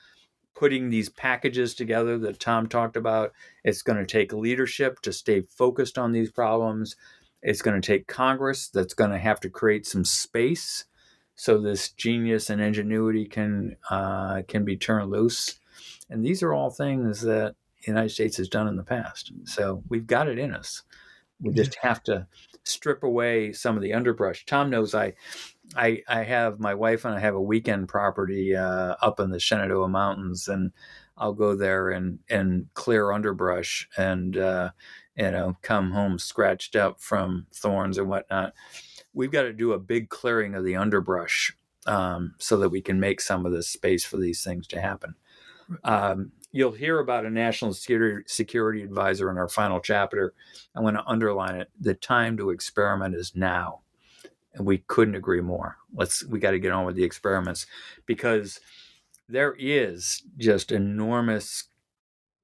putting 0.54 0.90
these 0.90 1.08
packages 1.08 1.74
together 1.74 2.18
that 2.18 2.38
Thom 2.38 2.68
talked 2.68 2.96
about. 2.96 3.32
It's 3.64 3.82
going 3.82 3.98
to 3.98 4.06
take 4.06 4.32
leadership 4.32 5.00
to 5.00 5.12
stay 5.12 5.42
focused 5.42 5.98
on 5.98 6.12
these 6.12 6.30
problems. 6.30 6.96
It's 7.42 7.62
going 7.62 7.80
to 7.80 7.86
take 7.86 8.06
congress 8.06 8.68
that's 8.68 8.94
going 8.94 9.10
to 9.10 9.18
have 9.18 9.40
to 9.40 9.50
create 9.50 9.86
some 9.86 10.04
space 10.04 10.84
so 11.34 11.60
this 11.60 11.90
genius 11.90 12.50
and 12.50 12.60
ingenuity 12.60 13.26
can 13.26 13.76
uh, 13.90 14.42
can 14.46 14.64
be 14.64 14.76
turned 14.76 15.10
loose. 15.10 15.58
And 16.10 16.24
these 16.24 16.42
are 16.42 16.52
all 16.52 16.70
things 16.70 17.22
that 17.22 17.56
the 17.82 17.92
United 17.92 18.10
States 18.10 18.38
has 18.38 18.48
done 18.48 18.68
in 18.68 18.76
the 18.76 18.84
past. 18.84 19.32
So 19.44 19.84
we've 19.88 20.06
got 20.06 20.28
it 20.28 20.38
in 20.38 20.54
us. 20.54 20.82
We 21.40 21.52
just 21.54 21.76
have 21.76 22.02
to 22.04 22.26
strip 22.64 23.02
away 23.02 23.52
some 23.52 23.76
of 23.76 23.82
the 23.82 23.94
underbrush. 23.94 24.46
Thom 24.46 24.70
knows 24.70 24.94
I, 24.94 25.14
I, 25.76 26.02
I 26.08 26.24
have 26.24 26.60
my 26.60 26.74
wife 26.74 27.04
and 27.04 27.14
I 27.14 27.20
have 27.20 27.34
a 27.34 27.42
weekend 27.42 27.88
property 27.88 28.56
uh, 28.56 28.96
up 29.02 29.20
in 29.20 29.30
the 29.30 29.40
Shenandoah 29.40 29.88
Mountains, 29.88 30.48
and 30.48 30.72
I'll 31.16 31.32
go 31.34 31.56
there 31.56 31.90
and 31.90 32.18
and 32.28 32.66
clear 32.74 33.12
underbrush 33.12 33.88
and 33.96 34.36
uh, 34.36 34.70
you 35.16 35.30
know 35.30 35.56
come 35.62 35.92
home 35.92 36.18
scratched 36.18 36.76
up 36.76 37.00
from 37.00 37.46
thorns 37.54 37.98
and 37.98 38.08
whatnot. 38.08 38.54
We've 39.14 39.32
got 39.32 39.42
to 39.42 39.52
do 39.52 39.72
a 39.72 39.78
big 39.78 40.10
clearing 40.10 40.54
of 40.54 40.64
the 40.64 40.76
underbrush 40.76 41.56
um, 41.86 42.34
so 42.38 42.56
that 42.58 42.70
we 42.70 42.80
can 42.82 43.00
make 43.00 43.20
some 43.20 43.46
of 43.46 43.52
this 43.52 43.68
space 43.68 44.04
for 44.04 44.18
these 44.18 44.44
things 44.44 44.66
to 44.68 44.80
happen. 44.80 45.14
Um, 45.84 46.32
you'll 46.52 46.72
hear 46.72 47.00
about 47.00 47.24
a 47.24 47.30
national 47.30 47.72
security, 47.72 48.24
security 48.26 48.82
advisor 48.82 49.30
in 49.30 49.38
our 49.38 49.48
final 49.48 49.80
chapter. 49.80 50.34
I 50.76 50.80
want 50.80 50.96
to 50.96 51.06
underline 51.06 51.56
it. 51.56 51.70
The 51.80 51.94
time 51.94 52.36
to 52.36 52.50
experiment 52.50 53.14
is 53.14 53.32
now. 53.34 53.80
And 54.54 54.66
we 54.66 54.78
couldn't 54.78 55.14
agree 55.14 55.40
more. 55.40 55.78
Let's 55.94 56.24
we 56.26 56.38
got 56.38 56.50
to 56.50 56.58
get 56.58 56.72
on 56.72 56.84
with 56.84 56.94
the 56.94 57.04
experiments 57.04 57.66
because 58.04 58.60
there 59.26 59.56
is 59.58 60.22
just 60.36 60.70
enormous 60.70 61.64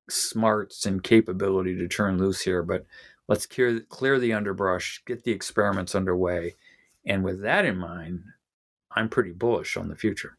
smarts 0.09 0.87
and 0.87 1.03
capability 1.03 1.77
to 1.77 1.87
turn 1.87 2.17
loose 2.17 2.41
here, 2.41 2.63
but 2.63 2.87
let's 3.29 3.45
clear 3.45 3.81
clear 3.81 4.19
the 4.19 4.33
underbrush, 4.33 5.03
get 5.05 5.25
the 5.25 5.33
experiments 5.33 5.95
underway. 5.95 6.55
And 7.05 7.23
with 7.23 7.43
that 7.43 7.67
in 7.67 7.77
mind, 7.77 8.23
I'm 8.91 9.11
pretty 9.11 9.33
bullish 9.33 9.77
on 9.77 9.89
the 9.89 9.97
future. 9.97 10.38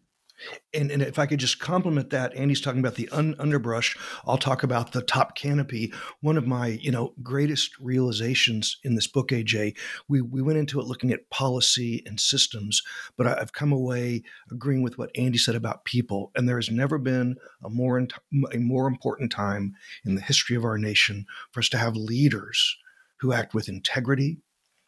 And, 0.74 0.92
and 0.92 1.02
if 1.02 1.20
I 1.20 1.26
could 1.26 1.40
just 1.40 1.60
compliment 1.60 2.10
that, 2.12 2.36
Andy's 2.36 2.62
talking 2.62 2.80
about 2.80 2.96
the 2.96 3.10
un- 3.10 3.36
underbrush. 3.40 3.98
I'll 4.26 4.38
talk 4.38 4.64
about 4.64 4.92
the 4.92 5.02
top 5.02 5.36
canopy. 5.36 5.94
One 6.22 6.38
of 6.38 6.48
my, 6.48 6.68
you 6.68 6.92
know, 6.92 7.14
greatest 7.22 7.78
realizations 7.80 8.78
in 8.84 8.96
this 8.96 9.08
book, 9.08 9.30
AJ, 9.30 9.78
we, 10.08 10.22
we 10.22 10.42
went 10.42 10.60
into 10.60 10.80
it 10.80 10.86
looking 10.86 11.12
at 11.12 11.30
policy 11.30 12.04
and 12.06 12.20
systems, 12.20 12.82
but 13.18 13.28
I, 13.28 13.40
have 13.40 13.54
come 13.54 13.72
away 13.72 14.24
agreeing 14.52 14.82
with 14.82 14.98
what 14.98 15.12
Andy 15.16 15.38
said 15.38 15.56
about 15.56 15.86
people. 15.86 16.32
And 16.36 16.48
there 16.48 16.58
has 16.58 16.70
never 16.70 16.98
been 16.98 17.38
a 17.64 17.70
more, 17.70 18.06
a 18.54 18.58
more 18.58 18.88
important 18.88 19.32
time 19.32 19.76
in 20.06 20.16
the 20.16 20.22
history 20.22 20.56
of 20.56 20.66
our 20.66 20.78
nation 20.78 21.26
for 21.52 21.60
us 21.60 21.70
to 21.70 21.78
have 21.78 21.96
leaders 21.96 22.78
who 23.20 23.34
act 23.34 23.54
with 23.54 23.70
integrity 23.70 24.38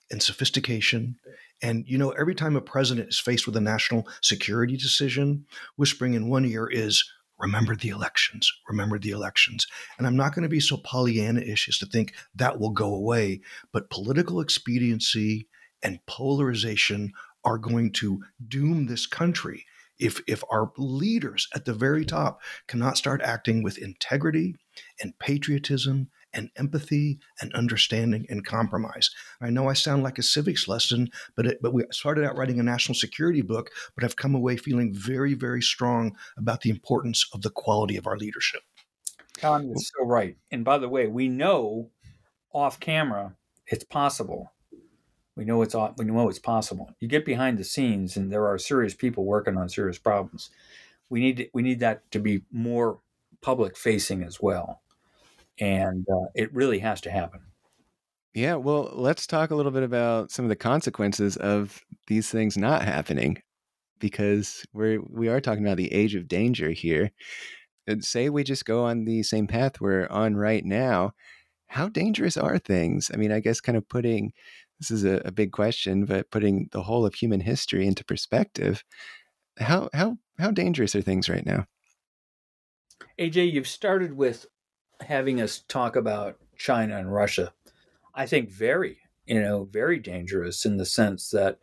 and 0.09 0.21
sophistication. 0.21 1.15
And, 1.61 1.85
you 1.87 1.97
know, 1.97 2.11
every 2.11 2.35
time 2.35 2.55
a 2.55 2.61
president 2.61 3.09
is 3.09 3.19
faced 3.19 3.45
with 3.45 3.55
a 3.55 3.61
national 3.61 4.07
security 4.21 4.77
decision, 4.77 5.45
whispering 5.75 6.13
in 6.13 6.29
one 6.29 6.45
ear 6.45 6.67
is, 6.67 7.03
remember 7.39 7.75
the 7.75 7.89
elections, 7.89 8.51
remember 8.67 8.97
the 8.99 9.11
elections. 9.11 9.67
And 9.97 10.07
I'm 10.07 10.15
not 10.15 10.33
going 10.33 10.43
to 10.43 10.49
be 10.49 10.59
so 10.59 10.77
Pollyanna 10.77 11.41
ish 11.41 11.67
as 11.69 11.77
to 11.79 11.85
think 11.85 12.13
that 12.35 12.59
will 12.59 12.71
go 12.71 12.93
away, 12.93 13.41
but 13.71 13.89
political 13.89 14.39
expediency 14.39 15.47
and 15.83 16.05
polarization 16.05 17.11
are 17.43 17.57
going 17.57 17.91
to 17.91 18.21
doom 18.47 18.85
this 18.85 19.05
country 19.05 19.65
if 20.01 20.19
if 20.27 20.43
our 20.49 20.71
leaders 20.77 21.47
at 21.55 21.65
the 21.65 21.73
very 21.73 22.03
top 22.03 22.41
cannot 22.67 22.97
start 22.97 23.21
acting 23.21 23.63
with 23.63 23.77
integrity 23.77 24.55
and 24.99 25.17
patriotism 25.19 26.09
and 26.33 26.49
empathy 26.55 27.19
and 27.41 27.53
understanding 27.53 28.25
and 28.29 28.45
compromise. 28.45 29.09
I 29.41 29.49
know 29.49 29.69
I 29.69 29.73
sound 29.73 30.03
like 30.03 30.17
a 30.17 30.23
civics 30.23 30.67
lesson, 30.67 31.09
but 31.35 31.45
it, 31.45 31.61
but 31.61 31.73
we 31.73 31.83
started 31.91 32.25
out 32.25 32.37
writing 32.37 32.59
a 32.59 32.63
national 32.63 32.95
security 32.95 33.41
book, 33.41 33.69
but 33.95 34.03
I've 34.03 34.15
come 34.15 34.35
away 34.35 34.57
feeling 34.57 34.93
very 34.93 35.33
very 35.33 35.61
strong 35.61 36.15
about 36.37 36.61
the 36.61 36.69
importance 36.69 37.27
of 37.33 37.41
the 37.41 37.49
quality 37.49 37.97
of 37.97 38.07
our 38.07 38.17
leadership. 38.17 38.61
Thom 39.37 39.71
is 39.71 39.91
so 39.97 40.05
right. 40.05 40.37
And 40.51 40.63
by 40.63 40.77
the 40.77 40.89
way, 40.89 41.07
we 41.07 41.27
know 41.27 41.89
off 42.53 42.79
camera 42.79 43.35
it's 43.67 43.83
possible. 43.85 44.51
We 45.35 45.45
know 45.45 45.61
it's 45.61 45.75
we 45.97 46.05
know 46.05 46.29
it's 46.29 46.39
possible. 46.39 46.93
You 46.99 47.07
get 47.07 47.25
behind 47.25 47.57
the 47.57 47.63
scenes, 47.63 48.17
and 48.17 48.31
there 48.31 48.45
are 48.45 48.57
serious 48.57 48.93
people 48.93 49.25
working 49.25 49.57
on 49.57 49.69
serious 49.69 49.97
problems. 49.97 50.49
We 51.09 51.21
need 51.21 51.49
we 51.53 51.61
need 51.61 51.79
that 51.79 52.09
to 52.11 52.19
be 52.19 52.43
more 52.51 52.99
public 53.41 53.77
facing 53.77 54.23
as 54.23 54.41
well, 54.41 54.81
and 55.61 56.05
uh, 56.11 56.25
it 56.35 56.53
really 56.53 56.79
has 56.79 56.99
to 57.01 57.11
happen. 57.11 57.39
Yeah, 58.33 58.55
well, 58.55 58.91
let's 58.93 59.27
talk 59.27 59.51
a 59.51 59.55
little 59.55 59.71
bit 59.71 59.83
about 59.83 60.31
some 60.31 60.43
of 60.45 60.49
the 60.49 60.55
consequences 60.55 61.37
of 61.37 61.81
these 62.07 62.29
things 62.29 62.57
not 62.57 62.81
happening, 62.83 63.41
because 63.99 64.65
we're 64.73 64.99
we 65.07 65.29
are 65.29 65.39
talking 65.39 65.65
about 65.65 65.77
the 65.77 65.93
age 65.93 66.15
of 66.15 66.27
danger 66.27 66.71
here. 66.71 67.11
And 67.87 68.03
say 68.03 68.29
we 68.29 68.43
just 68.43 68.65
go 68.65 68.85
on 68.85 69.05
the 69.05 69.23
same 69.23 69.47
path 69.47 69.81
we're 69.81 70.07
on 70.07 70.35
right 70.35 70.63
now. 70.63 71.11
How 71.67 71.89
dangerous 71.89 72.37
are 72.37 72.59
things? 72.59 73.09
I 73.13 73.17
mean, 73.17 73.31
I 73.31 73.39
guess 73.39 73.59
kind 73.59 73.77
of 73.77 73.87
putting 73.87 74.33
this 74.79 74.91
is 74.91 75.03
a, 75.03 75.21
a 75.25 75.31
big 75.31 75.51
question, 75.51 76.05
but 76.05 76.29
putting 76.31 76.69
the 76.71 76.83
whole 76.83 77.05
of 77.05 77.13
human 77.13 77.41
history 77.41 77.85
into 77.85 78.05
perspective, 78.05 78.83
how 79.59 79.89
how 79.93 80.17
how 80.39 80.51
dangerous 80.51 80.95
are 80.95 81.01
things 81.01 81.29
right 81.29 81.45
now? 81.45 81.65
AJ, 83.19 83.51
you've 83.51 83.67
started 83.67 84.13
with 84.13 84.45
having 85.03 85.41
us 85.41 85.63
talk 85.67 85.95
about 85.95 86.37
China 86.57 86.97
and 86.97 87.13
Russia. 87.13 87.53
I 88.13 88.25
think 88.25 88.51
very, 88.51 88.99
you 89.25 89.41
know, 89.41 89.65
very 89.71 89.99
dangerous 89.99 90.65
in 90.65 90.77
the 90.77 90.85
sense 90.85 91.29
that 91.31 91.59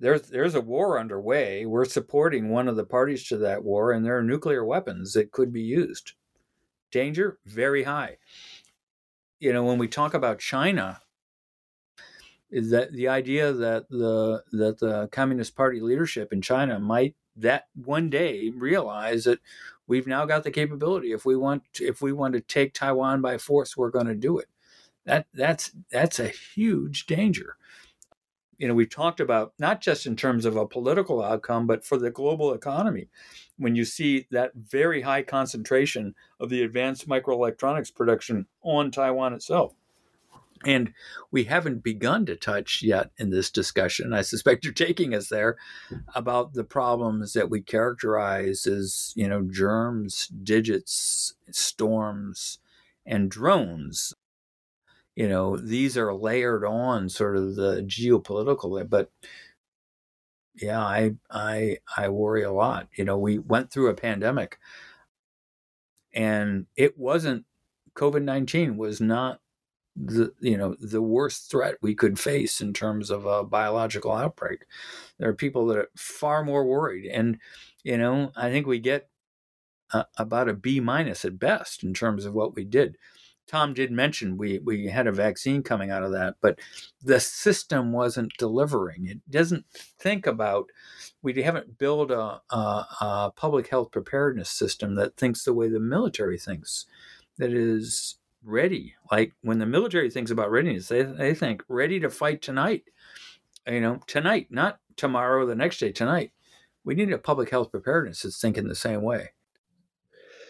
there's 0.00 0.22
there's 0.22 0.56
a 0.56 0.60
war 0.60 0.98
underway. 0.98 1.64
We're 1.64 1.84
supporting 1.84 2.48
one 2.48 2.66
of 2.68 2.76
the 2.76 2.84
parties 2.84 3.24
to 3.28 3.36
that 3.38 3.62
war, 3.62 3.92
and 3.92 4.04
there 4.04 4.18
are 4.18 4.22
nuclear 4.22 4.64
weapons 4.64 5.12
that 5.12 5.30
could 5.30 5.52
be 5.52 5.62
used. 5.62 6.12
Danger 6.90 7.38
very 7.46 7.84
high. 7.84 8.18
You 9.38 9.52
know, 9.52 9.64
when 9.64 9.78
we 9.78 9.88
talk 9.88 10.14
about 10.14 10.40
China, 10.40 11.00
is 12.50 12.70
that 12.70 12.92
the 12.92 13.08
idea 13.08 13.52
that 13.52 13.88
the 13.90 14.42
that 14.52 14.78
the 14.78 15.08
Communist 15.12 15.54
Party 15.56 15.80
leadership 15.80 16.32
in 16.32 16.42
China 16.42 16.78
might 16.78 17.14
that 17.36 17.66
one 17.74 18.10
day 18.10 18.50
realize 18.50 19.24
that 19.24 19.40
we've 19.86 20.06
now 20.06 20.24
got 20.24 20.44
the 20.44 20.50
capability. 20.50 21.12
If 21.12 21.24
we 21.24 21.36
want 21.36 21.62
if 21.80 22.02
we 22.02 22.12
want 22.12 22.34
to 22.34 22.40
take 22.40 22.74
Taiwan 22.74 23.20
by 23.20 23.38
force 23.38 23.76
we're 23.76 23.90
going 23.90 24.06
to 24.06 24.14
do 24.14 24.38
it. 24.38 24.46
That 25.04 25.26
that's 25.34 25.72
that's 25.90 26.20
a 26.20 26.28
huge 26.28 27.06
danger. 27.06 27.56
You 28.58 28.68
know 28.68 28.74
we 28.74 28.86
talked 28.86 29.20
about 29.20 29.52
not 29.58 29.80
just 29.80 30.06
in 30.06 30.14
terms 30.14 30.44
of 30.44 30.56
a 30.56 30.66
political 30.66 31.22
outcome 31.22 31.66
but 31.66 31.84
for 31.84 31.96
the 31.98 32.10
global 32.10 32.52
economy. 32.52 33.08
When 33.56 33.74
you 33.74 33.84
see 33.84 34.26
that 34.30 34.52
very 34.54 35.02
high 35.02 35.22
concentration 35.22 36.14
of 36.38 36.48
the 36.48 36.62
advanced 36.62 37.08
microelectronics 37.08 37.94
production 37.94 38.46
on 38.62 38.90
Taiwan 38.90 39.34
itself 39.34 39.74
and 40.64 40.92
we 41.30 41.44
haven't 41.44 41.82
begun 41.82 42.26
to 42.26 42.36
touch 42.36 42.82
yet 42.82 43.10
in 43.18 43.30
this 43.30 43.50
discussion. 43.50 44.12
I 44.12 44.22
suspect 44.22 44.64
you're 44.64 44.72
taking 44.72 45.14
us 45.14 45.28
there 45.28 45.56
about 46.14 46.54
the 46.54 46.64
problems 46.64 47.32
that 47.32 47.50
we 47.50 47.60
characterize 47.60 48.66
as, 48.66 49.12
you 49.16 49.28
know, 49.28 49.42
germs, 49.42 50.28
digits, 50.28 51.34
storms, 51.50 52.58
and 53.04 53.30
drones. 53.30 54.14
You 55.14 55.28
know, 55.28 55.56
these 55.56 55.98
are 55.98 56.14
layered 56.14 56.64
on 56.64 57.08
sort 57.08 57.36
of 57.36 57.56
the 57.56 57.82
geopolitical, 57.82 58.88
but 58.88 59.10
yeah, 60.54 60.80
I 60.80 61.12
I 61.30 61.78
I 61.96 62.08
worry 62.08 62.42
a 62.42 62.52
lot. 62.52 62.88
You 62.96 63.04
know, 63.04 63.18
we 63.18 63.38
went 63.38 63.70
through 63.72 63.88
a 63.88 63.94
pandemic 63.94 64.58
and 66.12 66.66
it 66.76 66.98
wasn't 66.98 67.44
COVID 67.94 68.22
19 68.22 68.76
was 68.76 69.00
not 69.00 69.40
the 69.94 70.32
you 70.40 70.56
know 70.56 70.74
the 70.80 71.02
worst 71.02 71.50
threat 71.50 71.76
we 71.82 71.94
could 71.94 72.18
face 72.18 72.60
in 72.60 72.72
terms 72.72 73.10
of 73.10 73.26
a 73.26 73.44
biological 73.44 74.12
outbreak. 74.12 74.64
There 75.18 75.28
are 75.28 75.34
people 75.34 75.66
that 75.66 75.78
are 75.78 75.90
far 75.96 76.44
more 76.44 76.64
worried, 76.64 77.06
and 77.06 77.38
you 77.84 77.98
know 77.98 78.32
I 78.36 78.50
think 78.50 78.66
we 78.66 78.78
get 78.78 79.08
about 80.16 80.48
a 80.48 80.54
B 80.54 80.80
minus 80.80 81.24
at 81.24 81.38
best 81.38 81.84
in 81.84 81.94
terms 81.94 82.24
of 82.24 82.34
what 82.34 82.54
we 82.54 82.64
did. 82.64 82.96
Tom 83.46 83.74
did 83.74 83.90
mention 83.90 84.38
we 84.38 84.58
we 84.60 84.86
had 84.86 85.06
a 85.06 85.12
vaccine 85.12 85.62
coming 85.62 85.90
out 85.90 86.02
of 86.02 86.12
that, 86.12 86.36
but 86.40 86.58
the 87.02 87.20
system 87.20 87.92
wasn't 87.92 88.32
delivering. 88.38 89.06
It 89.06 89.30
doesn't 89.30 89.66
think 89.98 90.26
about. 90.26 90.70
We 91.22 91.42
haven't 91.42 91.78
built 91.78 92.10
a, 92.10 92.40
a, 92.50 92.86
a 93.00 93.32
public 93.36 93.68
health 93.68 93.90
preparedness 93.90 94.48
system 94.48 94.94
that 94.94 95.16
thinks 95.16 95.44
the 95.44 95.52
way 95.52 95.68
the 95.68 95.80
military 95.80 96.38
thinks. 96.38 96.86
That 97.38 97.52
is 97.52 98.16
ready. 98.44 98.94
Like 99.10 99.34
when 99.42 99.58
the 99.58 99.66
military 99.66 100.10
thinks 100.10 100.30
about 100.30 100.50
readiness, 100.50 100.88
they, 100.88 101.02
they 101.02 101.34
think 101.34 101.62
ready 101.68 102.00
to 102.00 102.10
fight 102.10 102.42
tonight. 102.42 102.84
You 103.66 103.80
know, 103.80 104.00
tonight, 104.06 104.48
not 104.50 104.80
tomorrow, 104.96 105.46
the 105.46 105.54
next 105.54 105.78
day, 105.78 105.92
tonight. 105.92 106.32
We 106.84 106.94
need 106.94 107.12
a 107.12 107.18
public 107.18 107.50
health 107.50 107.70
preparedness 107.70 108.22
that's 108.22 108.40
thinking 108.40 108.66
the 108.66 108.74
same 108.74 109.02
way. 109.02 109.30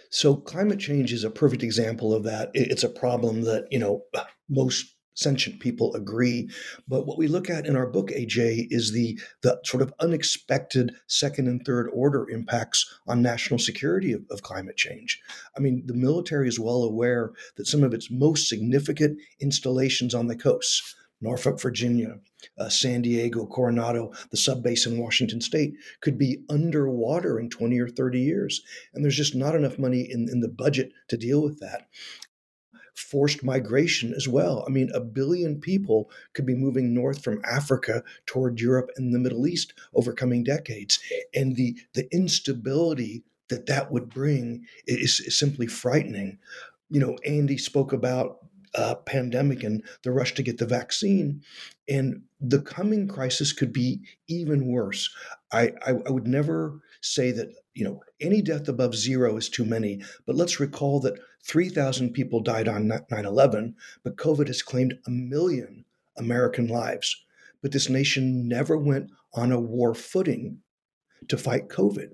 So 0.09 0.36
climate 0.36 0.78
change 0.78 1.12
is 1.12 1.24
a 1.24 1.30
perfect 1.30 1.62
example 1.62 2.14
of 2.14 2.22
that. 2.24 2.51
It's 2.55 2.84
a 2.84 2.88
problem 2.88 3.43
that, 3.43 3.66
you 3.70 3.78
know, 3.78 4.03
most 4.49 4.91
sentient 5.14 5.60
people 5.60 5.94
agree. 5.94 6.48
But 6.88 7.06
what 7.06 7.18
we 7.18 7.28
look 7.28 7.50
at 7.50 7.66
in 7.66 7.76
our 7.76 7.86
book, 7.86 8.08
AJ, 8.10 8.68
is 8.70 8.92
the 8.92 9.18
the 9.42 9.60
sort 9.64 9.82
of 9.82 9.92
unexpected 10.00 10.94
second 11.06 11.48
and 11.48 11.64
third 11.64 11.88
order 11.92 12.28
impacts 12.30 12.92
on 13.06 13.22
national 13.22 13.58
security 13.58 14.12
of, 14.12 14.22
of 14.30 14.42
climate 14.42 14.76
change. 14.76 15.20
I 15.56 15.60
mean, 15.60 15.82
the 15.86 15.94
military 15.94 16.48
is 16.48 16.58
well 16.58 16.82
aware 16.82 17.32
that 17.56 17.66
some 17.66 17.82
of 17.82 17.94
its 17.94 18.10
most 18.10 18.48
significant 18.48 19.18
installations 19.40 20.14
on 20.14 20.26
the 20.26 20.36
coasts, 20.36 20.94
Norfolk, 21.20 21.60
Virginia, 21.60 22.18
uh, 22.58 22.68
San 22.68 23.02
Diego, 23.02 23.46
Coronado, 23.46 24.12
the 24.30 24.36
subbase 24.36 24.86
in 24.86 24.98
Washington 24.98 25.40
state 25.40 25.74
could 26.00 26.18
be 26.18 26.42
underwater 26.50 27.38
in 27.38 27.48
20 27.48 27.78
or 27.78 27.88
30 27.88 28.20
years. 28.20 28.62
And 28.92 29.04
there's 29.04 29.16
just 29.16 29.34
not 29.34 29.54
enough 29.54 29.78
money 29.78 30.00
in, 30.10 30.28
in 30.30 30.40
the 30.40 30.48
budget 30.48 30.92
to 31.08 31.16
deal 31.16 31.42
with 31.42 31.60
that 31.60 31.88
forced 32.95 33.43
migration 33.43 34.12
as 34.14 34.28
well. 34.28 34.64
I 34.66 34.70
mean, 34.70 34.90
a 34.95 35.01
billion 35.01 35.61
people 35.61 36.11
could 36.34 36.47
be 36.47 36.55
moving 36.55 36.95
north 36.95 37.22
from 37.22 37.43
Africa 37.45 38.03
toward 38.26 38.61
Europe 38.61 38.90
and 38.97 39.14
the 39.14 39.18
Middle 39.18 39.47
East 39.47 39.74
over 39.95 40.12
coming 40.12 40.45
decades. 40.45 40.99
And 41.34 41.57
the, 41.57 41.76
the 41.95 42.12
instability 42.12 43.24
that 43.49 43.66
that 43.66 43.90
would 43.90 44.09
bring 44.09 44.66
is, 44.86 45.20
is 45.20 45.38
simply 45.38 45.66
frightening. 45.66 46.38
You 46.90 47.01
know, 47.01 47.18
Andy 47.24 47.59
spoke 47.59 47.93
about 47.93 48.38
uh, 48.74 48.95
pandemic 48.95 49.62
and 49.62 49.82
the 50.03 50.11
rush 50.11 50.34
to 50.34 50.43
get 50.43 50.59
the 50.59 50.66
vaccine. 50.66 51.43
And 51.88 52.22
the 52.40 52.61
coming 52.61 53.09
crisis 53.09 53.53
could 53.53 53.72
be 53.72 54.03
even 54.28 54.66
worse. 54.66 55.14
I, 55.53 55.72
I, 55.86 55.90
I 56.07 56.11
would 56.11 56.26
never 56.26 56.80
say 57.01 57.32
that 57.32 57.53
you 57.74 57.84
know 57.84 58.01
any 58.20 58.43
death 58.43 58.68
above 58.68 58.95
zero 58.95 59.36
is 59.36 59.49
too 59.49 59.64
many, 59.64 60.03
but 60.26 60.36
let's 60.36 60.61
recall 60.61 61.01
that 61.01 61.18
3,000 61.45 62.12
people 62.12 62.40
died 62.40 62.68
on 62.68 62.88
9/11, 62.88 63.74
but 64.03 64.16
COVID 64.16 64.47
has 64.47 64.62
claimed 64.62 64.99
a 65.07 65.11
million 65.11 65.84
American 66.16 66.68
lives. 66.68 67.24
But 67.62 67.72
this 67.72 67.88
nation 67.88 68.49
never 68.49 68.76
went 68.76 69.11
on 69.34 69.53
a 69.53 69.61
war 69.61 69.95
footing 69.95 70.59
to 71.28 71.36
fight 71.36 71.68
COVID. 71.68 72.11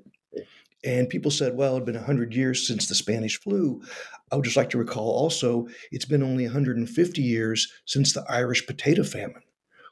And 0.84 1.08
people 1.08 1.30
said, 1.30 1.56
well, 1.56 1.72
it 1.72 1.80
had 1.80 1.86
been 1.86 1.94
100 1.96 2.34
years 2.34 2.66
since 2.66 2.86
the 2.86 2.94
Spanish 2.94 3.40
flu. 3.40 3.82
I 4.30 4.36
would 4.36 4.44
just 4.44 4.56
like 4.56 4.70
to 4.70 4.78
recall 4.78 5.10
also, 5.10 5.66
it's 5.90 6.04
been 6.04 6.22
only 6.22 6.44
150 6.44 7.22
years 7.22 7.72
since 7.84 8.12
the 8.12 8.24
Irish 8.28 8.66
potato 8.66 9.02
famine, 9.02 9.42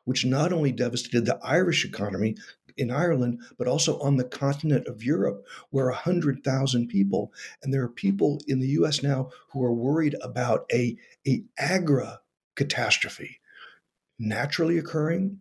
which 0.05 0.25
not 0.25 0.53
only 0.53 0.71
devastated 0.71 1.27
the 1.27 1.41
Irish 1.43 1.85
economy 1.85 2.37
in 2.77 2.91
Ireland, 2.91 3.41
but 3.59 3.69
also 3.69 3.99
on 4.01 4.17
the 4.17 4.25
continent 4.25 4.87
of 4.87 5.03
Europe, 5.03 5.45
where 5.71 5.87
100,000 5.87 6.89
people, 6.89 7.33
and 7.63 7.73
there 7.73 7.83
are 7.83 7.89
people 7.89 8.41
in 8.47 8.61
the 8.61 8.69
US 8.69 9.03
now 9.03 9.31
who 9.53 9.63
are 9.63 9.75
worried 9.75 10.17
about 10.23 10.67
a, 10.73 10.97
a 11.27 11.45
agra 11.59 12.21
catastrophe 12.55 13.41
naturally 14.19 14.79
occurring, 14.79 15.41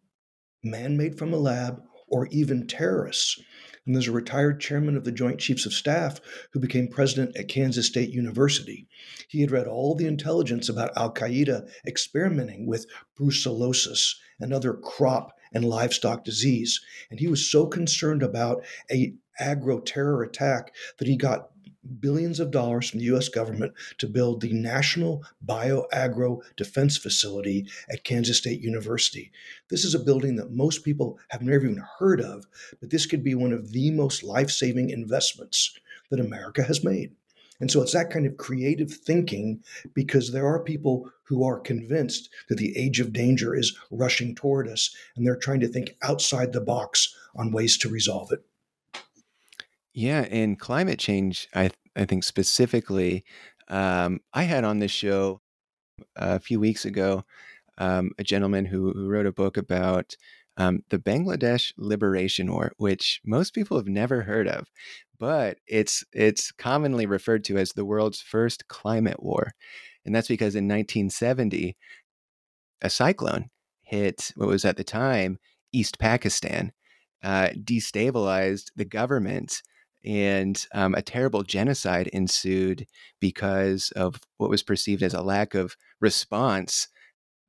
man 0.64 0.98
made 0.98 1.18
from 1.18 1.34
a 1.34 1.38
lab, 1.38 1.82
or 2.08 2.28
even 2.28 2.68
terrorists. 2.68 3.40
And 3.86 3.96
there's 3.96 4.08
a 4.08 4.14
retired 4.14 4.60
chairman 4.60 4.98
of 4.98 5.04
the 5.04 5.12
Joint 5.12 5.40
Chiefs 5.40 5.66
of 5.66 5.74
Staff 5.74 6.20
who 6.52 6.60
became 6.60 6.88
president 6.88 7.38
at 7.38 7.48
Kansas 7.48 7.86
State 7.86 8.10
University. 8.10 8.88
He 9.28 9.42
had 9.42 9.52
read 9.52 9.68
all 9.68 9.96
the 9.96 10.08
intelligence 10.08 10.70
about 10.70 10.96
Al 10.98 11.14
Qaeda 11.14 11.70
experimenting 11.86 12.66
with 12.66 12.88
brucellosis 13.20 14.16
and 14.40 14.54
other 14.54 14.74
crop 14.74 15.34
and 15.56 15.66
livestock 15.66 16.24
disease. 16.24 16.80
And 17.10 17.20
he 17.20 17.28
was 17.28 17.50
so 17.50 17.66
concerned 17.66 18.22
about 18.22 18.64
a 18.92 19.16
agro 19.40 19.80
terror 19.80 20.22
attack 20.22 20.76
that 21.00 21.08
he 21.08 21.16
got 21.16 21.50
billions 22.00 22.40
of 22.40 22.52
dollars 22.52 22.90
from 22.90 23.00
the 23.00 23.06
US 23.06 23.30
government 23.30 23.74
to 24.00 24.08
build 24.08 24.42
the 24.42 24.54
National 24.54 25.24
Bioagro 25.46 26.42
Defense 26.58 26.98
Facility 26.98 27.68
at 27.90 28.04
Kansas 28.04 28.38
State 28.38 28.62
University. 28.62 29.32
This 29.70 29.86
is 29.86 29.96
a 29.96 30.00
building 30.00 30.36
that 30.36 30.52
most 30.52 30.84
people 30.84 31.20
have 31.30 31.42
never 31.42 31.66
even 31.66 31.84
heard 32.00 32.22
of, 32.22 32.46
but 32.80 32.90
this 32.90 33.06
could 33.06 33.24
be 33.24 33.36
one 33.36 33.54
of 33.54 33.72
the 33.72 33.92
most 33.92 34.24
life 34.24 34.50
saving 34.50 34.90
investments 34.90 35.78
that 36.10 36.20
America 36.20 36.64
has 36.64 36.84
made. 36.84 37.12
And 37.60 37.72
so 37.72 37.82
it's 37.82 37.94
that 37.94 38.10
kind 38.10 38.26
of 38.26 38.38
creative 38.38 38.92
thinking 38.92 39.64
because 39.94 40.32
there 40.32 40.46
are 40.46 40.60
people 40.60 41.10
who 41.24 41.44
are 41.44 41.60
convinced 41.60 42.30
that 42.50 42.58
the 42.58 42.78
age 42.78 43.00
of 43.00 43.14
danger 43.14 43.56
is 43.56 43.78
rushing 43.92 44.36
toward 44.36 44.68
us, 44.68 44.96
and 45.16 45.26
they're 45.26 45.36
trying 45.36 45.62
to 45.62 45.68
think 45.68 45.96
outside 46.04 46.54
the 46.54 46.62
box 46.62 47.16
on 47.36 47.52
ways 47.52 47.78
to 47.78 47.90
resolve 47.90 48.32
it. 48.32 48.46
Yeah, 49.94 50.28
and 50.30 50.60
climate 50.60 51.00
change, 51.00 51.48
I 51.56 51.72
I 51.96 52.06
think 52.06 52.26
specifically, 52.26 53.24
um, 53.70 54.20
I 54.34 54.44
had 54.44 54.66
on 54.66 54.80
this 54.80 54.92
show 54.92 55.42
a 56.16 56.40
few 56.40 56.60
weeks 56.60 56.84
ago 56.84 57.24
um, 57.78 58.12
a 58.18 58.24
gentleman 58.24 58.66
who, 58.66 58.92
who 58.92 59.08
wrote 59.08 59.26
a 59.26 59.32
book 59.32 59.58
about 59.58 60.16
um, 60.58 60.82
the 60.90 61.00
Bangladesh 61.00 61.74
Liberation 61.78 62.52
War, 62.52 62.72
which 62.78 63.22
most 63.26 63.54
people 63.54 63.78
have 63.78 63.88
never 63.88 64.22
heard 64.22 64.48
of, 64.48 64.68
but 65.20 65.58
it's 65.68 66.04
it's 66.14 66.52
commonly 66.52 67.06
referred 67.06 67.44
to 67.46 67.58
as 67.58 67.74
the 67.74 67.86
world's 67.86 68.22
first 68.22 68.68
climate 68.68 69.22
war, 69.22 69.52
and 70.06 70.16
that's 70.16 70.28
because 70.28 70.56
in 70.56 70.68
1970, 70.68 71.76
a 72.82 72.90
cyclone 72.90 73.50
hit 73.84 74.32
what 74.36 74.48
was 74.48 74.66
at 74.66 74.78
the 74.78 74.84
time 74.84 75.40
East 75.72 76.00
Pakistan, 76.00 76.72
uh, 77.24 77.50
destabilized 77.64 78.72
the 78.76 78.86
government 78.86 79.62
and 80.06 80.68
um, 80.74 80.94
a 80.94 81.02
terrible 81.02 81.44
genocide 81.44 82.08
ensued 82.14 82.86
because 83.20 83.92
of 83.96 84.20
what 84.38 84.50
was 84.50 84.64
perceived 84.64 85.02
as 85.02 85.14
a 85.14 85.22
lack 85.22 85.56
of 85.56 85.76
response 86.00 86.88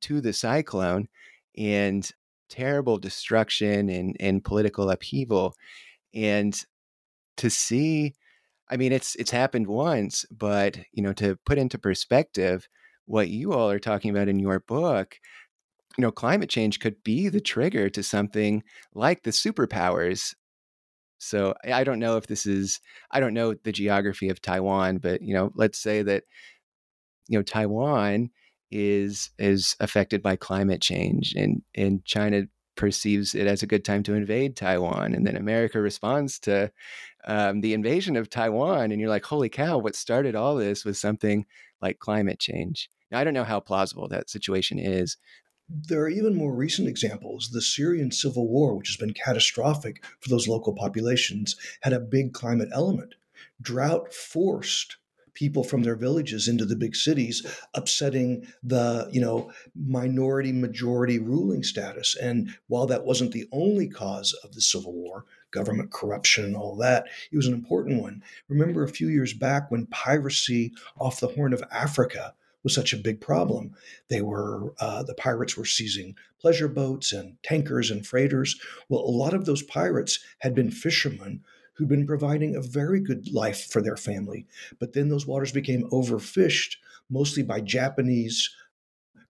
to 0.01 0.21
the 0.21 0.33
cyclone 0.33 1.09
and 1.57 2.11
terrible 2.49 2.99
destruction 2.99 3.89
and, 3.89 4.17
and 4.21 4.45
political 4.45 4.91
upheaval 4.91 5.55
and 6.15 6.65
to 7.37 7.51
see 7.51 8.15
i 8.71 8.77
mean 8.77 8.93
it's 8.93 9.15
it's 9.17 9.31
happened 9.31 9.67
once 9.67 10.25
but 10.31 10.79
you 10.93 11.03
know 11.03 11.13
to 11.13 11.37
put 11.45 11.59
into 11.59 11.79
perspective 11.79 12.69
what 13.07 13.29
you 13.29 13.53
all 13.53 13.71
are 13.71 13.79
talking 13.79 14.11
about 14.11 14.29
in 14.29 14.39
your 14.39 14.61
book 14.61 15.19
you 15.97 16.03
know 16.03 16.13
climate 16.13 16.51
change 16.51 16.81
could 16.81 17.03
be 17.03 17.29
the 17.29 17.41
trigger 17.41 17.89
to 17.91 18.03
something 18.03 18.63
like 18.95 19.23
the 19.23 19.31
superpowers. 19.31 20.35
So 21.19 21.55
I 21.65 21.85
don't 21.85 21.99
know 21.99 22.17
if 22.17 22.27
this 22.27 22.47
is 22.47 22.81
I 23.11 23.21
don't 23.21 23.35
know 23.35 23.55
the 23.55 23.73
geography 23.73 24.29
of 24.29 24.43
Taiwan, 24.43 24.99
but 24.99 25.23
you 25.23 25.35
know, 25.35 25.53
let's 25.55 25.79
say 25.79 26.03
that 26.03 26.25
you 27.29 27.39
know 27.39 27.43
Taiwan 27.43 28.31
is 28.71 29.31
is 29.39 29.77
affected 29.81 30.23
by 30.23 30.37
climate 30.37 30.81
change 30.81 31.35
and 31.35 31.63
and 31.75 32.05
China 32.05 32.45
perceives 32.77 33.35
it 33.35 33.47
as 33.47 33.63
a 33.63 33.67
good 33.67 33.85
time 33.85 34.03
to 34.03 34.15
invade 34.15 34.57
Taiwan 34.57 35.15
and 35.15 35.27
then 35.27 35.37
America 35.37 35.81
responds 35.81 36.39
to 36.41 36.71
um, 37.27 37.61
the 37.63 37.73
invasion 37.73 38.17
of 38.17 38.29
Taiwan 38.29 38.93
and 38.93 39.01
you're 39.01 39.11
like 39.11 39.25
holy 39.25 39.49
cow 39.49 39.79
what 39.79 39.97
started 39.97 40.35
all 40.35 40.57
this 40.57 40.85
was 40.85 40.99
something 40.99 41.47
like 41.81 41.99
climate 41.99 42.39
change 42.39 42.91
now 43.11 43.19
I 43.19 43.25
don't 43.25 43.35
know 43.35 43.45
how 43.45 43.61
plausible 43.61 44.09
that 44.09 44.29
situation 44.29 44.79
is 44.79 45.17
there 45.69 46.01
are 46.01 46.09
even 46.09 46.37
more 46.37 46.55
recent 46.55 46.87
examples. 46.87 47.51
The 47.51 47.61
Syrian 47.61 48.13
civil 48.13 48.47
war, 48.47 48.77
which 48.77 48.89
has 48.89 48.97
been 48.97 49.15
catastrophic 49.15 50.05
for 50.21 50.29
those 50.29 50.47
local 50.47 50.73
populations, 50.73 51.57
had 51.83 51.93
a 51.93 52.01
big 52.01 52.33
climate 52.33 52.69
element. 52.73 53.17
Drought 53.61 54.15
forced 54.15 54.97
people 55.37 55.63
from 55.63 55.85
their 55.85 55.95
villages 55.95 56.49
into 56.49 56.65
the 56.65 56.75
big 56.75 56.97
cities, 56.97 57.47
upsetting 57.75 58.45
the 58.65 59.09
you 59.13 59.21
know 59.21 59.53
minority 59.77 60.51
majority 60.51 61.21
ruling 61.21 61.63
status. 61.63 62.17
And 62.21 62.51
while 62.67 62.87
that 62.87 63.05
wasn't 63.05 63.31
the 63.33 63.47
only 63.53 63.87
cause 63.87 64.33
of 64.43 64.55
the 64.55 64.61
civil 64.61 64.93
war, 64.93 65.25
government 65.53 65.93
corruption 65.93 66.45
and 66.45 66.57
all 66.57 66.75
that, 66.77 67.07
it 67.31 67.37
was 67.37 67.47
an 67.47 67.55
important 67.55 68.03
one. 68.03 68.23
Remember 68.49 68.83
a 68.83 68.89
few 68.89 69.09
years 69.09 69.33
back 69.33 69.71
when 69.71 69.87
piracy 69.87 70.73
off 70.99 71.21
the 71.21 71.29
Horn 71.29 71.53
of 71.53 71.63
Africa 71.71 72.35
was 72.65 72.75
such 72.75 72.93
a 72.93 72.99
big 72.99 73.21
problem. 73.21 73.73
They 74.09 74.23
were 74.23 74.75
uh, 74.81 75.05
the 75.05 75.15
pirates 75.15 75.57
were 75.57 75.65
seizing 75.65 76.17
pleasure 76.41 76.67
boats 76.67 77.13
and 77.13 77.41
tankers 77.45 77.93
and 77.93 78.05
freighters. 78.05 78.59
Well, 78.89 79.03
a 79.03 79.19
lot 79.23 79.35
of 79.35 79.45
those 79.45 79.63
pirates 79.63 80.19
had 80.41 80.55
been 80.55 80.73
fishermen 80.73 81.45
who'd 81.77 81.89
been 81.89 82.07
providing 82.07 82.57
a 82.57 82.61
very 82.61 83.01
good 83.01 83.33
life 83.33 83.67
for 83.71 83.83
their 83.83 83.97
family, 83.97 84.47
but 84.79 84.93
then 84.93 85.09
those 85.09 85.27
waters 85.27 85.53
became 85.53 85.89
overfished, 85.91 86.77
mostly 87.09 87.43
by 87.43 87.61
Japanese 87.61 88.51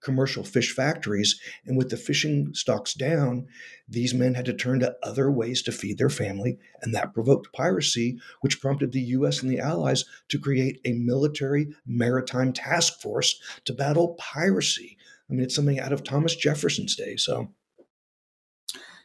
commercial 0.07 0.45
fish 0.45 0.73
factories. 0.73 1.41
And 1.67 1.77
with 1.77 1.91
the 1.91 1.97
fishing 1.97 2.55
stocks 2.55 2.95
down, 2.95 3.49
these 3.89 4.15
men 4.15 4.35
had 4.35 4.45
to 4.45 4.55
turn 4.55 4.79
to 4.81 4.95
other 5.03 5.31
ways 5.31 5.63
to 5.63 5.73
feed 5.73 5.99
their 5.99 6.11
family. 6.11 6.59
And 6.81 6.95
that 6.95 7.13
provoked 7.13 7.53
piracy, 7.53 8.19
which 8.41 8.61
prompted 8.61 8.93
the 8.93 9.01
US 9.01 9.43
and 9.43 9.51
the 9.51 9.59
Allies 9.59 10.05
to 10.29 10.39
create 10.39 10.81
a 10.85 10.93
military 10.93 11.75
maritime 11.85 12.53
task 12.53 13.01
force 13.01 13.41
to 13.65 13.73
battle 13.73 14.15
piracy. 14.19 14.97
I 15.29 15.33
mean, 15.33 15.43
it's 15.43 15.57
something 15.57 15.81
out 15.81 15.93
of 15.93 16.05
Thomas 16.05 16.37
Jefferson's 16.37 16.95
day. 16.95 17.17
So, 17.17 17.49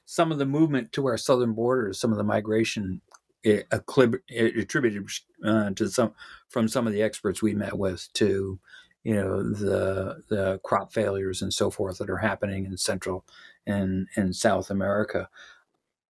some 0.06 0.32
of 0.32 0.38
the 0.38 0.46
movement 0.46 0.92
to 0.92 1.06
our 1.08 1.18
southern 1.18 1.54
borders, 1.54 2.00
some 2.00 2.12
of 2.12 2.18
the 2.18 2.24
migration 2.24 3.02
attributed 3.44 5.08
uh, 5.46 5.72
to 5.72 5.90
some 5.90 6.14
from 6.50 6.68
some 6.68 6.88
of 6.88 6.94
the 6.94 7.02
experts 7.02 7.42
we 7.42 7.54
met 7.54 7.78
with 7.78 8.08
to 8.14 8.60
you 9.04 9.16
know 9.16 9.42
the 9.44 10.24
the 10.30 10.60
crop 10.64 10.94
failures 10.94 11.42
and 11.42 11.54
so 11.54 11.70
forth 11.70 11.98
that 11.98 12.10
are 12.10 12.18
happening 12.18 12.66
in 12.66 12.78
Central 12.78 13.26
and 13.66 14.08
and 14.16 14.36
South 14.36 14.70
America. 14.70 15.30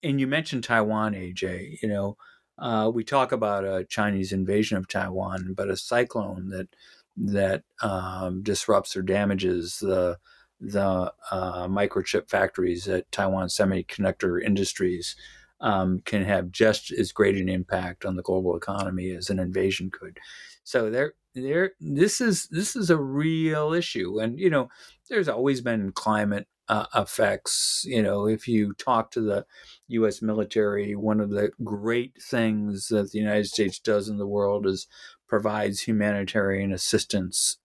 And 0.02 0.20
you 0.20 0.26
mentioned 0.26 0.64
Taiwan, 0.64 1.14
AJ. 1.14 1.82
You 1.82 1.88
know, 1.88 2.16
uh, 2.58 2.90
we 2.92 3.02
talk 3.02 3.32
about 3.32 3.64
a 3.64 3.84
Chinese 3.84 4.32
invasion 4.32 4.76
of 4.76 4.88
Taiwan, 4.88 5.54
but 5.54 5.70
a 5.70 5.76
cyclone 5.76 6.50
that 6.50 6.68
that 7.16 7.64
um, 7.82 8.42
disrupts 8.42 8.96
or 8.96 9.02
damages 9.02 9.78
the 9.78 10.18
the 10.60 11.12
uh, 11.30 11.66
microchip 11.66 12.30
factories 12.30 12.88
at 12.88 13.10
Taiwan 13.12 13.48
Semiconductor 13.48 14.42
Industries 14.42 15.16
um, 15.60 16.00
can 16.04 16.24
have 16.24 16.50
just 16.50 16.92
as 16.92 17.12
great 17.12 17.36
an 17.36 17.48
impact 17.48 18.04
on 18.04 18.16
the 18.16 18.22
global 18.22 18.56
economy 18.56 19.10
as 19.10 19.30
an 19.30 19.38
invasion 19.38 19.90
could. 19.90 20.18
So 20.64 20.90
there, 20.90 21.14
there, 21.34 21.72
this 21.80 22.20
is 22.20 22.48
this 22.48 22.76
is 22.76 22.90
a 22.90 22.96
real 22.96 23.72
issue, 23.72 24.20
and 24.20 24.38
you 24.38 24.50
know, 24.50 24.68
there's 25.08 25.28
always 25.28 25.60
been 25.60 25.92
climate 25.92 26.46
uh, 26.68 26.86
effects. 26.94 27.84
You 27.86 28.02
know, 28.02 28.26
if 28.26 28.48
you 28.48 28.74
talk 28.74 29.10
to 29.12 29.20
the 29.20 29.46
U.S. 29.88 30.22
military, 30.22 30.94
one 30.94 31.20
of 31.20 31.30
the 31.30 31.50
great 31.62 32.20
things 32.20 32.88
that 32.88 33.12
the 33.12 33.18
United 33.18 33.46
States 33.46 33.78
does 33.78 34.08
in 34.08 34.18
the 34.18 34.26
world 34.26 34.66
is 34.66 34.86
provides 35.28 35.82
humanitarian 35.82 36.72
assistance 36.72 37.58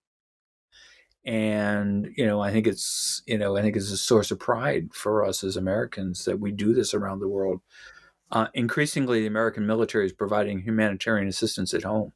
and 1.24 2.12
you 2.16 2.26
know 2.26 2.40
i 2.40 2.50
think 2.50 2.66
it's 2.66 3.22
you 3.26 3.38
know 3.38 3.56
i 3.56 3.62
think 3.62 3.76
it's 3.76 3.92
a 3.92 3.96
source 3.96 4.30
of 4.30 4.38
pride 4.38 4.92
for 4.92 5.24
us 5.24 5.44
as 5.44 5.56
americans 5.56 6.24
that 6.24 6.40
we 6.40 6.50
do 6.50 6.74
this 6.74 6.94
around 6.94 7.20
the 7.20 7.28
world 7.28 7.60
uh, 8.32 8.48
increasingly 8.54 9.20
the 9.20 9.26
american 9.26 9.66
military 9.66 10.06
is 10.06 10.12
providing 10.12 10.62
humanitarian 10.62 11.28
assistance 11.28 11.72
at 11.72 11.84
home 11.84 12.12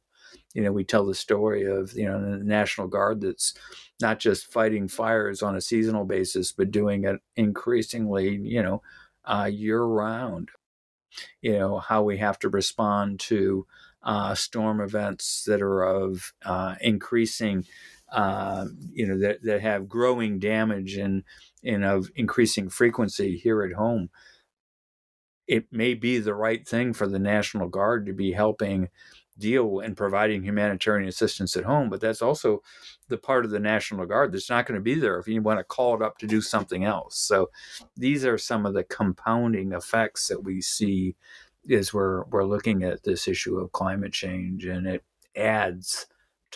you 0.53 0.63
know, 0.63 0.71
we 0.71 0.83
tell 0.83 1.05
the 1.05 1.13
story 1.13 1.63
of, 1.65 1.93
you 1.93 2.05
know, 2.05 2.19
the 2.19 2.43
National 2.43 2.87
Guard 2.87 3.21
that's 3.21 3.53
not 4.01 4.19
just 4.19 4.51
fighting 4.51 4.87
fires 4.87 5.43
on 5.43 5.55
a 5.55 5.61
seasonal 5.61 6.05
basis, 6.05 6.51
but 6.51 6.71
doing 6.71 7.03
it 7.03 7.21
increasingly, 7.35 8.35
you 8.35 8.63
know, 8.63 8.81
uh, 9.25 9.49
year 9.51 9.83
round. 9.83 10.49
You 11.41 11.53
know, 11.59 11.77
how 11.79 12.03
we 12.03 12.17
have 12.17 12.39
to 12.39 12.49
respond 12.49 13.19
to 13.21 13.65
uh, 14.03 14.35
storm 14.35 14.81
events 14.81 15.43
that 15.45 15.61
are 15.61 15.83
of 15.83 16.33
uh, 16.45 16.75
increasing, 16.81 17.65
uh, 18.11 18.65
you 18.91 19.05
know, 19.05 19.17
that, 19.19 19.43
that 19.43 19.61
have 19.61 19.89
growing 19.89 20.39
damage 20.39 20.95
and, 20.95 21.23
and 21.63 21.83
of 21.83 22.09
increasing 22.15 22.69
frequency 22.69 23.37
here 23.37 23.63
at 23.63 23.73
home. 23.73 24.09
It 25.47 25.65
may 25.71 25.93
be 25.93 26.19
the 26.19 26.35
right 26.35 26.67
thing 26.67 26.93
for 26.93 27.07
the 27.07 27.19
National 27.19 27.69
Guard 27.69 28.05
to 28.05 28.13
be 28.13 28.33
helping 28.33 28.89
deal 29.37 29.79
and 29.79 29.95
providing 29.95 30.43
humanitarian 30.43 31.07
assistance 31.07 31.55
at 31.55 31.63
home, 31.63 31.89
but 31.89 32.01
that's 32.01 32.21
also 32.21 32.61
the 33.07 33.17
part 33.17 33.45
of 33.45 33.51
the 33.51 33.59
National 33.59 34.05
Guard 34.05 34.31
that's 34.31 34.49
not 34.49 34.65
going 34.65 34.77
to 34.79 34.83
be 34.83 34.95
there 34.95 35.19
if 35.19 35.27
you 35.27 35.41
want 35.41 35.59
to 35.59 35.63
call 35.63 35.95
it 35.95 36.01
up 36.01 36.17
to 36.17 36.27
do 36.27 36.41
something 36.41 36.83
else. 36.83 37.17
So 37.17 37.49
these 37.95 38.25
are 38.25 38.37
some 38.37 38.65
of 38.65 38.73
the 38.73 38.83
compounding 38.83 39.73
effects 39.73 40.27
that 40.27 40.43
we 40.43 40.61
see 40.61 41.15
as 41.69 41.93
we're 41.93 42.23
we're 42.25 42.45
looking 42.45 42.83
at 42.83 43.03
this 43.03 43.27
issue 43.27 43.57
of 43.57 43.71
climate 43.73 44.13
change, 44.13 44.65
and 44.65 44.87
it 44.87 45.03
adds 45.35 46.07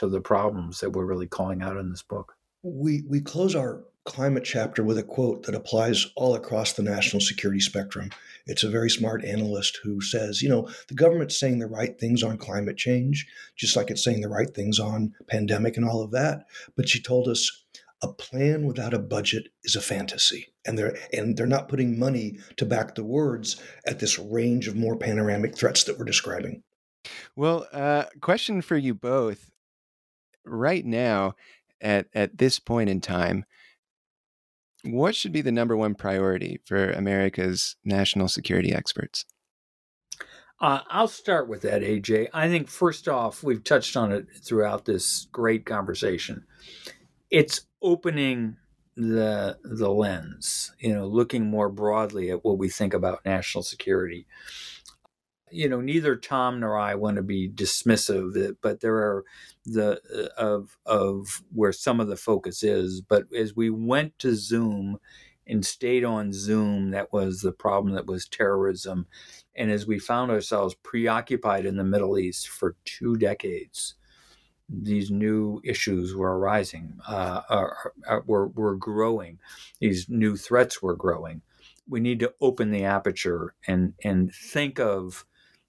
to 0.02 0.10
the 0.10 0.20
problems 0.20 0.80
that 0.80 0.90
we're 0.90 1.06
really 1.06 1.28
calling 1.28 1.62
out 1.62 1.78
in 1.78 1.92
this 1.92 2.02
book. 2.02 2.36
We 2.64 3.04
we 3.08 3.22
close 3.22 3.56
our 3.56 3.84
climate 4.04 4.44
chapter 4.44 4.84
with 4.84 4.98
a 4.98 5.04
quote 5.04 5.44
that 5.44 5.54
applies 5.54 6.08
all 6.16 6.34
across 6.34 6.74
the 6.74 6.82
national 6.82 7.22
security 7.22 7.60
spectrum. 7.60 8.10
It's 8.48 8.64
a 8.64 8.70
very 8.70 8.90
smart 8.90 9.24
analyst 9.24 9.80
who 9.84 10.02
says, 10.02 10.42
you 10.42 10.50
know, 10.50 10.68
the 10.88 10.96
government's 10.96 11.40
saying 11.40 11.60
the 11.60 11.68
right 11.68 12.00
things 12.00 12.24
on 12.24 12.40
climate 12.40 12.78
change, 12.78 13.28
just 13.56 13.76
like 13.76 13.92
it's 13.92 14.04
saying 14.04 14.22
the 14.22 14.28
right 14.28 14.52
things 14.52 14.80
on 14.80 15.14
pandemic 15.28 15.78
and 15.78 15.86
all 15.86 16.02
of 16.02 16.10
that. 16.12 16.46
But 16.76 16.90
she 16.90 17.00
told 17.00 17.28
us 17.28 17.64
a 18.02 18.12
plan 18.12 18.66
without 18.66 18.96
a 18.96 19.00
budget 19.00 19.50
is 19.64 19.76
a 19.76 19.82
fantasy. 19.82 20.48
And 20.66 20.80
they're 20.80 20.98
and 21.14 21.38
they're 21.38 21.46
not 21.46 21.70
putting 21.70 22.00
money 22.00 22.40
to 22.58 22.66
back 22.66 22.96
the 22.96 23.04
words 23.04 23.62
at 23.86 24.00
this 24.00 24.18
range 24.18 24.68
of 24.68 24.76
more 24.76 24.98
panoramic 24.98 25.56
threats 25.56 25.84
that 25.84 26.00
we're 26.00 26.06
describing. 26.06 26.64
Well, 27.36 27.68
uh, 27.72 28.06
question 28.20 28.64
for 28.64 28.78
you 28.78 28.96
both. 28.96 29.51
Right 30.46 30.86
now, 30.86 31.36
at 31.80 32.08
at 32.14 32.38
this 32.38 32.60
point 32.60 32.90
in 32.90 33.02
time, 33.02 33.46
what 34.84 35.16
should 35.16 35.32
be 35.32 35.42
the 35.42 35.52
number 35.52 35.78
one 35.78 35.96
priority 35.96 36.62
for 36.66 36.92
America's 36.92 37.76
national 37.84 38.28
security 38.28 38.74
experts? 38.74 39.26
Uh, 40.60 40.82
I'll 40.90 41.08
start 41.08 41.48
with 41.48 41.62
that, 41.64 41.82
AJ. 41.82 42.28
I 42.34 42.48
think 42.48 42.70
first 42.70 43.08
off, 43.08 43.44
we've 43.44 43.64
touched 43.64 43.98
on 43.98 44.12
it 44.12 44.28
throughout 44.44 44.86
this 44.86 45.28
great 45.32 45.66
conversation. 45.66 46.46
It's 47.32 47.62
opening 47.82 48.58
the 48.96 49.58
the 49.64 49.90
lens, 49.90 50.74
you 50.80 50.94
know, 50.94 51.08
looking 51.08 51.46
more 51.46 51.70
broadly 51.70 52.30
at 52.30 52.44
what 52.44 52.58
we 52.58 52.70
think 52.70 52.94
about 52.94 53.26
national 53.26 53.64
security 53.64 54.28
you 55.52 55.70
know 55.70 55.82
neither 55.82 56.16
Thom 56.16 56.60
nor 56.60 56.78
I 56.78 56.96
want 56.96 57.18
to 57.18 57.22
be 57.22 57.50
dismissive, 57.50 58.56
but 58.62 58.80
there 58.80 58.96
are 58.96 59.26
the 59.66 60.02
uh, 60.38 60.42
of 60.42 60.78
of 60.86 61.44
where 61.54 61.74
some 61.74 62.00
of 62.00 62.08
the 62.08 62.18
focus 62.18 62.64
is. 62.64 63.02
But 63.02 63.26
as 63.34 63.56
we 63.56 63.70
went 63.70 64.18
to 64.20 64.36
Zoom 64.36 64.98
and 65.48 65.66
stayed 65.66 66.04
on 66.04 66.34
Zoom, 66.34 66.92
that 66.92 67.14
was 67.14 67.42
the 67.42 67.52
problem. 67.52 67.94
That 67.96 68.08
was 68.08 68.28
terrorism, 68.28 69.08
and 69.56 69.72
as 69.72 69.88
we 69.88 70.00
found 70.00 70.32
ourselves 70.32 70.76
preoccupied 70.84 71.66
in 71.66 71.78
the 71.78 71.84
Middle 71.84 72.18
East 72.18 72.50
for 72.50 72.76
two 72.86 73.18
decades, 73.18 73.96
these 74.70 75.12
new 75.12 75.62
issues 75.64 76.16
were 76.16 76.38
arising, 76.38 76.98
uh, 77.08 77.42
were, 78.26 78.48
were 78.50 78.76
growing. 78.76 79.40
These 79.80 80.08
new 80.10 80.38
threats 80.38 80.82
were 80.82 80.96
growing. 80.96 81.42
We 81.90 82.00
need 82.00 82.20
to 82.22 82.34
open 82.42 82.72
the 82.72 82.86
aperture 82.86 83.54
and 83.68 83.94
and 84.04 84.34
think 84.34 84.80
of 84.80 85.26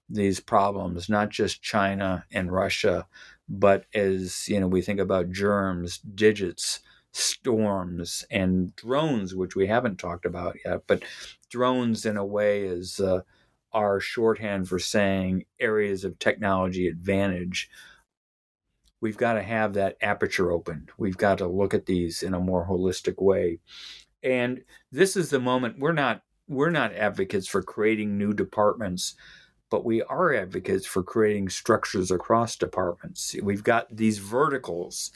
these 0.09 0.39
problems, 0.39 1.09
not 1.09 1.29
just 1.29 1.61
China 1.61 2.25
and 2.31 2.51
Russia, 2.51 3.07
but 3.49 3.85
as 3.93 4.47
you 4.47 4.59
know, 4.59 4.67
we 4.67 4.81
think 4.81 4.99
about 4.99 5.31
germs, 5.31 5.99
digits, 5.99 6.79
storms, 7.11 8.25
and 8.31 8.75
drones, 8.75 9.35
which 9.35 9.55
we 9.55 9.67
haven't 9.67 9.99
talked 9.99 10.25
about 10.25 10.57
yet. 10.65 10.81
But 10.87 11.03
drones, 11.49 12.05
in 12.05 12.17
a 12.17 12.25
way, 12.25 12.63
is 12.63 12.99
uh, 12.99 13.21
our 13.71 13.99
shorthand 13.99 14.67
for 14.67 14.79
saying 14.79 15.45
areas 15.59 16.03
of 16.03 16.19
technology 16.19 16.87
advantage. 16.87 17.69
We've 19.01 19.17
got 19.17 19.33
to 19.33 19.43
have 19.43 19.73
that 19.73 19.97
aperture 20.01 20.51
opened. 20.51 20.91
We've 20.97 21.17
got 21.17 21.39
to 21.39 21.47
look 21.47 21.73
at 21.73 21.85
these 21.85 22.23
in 22.23 22.33
a 22.33 22.39
more 22.39 22.67
holistic 22.67 23.21
way. 23.21 23.59
And 24.23 24.63
this 24.91 25.17
is 25.17 25.29
the 25.29 25.39
moment 25.39 25.79
we're 25.79 25.91
not 25.91 26.21
we're 26.47 26.69
not 26.69 26.93
advocates 26.93 27.47
for 27.47 27.61
creating 27.61 28.17
new 28.17 28.33
departments 28.33 29.15
but 29.73 29.83
we 29.83 30.03
are 30.03 30.35
advocates 30.35 30.85
for 30.85 31.01
creating 31.01 31.49
structures 31.49 32.11
across 32.11 32.55
departments. 32.55 33.35
We've 33.41 33.63
got 33.63 33.87
these 33.89 34.19
verticals 34.19 35.11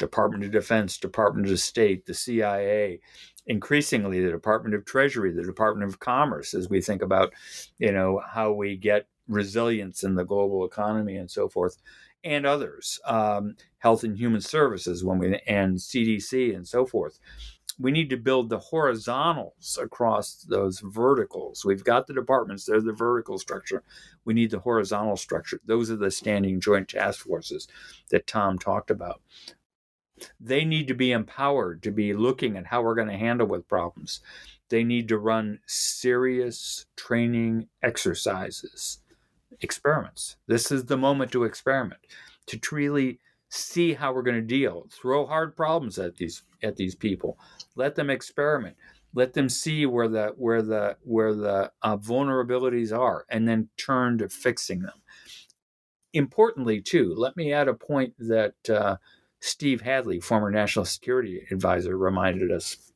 Department 0.00 0.42
of 0.42 0.50
Defense, 0.50 0.98
Department 0.98 1.48
of 1.48 1.60
State, 1.60 2.04
the 2.04 2.12
CIA, 2.12 2.98
increasingly 3.46 4.20
the 4.20 4.32
Department 4.32 4.74
of 4.74 4.84
Treasury, 4.84 5.30
the 5.30 5.44
Department 5.44 5.88
of 5.88 6.00
Commerce, 6.00 6.52
as 6.52 6.68
we 6.68 6.80
think 6.80 7.00
about, 7.00 7.32
you 7.78 7.92
know, 7.92 8.20
how 8.28 8.50
we 8.50 8.76
get 8.76 9.06
resilience 9.28 10.02
in 10.02 10.16
the 10.16 10.24
global 10.24 10.64
economy 10.64 11.14
and 11.14 11.30
so 11.30 11.48
forth, 11.48 11.76
and 12.24 12.44
others, 12.44 12.98
um, 13.06 13.54
Health 13.78 14.02
and 14.02 14.18
Human 14.18 14.40
Services, 14.40 15.04
when 15.04 15.20
we 15.20 15.40
and 15.46 15.76
CDC 15.76 16.56
and 16.56 16.66
so 16.66 16.84
forth 16.86 17.20
we 17.82 17.90
need 17.90 18.10
to 18.10 18.16
build 18.16 18.48
the 18.48 18.58
horizontals 18.58 19.78
across 19.80 20.34
those 20.48 20.80
verticals. 20.80 21.64
We've 21.64 21.84
got 21.84 22.06
the 22.06 22.14
departments, 22.14 22.64
they're 22.64 22.80
the 22.80 22.92
vertical 22.92 23.38
structure. 23.38 23.82
We 24.24 24.34
need 24.34 24.50
the 24.50 24.60
horizontal 24.60 25.16
structure. 25.16 25.60
Those 25.64 25.90
are 25.90 25.96
the 25.96 26.10
standing 26.10 26.60
joint 26.60 26.88
task 26.88 27.26
forces 27.26 27.68
that 28.10 28.26
Thom 28.26 28.58
talked 28.58 28.90
about. 28.90 29.20
They 30.38 30.64
need 30.64 30.86
to 30.88 30.94
be 30.94 31.10
empowered 31.10 31.82
to 31.82 31.90
be 31.90 32.14
looking 32.14 32.56
at 32.56 32.66
how 32.66 32.82
we're 32.82 32.94
going 32.94 33.08
to 33.08 33.16
handle 33.16 33.46
with 33.46 33.68
problems. 33.68 34.20
They 34.68 34.84
need 34.84 35.08
to 35.08 35.18
run 35.18 35.58
serious 35.66 36.86
training 36.96 37.68
exercises, 37.82 39.00
experiments. 39.60 40.36
This 40.46 40.70
is 40.70 40.84
the 40.84 40.96
moment 40.96 41.32
to 41.32 41.44
experiment, 41.44 42.00
to 42.46 42.60
really 42.70 43.18
see 43.48 43.92
how 43.92 44.12
we're 44.12 44.22
going 44.22 44.36
to 44.36 44.42
deal. 44.42 44.86
Throw 44.90 45.26
hard 45.26 45.56
problems 45.56 45.98
at 45.98 46.16
these 46.16 46.42
at 46.62 46.76
these 46.76 46.94
people. 46.94 47.38
Let 47.76 47.94
them 47.94 48.10
experiment. 48.10 48.76
Let 49.14 49.34
them 49.34 49.48
see 49.48 49.84
where 49.86 50.08
the 50.08 50.32
where 50.36 50.62
the 50.62 50.96
where 51.02 51.34
the 51.34 51.72
uh, 51.82 51.96
vulnerabilities 51.98 52.96
are, 52.96 53.26
and 53.28 53.46
then 53.46 53.68
turn 53.76 54.18
to 54.18 54.28
fixing 54.28 54.80
them. 54.80 55.02
Importantly, 56.14 56.80
too, 56.80 57.14
let 57.16 57.36
me 57.36 57.52
add 57.52 57.68
a 57.68 57.74
point 57.74 58.14
that 58.18 58.54
uh, 58.68 58.96
Steve 59.40 59.80
Hadley, 59.82 60.20
former 60.20 60.50
national 60.50 60.84
security 60.84 61.42
advisor, 61.50 61.96
reminded 61.96 62.50
us 62.50 62.92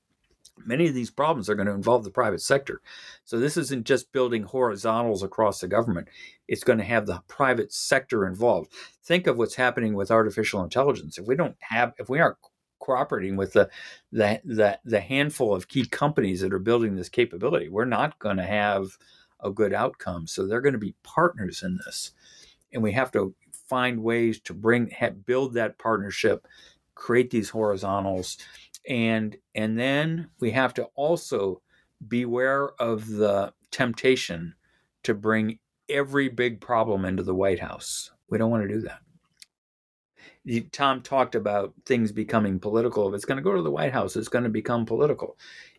many 0.64 0.86
of 0.86 0.94
these 0.94 1.10
problems 1.10 1.48
are 1.48 1.54
going 1.54 1.66
to 1.66 1.74
involve 1.74 2.04
the 2.04 2.10
private 2.10 2.40
sector. 2.40 2.80
So 3.24 3.38
this 3.38 3.56
isn't 3.56 3.86
just 3.86 4.12
building 4.12 4.44
horizontals 4.44 5.22
across 5.22 5.60
the 5.60 5.68
government. 5.68 6.08
It's 6.48 6.64
going 6.64 6.78
to 6.78 6.84
have 6.84 7.06
the 7.06 7.22
private 7.28 7.72
sector 7.72 8.26
involved. 8.26 8.72
Think 9.04 9.26
of 9.26 9.36
what's 9.36 9.56
happening 9.56 9.94
with 9.94 10.10
artificial 10.10 10.62
intelligence. 10.62 11.18
If 11.18 11.26
we 11.26 11.36
don't 11.36 11.56
have 11.60 11.92
if 11.98 12.08
we 12.08 12.20
aren't 12.20 12.40
cooperating 12.78 13.36
with 13.36 13.52
the 13.52 13.68
the 14.12 14.40
the, 14.44 14.78
the 14.84 15.00
handful 15.00 15.54
of 15.54 15.68
key 15.68 15.86
companies 15.86 16.40
that 16.40 16.52
are 16.52 16.58
building 16.58 16.96
this 16.96 17.08
capability, 17.08 17.68
we're 17.68 17.84
not 17.84 18.18
going 18.18 18.36
to 18.36 18.44
have 18.44 18.98
a 19.40 19.50
good 19.50 19.72
outcome. 19.72 20.26
So 20.26 20.46
they're 20.46 20.60
going 20.60 20.72
to 20.72 20.78
be 20.78 20.94
partners 21.02 21.62
in 21.62 21.78
this. 21.84 22.12
And 22.72 22.82
we 22.82 22.92
have 22.92 23.12
to 23.12 23.34
find 23.68 24.02
ways 24.02 24.40
to 24.40 24.54
bring 24.54 24.92
build 25.26 25.54
that 25.54 25.78
partnership, 25.78 26.46
create 26.94 27.30
these 27.30 27.50
horizontals 27.50 28.38
and 28.88 29.36
and 29.54 29.78
then 29.78 30.28
we 30.40 30.52
have 30.52 30.74
to 30.74 30.84
also 30.94 31.62
beware 32.06 32.70
of 32.80 33.08
the 33.08 33.52
temptation 33.70 34.54
to 35.02 35.14
bring 35.14 35.58
every 35.88 36.28
big 36.28 36.60
problem 36.60 37.04
into 37.04 37.22
the 37.22 37.34
White 37.34 37.60
House. 37.60 38.10
We 38.28 38.38
don't 38.38 38.50
want 38.50 38.62
to 38.62 38.74
do 38.74 38.80
that. 38.82 39.00
Thom 40.72 41.02
talked 41.02 41.34
about 41.34 41.74
things 41.84 42.12
becoming 42.12 42.58
political. 42.58 43.08
If 43.08 43.14
it's 43.14 43.24
going 43.24 43.38
to 43.38 43.42
go 43.42 43.54
to 43.54 43.62
the 43.62 43.70
White 43.70 43.92
House, 43.92 44.16
it's 44.16 44.28
going 44.28 44.44
to 44.44 44.50
become 44.50 44.86
political. 44.86 45.36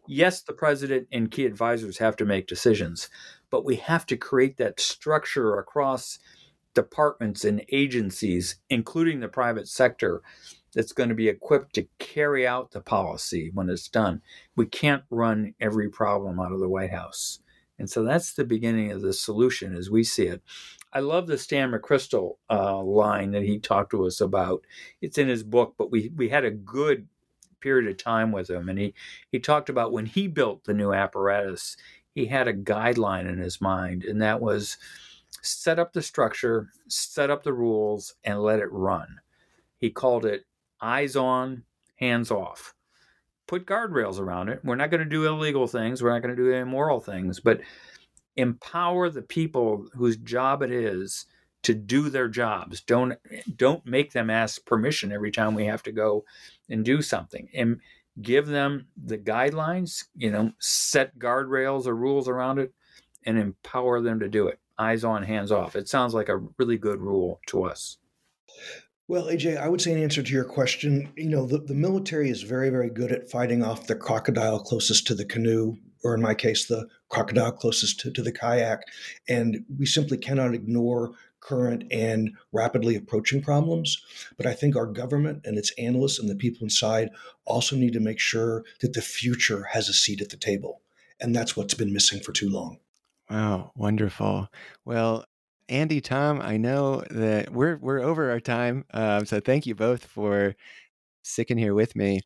Yes, 0.07 0.41
the 0.41 0.53
president 0.53 1.07
and 1.11 1.31
key 1.31 1.45
advisors 1.45 1.97
have 1.97 2.15
to 2.17 2.25
make 2.25 2.47
decisions, 2.47 3.09
but 3.49 3.65
we 3.65 3.75
have 3.77 4.05
to 4.07 4.17
create 4.17 4.57
that 4.57 4.79
structure 4.79 5.57
across 5.57 6.19
departments 6.73 7.43
and 7.43 7.65
agencies, 7.71 8.57
including 8.69 9.19
the 9.19 9.27
private 9.27 9.67
sector, 9.67 10.21
that's 10.73 10.91
going 10.91 11.09
to 11.09 11.15
be 11.15 11.27
equipped 11.27 11.73
to 11.73 11.87
carry 11.97 12.45
out 12.45 12.71
the 12.71 12.81
policy 12.81 13.49
when 13.53 13.69
it's 13.69 13.87
done. 13.87 14.21
We 14.55 14.67
can't 14.67 15.03
run 15.09 15.55
every 15.59 15.89
problem 15.89 16.39
out 16.39 16.51
of 16.51 16.59
the 16.59 16.69
White 16.69 16.91
House. 16.91 17.39
And 17.79 17.89
so 17.89 18.03
that's 18.03 18.33
the 18.33 18.45
beginning 18.45 18.91
of 18.91 19.01
the 19.01 19.13
solution 19.13 19.75
as 19.75 19.89
we 19.89 20.03
see 20.03 20.27
it. 20.27 20.41
I 20.93 20.99
love 20.99 21.27
the 21.27 21.37
Stan 21.37 21.71
McChrystal 21.71 22.37
uh, 22.49 22.81
line 22.81 23.31
that 23.31 23.43
he 23.43 23.59
talked 23.59 23.91
to 23.91 24.05
us 24.05 24.19
about. 24.21 24.65
It's 25.01 25.17
in 25.17 25.27
his 25.27 25.43
book, 25.43 25.75
but 25.77 25.91
we, 25.91 26.11
we 26.15 26.29
had 26.29 26.45
a 26.45 26.51
good 26.51 27.07
period 27.59 27.89
of 27.89 27.97
time 27.97 28.31
with 28.31 28.49
him. 28.49 28.69
And 28.69 28.79
he, 28.79 28.93
he 29.31 29.39
talked 29.39 29.69
about 29.69 29.91
when 29.91 30.05
he 30.05 30.27
built 30.27 30.63
the 30.63 30.73
new 30.73 30.93
apparatus, 30.93 31.77
he 32.15 32.27
had 32.27 32.47
a 32.47 32.53
guideline 32.53 33.29
in 33.29 33.37
his 33.37 33.61
mind, 33.61 34.03
and 34.03 34.21
that 34.21 34.41
was 34.41 34.77
set 35.43 35.77
up 35.77 35.93
the 35.93 36.01
structure, 36.01 36.69
set 36.87 37.29
up 37.29 37.43
the 37.43 37.53
rules, 37.53 38.15
and 38.23 38.41
let 38.41 38.59
it 38.59 38.71
run. 38.71 39.19
He 39.77 39.91
called 39.91 40.25
it 40.25 40.45
eyes 40.81 41.15
on, 41.15 41.63
hands 41.97 42.31
off. 42.31 42.73
Put 43.47 43.65
guardrails 43.65 44.19
around 44.19 44.49
it. 44.49 44.59
We're 44.63 44.75
not 44.75 44.91
going 44.91 45.03
to 45.03 45.09
do 45.09 45.25
illegal 45.25 45.67
things. 45.67 46.03
We're 46.03 46.11
not 46.11 46.21
going 46.21 46.35
to 46.35 46.41
do 46.41 46.51
immoral 46.51 46.99
things, 46.99 47.39
but 47.39 47.61
empower 48.35 49.09
the 49.09 49.21
people 49.21 49.87
whose 49.93 50.17
job 50.17 50.61
it 50.61 50.71
is 50.71 51.25
to 51.63 51.73
do 51.73 52.09
their 52.09 52.27
jobs. 52.27 52.81
Don't 52.81 53.15
don't 53.55 53.85
make 53.85 54.11
them 54.13 54.29
ask 54.29 54.65
permission 54.65 55.11
every 55.11 55.31
time 55.31 55.55
we 55.55 55.65
have 55.65 55.83
to 55.83 55.91
go 55.91 56.23
and 56.69 56.85
do 56.85 57.01
something. 57.01 57.49
And 57.53 57.79
give 58.21 58.47
them 58.47 58.87
the 59.01 59.17
guidelines, 59.17 60.05
you 60.15 60.31
know, 60.31 60.51
set 60.59 61.17
guardrails 61.19 61.85
or 61.85 61.95
rules 61.95 62.27
around 62.27 62.59
it 62.59 62.73
and 63.25 63.37
empower 63.37 64.01
them 64.01 64.19
to 64.19 64.29
do 64.29 64.47
it. 64.47 64.59
Eyes 64.79 65.03
on, 65.03 65.23
hands 65.23 65.51
off. 65.51 65.75
It 65.75 65.87
sounds 65.87 66.13
like 66.13 66.29
a 66.29 66.37
really 66.57 66.77
good 66.77 66.99
rule 66.99 67.39
to 67.47 67.63
us. 67.63 67.97
Well, 69.09 69.27
AJ, 69.27 69.57
I 69.57 69.69
would 69.69 69.79
say 69.79 69.93
in 69.93 70.03
answer 70.03 70.21
to 70.21 70.33
your 70.33 70.43
question, 70.43 71.13
you 71.15 71.29
know, 71.29 71.45
the, 71.45 71.59
the 71.59 71.73
military 71.73 72.29
is 72.29 72.43
very, 72.43 72.69
very 72.69 72.89
good 72.89 73.11
at 73.13 73.29
fighting 73.29 73.63
off 73.63 73.87
the 73.87 73.95
crocodile 73.95 74.59
closest 74.59 75.07
to 75.07 75.15
the 75.15 75.23
canoe, 75.23 75.77
or 76.03 76.13
in 76.13 76.21
my 76.21 76.33
case, 76.33 76.65
the 76.67 76.87
crocodile 77.07 77.53
closest 77.53 78.01
to, 78.01 78.11
to 78.11 78.21
the 78.21 78.33
kayak. 78.33 78.81
And 79.29 79.63
we 79.77 79.85
simply 79.85 80.17
cannot 80.17 80.53
ignore 80.53 81.13
current 81.39 81.85
and 81.89 82.31
rapidly 82.51 82.97
approaching 82.97 83.41
problems. 83.41 83.97
But 84.35 84.45
I 84.45 84.53
think 84.53 84.75
our 84.75 84.85
government 84.85 85.45
and 85.45 85.57
its 85.57 85.71
analysts 85.77 86.19
and 86.19 86.29
the 86.29 86.35
people 86.35 86.63
inside 86.63 87.09
also 87.45 87.77
need 87.77 87.93
to 87.93 88.01
make 88.01 88.19
sure 88.19 88.65
that 88.81 88.91
the 88.91 89.01
future 89.01 89.63
has 89.71 89.87
a 89.87 89.93
seat 89.93 90.19
at 90.19 90.29
the 90.29 90.37
table. 90.37 90.81
And 91.21 91.33
that's 91.33 91.55
what's 91.55 91.73
been 91.73 91.93
missing 91.93 92.19
for 92.19 92.33
too 92.33 92.49
long. 92.49 92.79
Wow, 93.29 93.71
wonderful. 93.75 94.49
Well, 94.83 95.25
Andy, 95.69 95.99
Thom, 95.99 96.41
I 96.41 96.57
know 96.57 97.03
that 97.09 97.51
we're 97.51 97.77
we're 97.77 97.99
over 97.99 98.31
our 98.31 98.39
time, 98.39 98.85
um, 98.93 99.25
so 99.25 99.39
thank 99.39 99.65
you 99.65 99.75
both 99.75 100.05
for 100.05 100.55
sticking 101.23 101.57
here 101.57 101.73
with 101.73 101.95
me. 101.95 102.21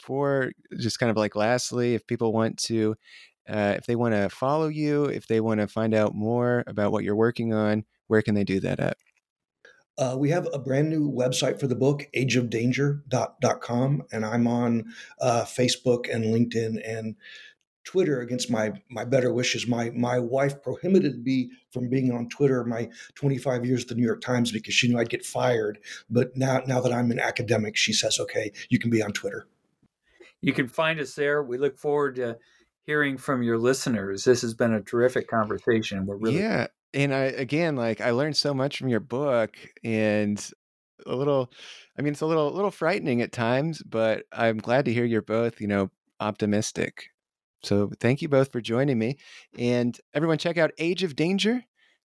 For 0.00 0.52
just 0.78 0.98
kind 0.98 1.10
of 1.10 1.16
like 1.16 1.34
lastly, 1.34 1.94
if 1.94 2.06
people 2.06 2.32
want 2.32 2.58
to, 2.64 2.96
uh, 3.48 3.74
if 3.76 3.86
they 3.86 3.96
want 3.96 4.14
to 4.14 4.28
follow 4.28 4.68
you, 4.68 5.06
if 5.06 5.26
they 5.26 5.40
want 5.40 5.60
to 5.60 5.66
find 5.66 5.94
out 5.94 6.14
more 6.14 6.62
about 6.66 6.92
what 6.92 7.02
you're 7.02 7.16
working 7.16 7.52
on, 7.52 7.84
where 8.06 8.22
can 8.22 8.34
they 8.34 8.44
do 8.44 8.60
that 8.60 8.78
at? 8.78 8.96
Uh, 9.98 10.14
we 10.18 10.28
have 10.30 10.46
a 10.52 10.58
brand 10.58 10.90
new 10.90 11.10
website 11.10 11.58
for 11.58 11.66
the 11.66 11.74
book, 11.74 12.06
ageofdanger.com, 12.14 14.02
and 14.12 14.26
I'm 14.26 14.46
on 14.46 14.92
uh, 15.20 15.44
Facebook 15.44 16.14
and 16.14 16.26
LinkedIn 16.26 16.80
and 16.86 17.16
Twitter 17.86 18.20
against 18.20 18.50
my 18.50 18.72
my 18.90 19.04
better 19.04 19.32
wishes. 19.32 19.66
My 19.66 19.90
my 19.90 20.18
wife 20.18 20.60
prohibited 20.62 21.24
me 21.24 21.50
from 21.70 21.88
being 21.88 22.12
on 22.12 22.28
Twitter 22.28 22.64
my 22.64 22.90
25 23.14 23.64
years 23.64 23.82
at 23.82 23.88
the 23.88 23.94
New 23.94 24.04
York 24.04 24.20
Times 24.20 24.52
because 24.52 24.74
she 24.74 24.88
knew 24.88 24.98
I'd 24.98 25.08
get 25.08 25.24
fired. 25.24 25.78
But 26.10 26.36
now 26.36 26.62
now 26.66 26.80
that 26.80 26.92
I'm 26.92 27.10
an 27.10 27.20
academic, 27.20 27.76
she 27.76 27.92
says, 27.92 28.18
okay, 28.20 28.52
you 28.68 28.78
can 28.78 28.90
be 28.90 29.02
on 29.02 29.12
Twitter. 29.12 29.46
You 30.42 30.52
can 30.52 30.68
find 30.68 31.00
us 31.00 31.14
there. 31.14 31.42
We 31.42 31.58
look 31.58 31.78
forward 31.78 32.16
to 32.16 32.36
hearing 32.84 33.16
from 33.16 33.42
your 33.42 33.56
listeners. 33.56 34.24
This 34.24 34.42
has 34.42 34.52
been 34.52 34.74
a 34.74 34.82
terrific 34.82 35.28
conversation. 35.28 36.06
We're 36.06 36.16
really 36.16 36.40
yeah, 36.40 36.66
and 36.92 37.14
I 37.14 37.24
again 37.24 37.76
like 37.76 38.00
I 38.00 38.10
learned 38.10 38.36
so 38.36 38.52
much 38.52 38.78
from 38.78 38.88
your 38.88 39.00
book 39.00 39.56
and 39.84 40.44
a 41.06 41.14
little. 41.14 41.52
I 41.96 42.02
mean, 42.02 42.12
it's 42.12 42.20
a 42.20 42.26
little 42.26 42.50
little 42.50 42.72
frightening 42.72 43.22
at 43.22 43.30
times, 43.30 43.80
but 43.84 44.24
I'm 44.32 44.58
glad 44.58 44.86
to 44.86 44.92
hear 44.92 45.04
you're 45.04 45.22
both 45.22 45.60
you 45.60 45.68
know 45.68 45.90
optimistic 46.18 47.10
so 47.66 47.90
thank 48.00 48.22
you 48.22 48.28
both 48.28 48.52
for 48.52 48.60
joining 48.60 48.98
me. 48.98 49.18
And 49.58 49.98
everyone, 50.14 50.38
check 50.38 50.58
out 50.58 50.70
Age 50.78 51.02
of 51.02 51.16
Danger. 51.16 51.64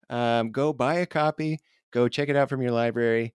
Um, 0.10 0.52
go 0.52 0.74
buy 0.74 0.96
a 0.96 1.06
copy. 1.06 1.60
Go 1.92 2.08
check 2.08 2.30
it 2.30 2.36
out 2.36 2.50
from 2.50 2.62
your 2.62 2.72
library. 2.72 3.34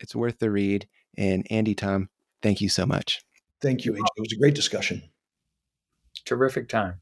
It's 0.00 0.14
worth 0.14 0.38
the 0.38 0.50
read. 0.50 0.88
And 1.16 1.46
Andy, 1.50 1.74
Thom, 1.74 2.08
thank 2.42 2.60
you 2.60 2.68
so 2.68 2.86
much. 2.86 3.22
Thank 3.60 3.84
you, 3.84 3.92
AJ. 3.92 3.98
It 4.16 4.20
was 4.20 4.32
a 4.32 4.38
great 4.38 4.54
discussion. 4.54 5.02
Terrific 6.24 6.68
time. 6.68 7.00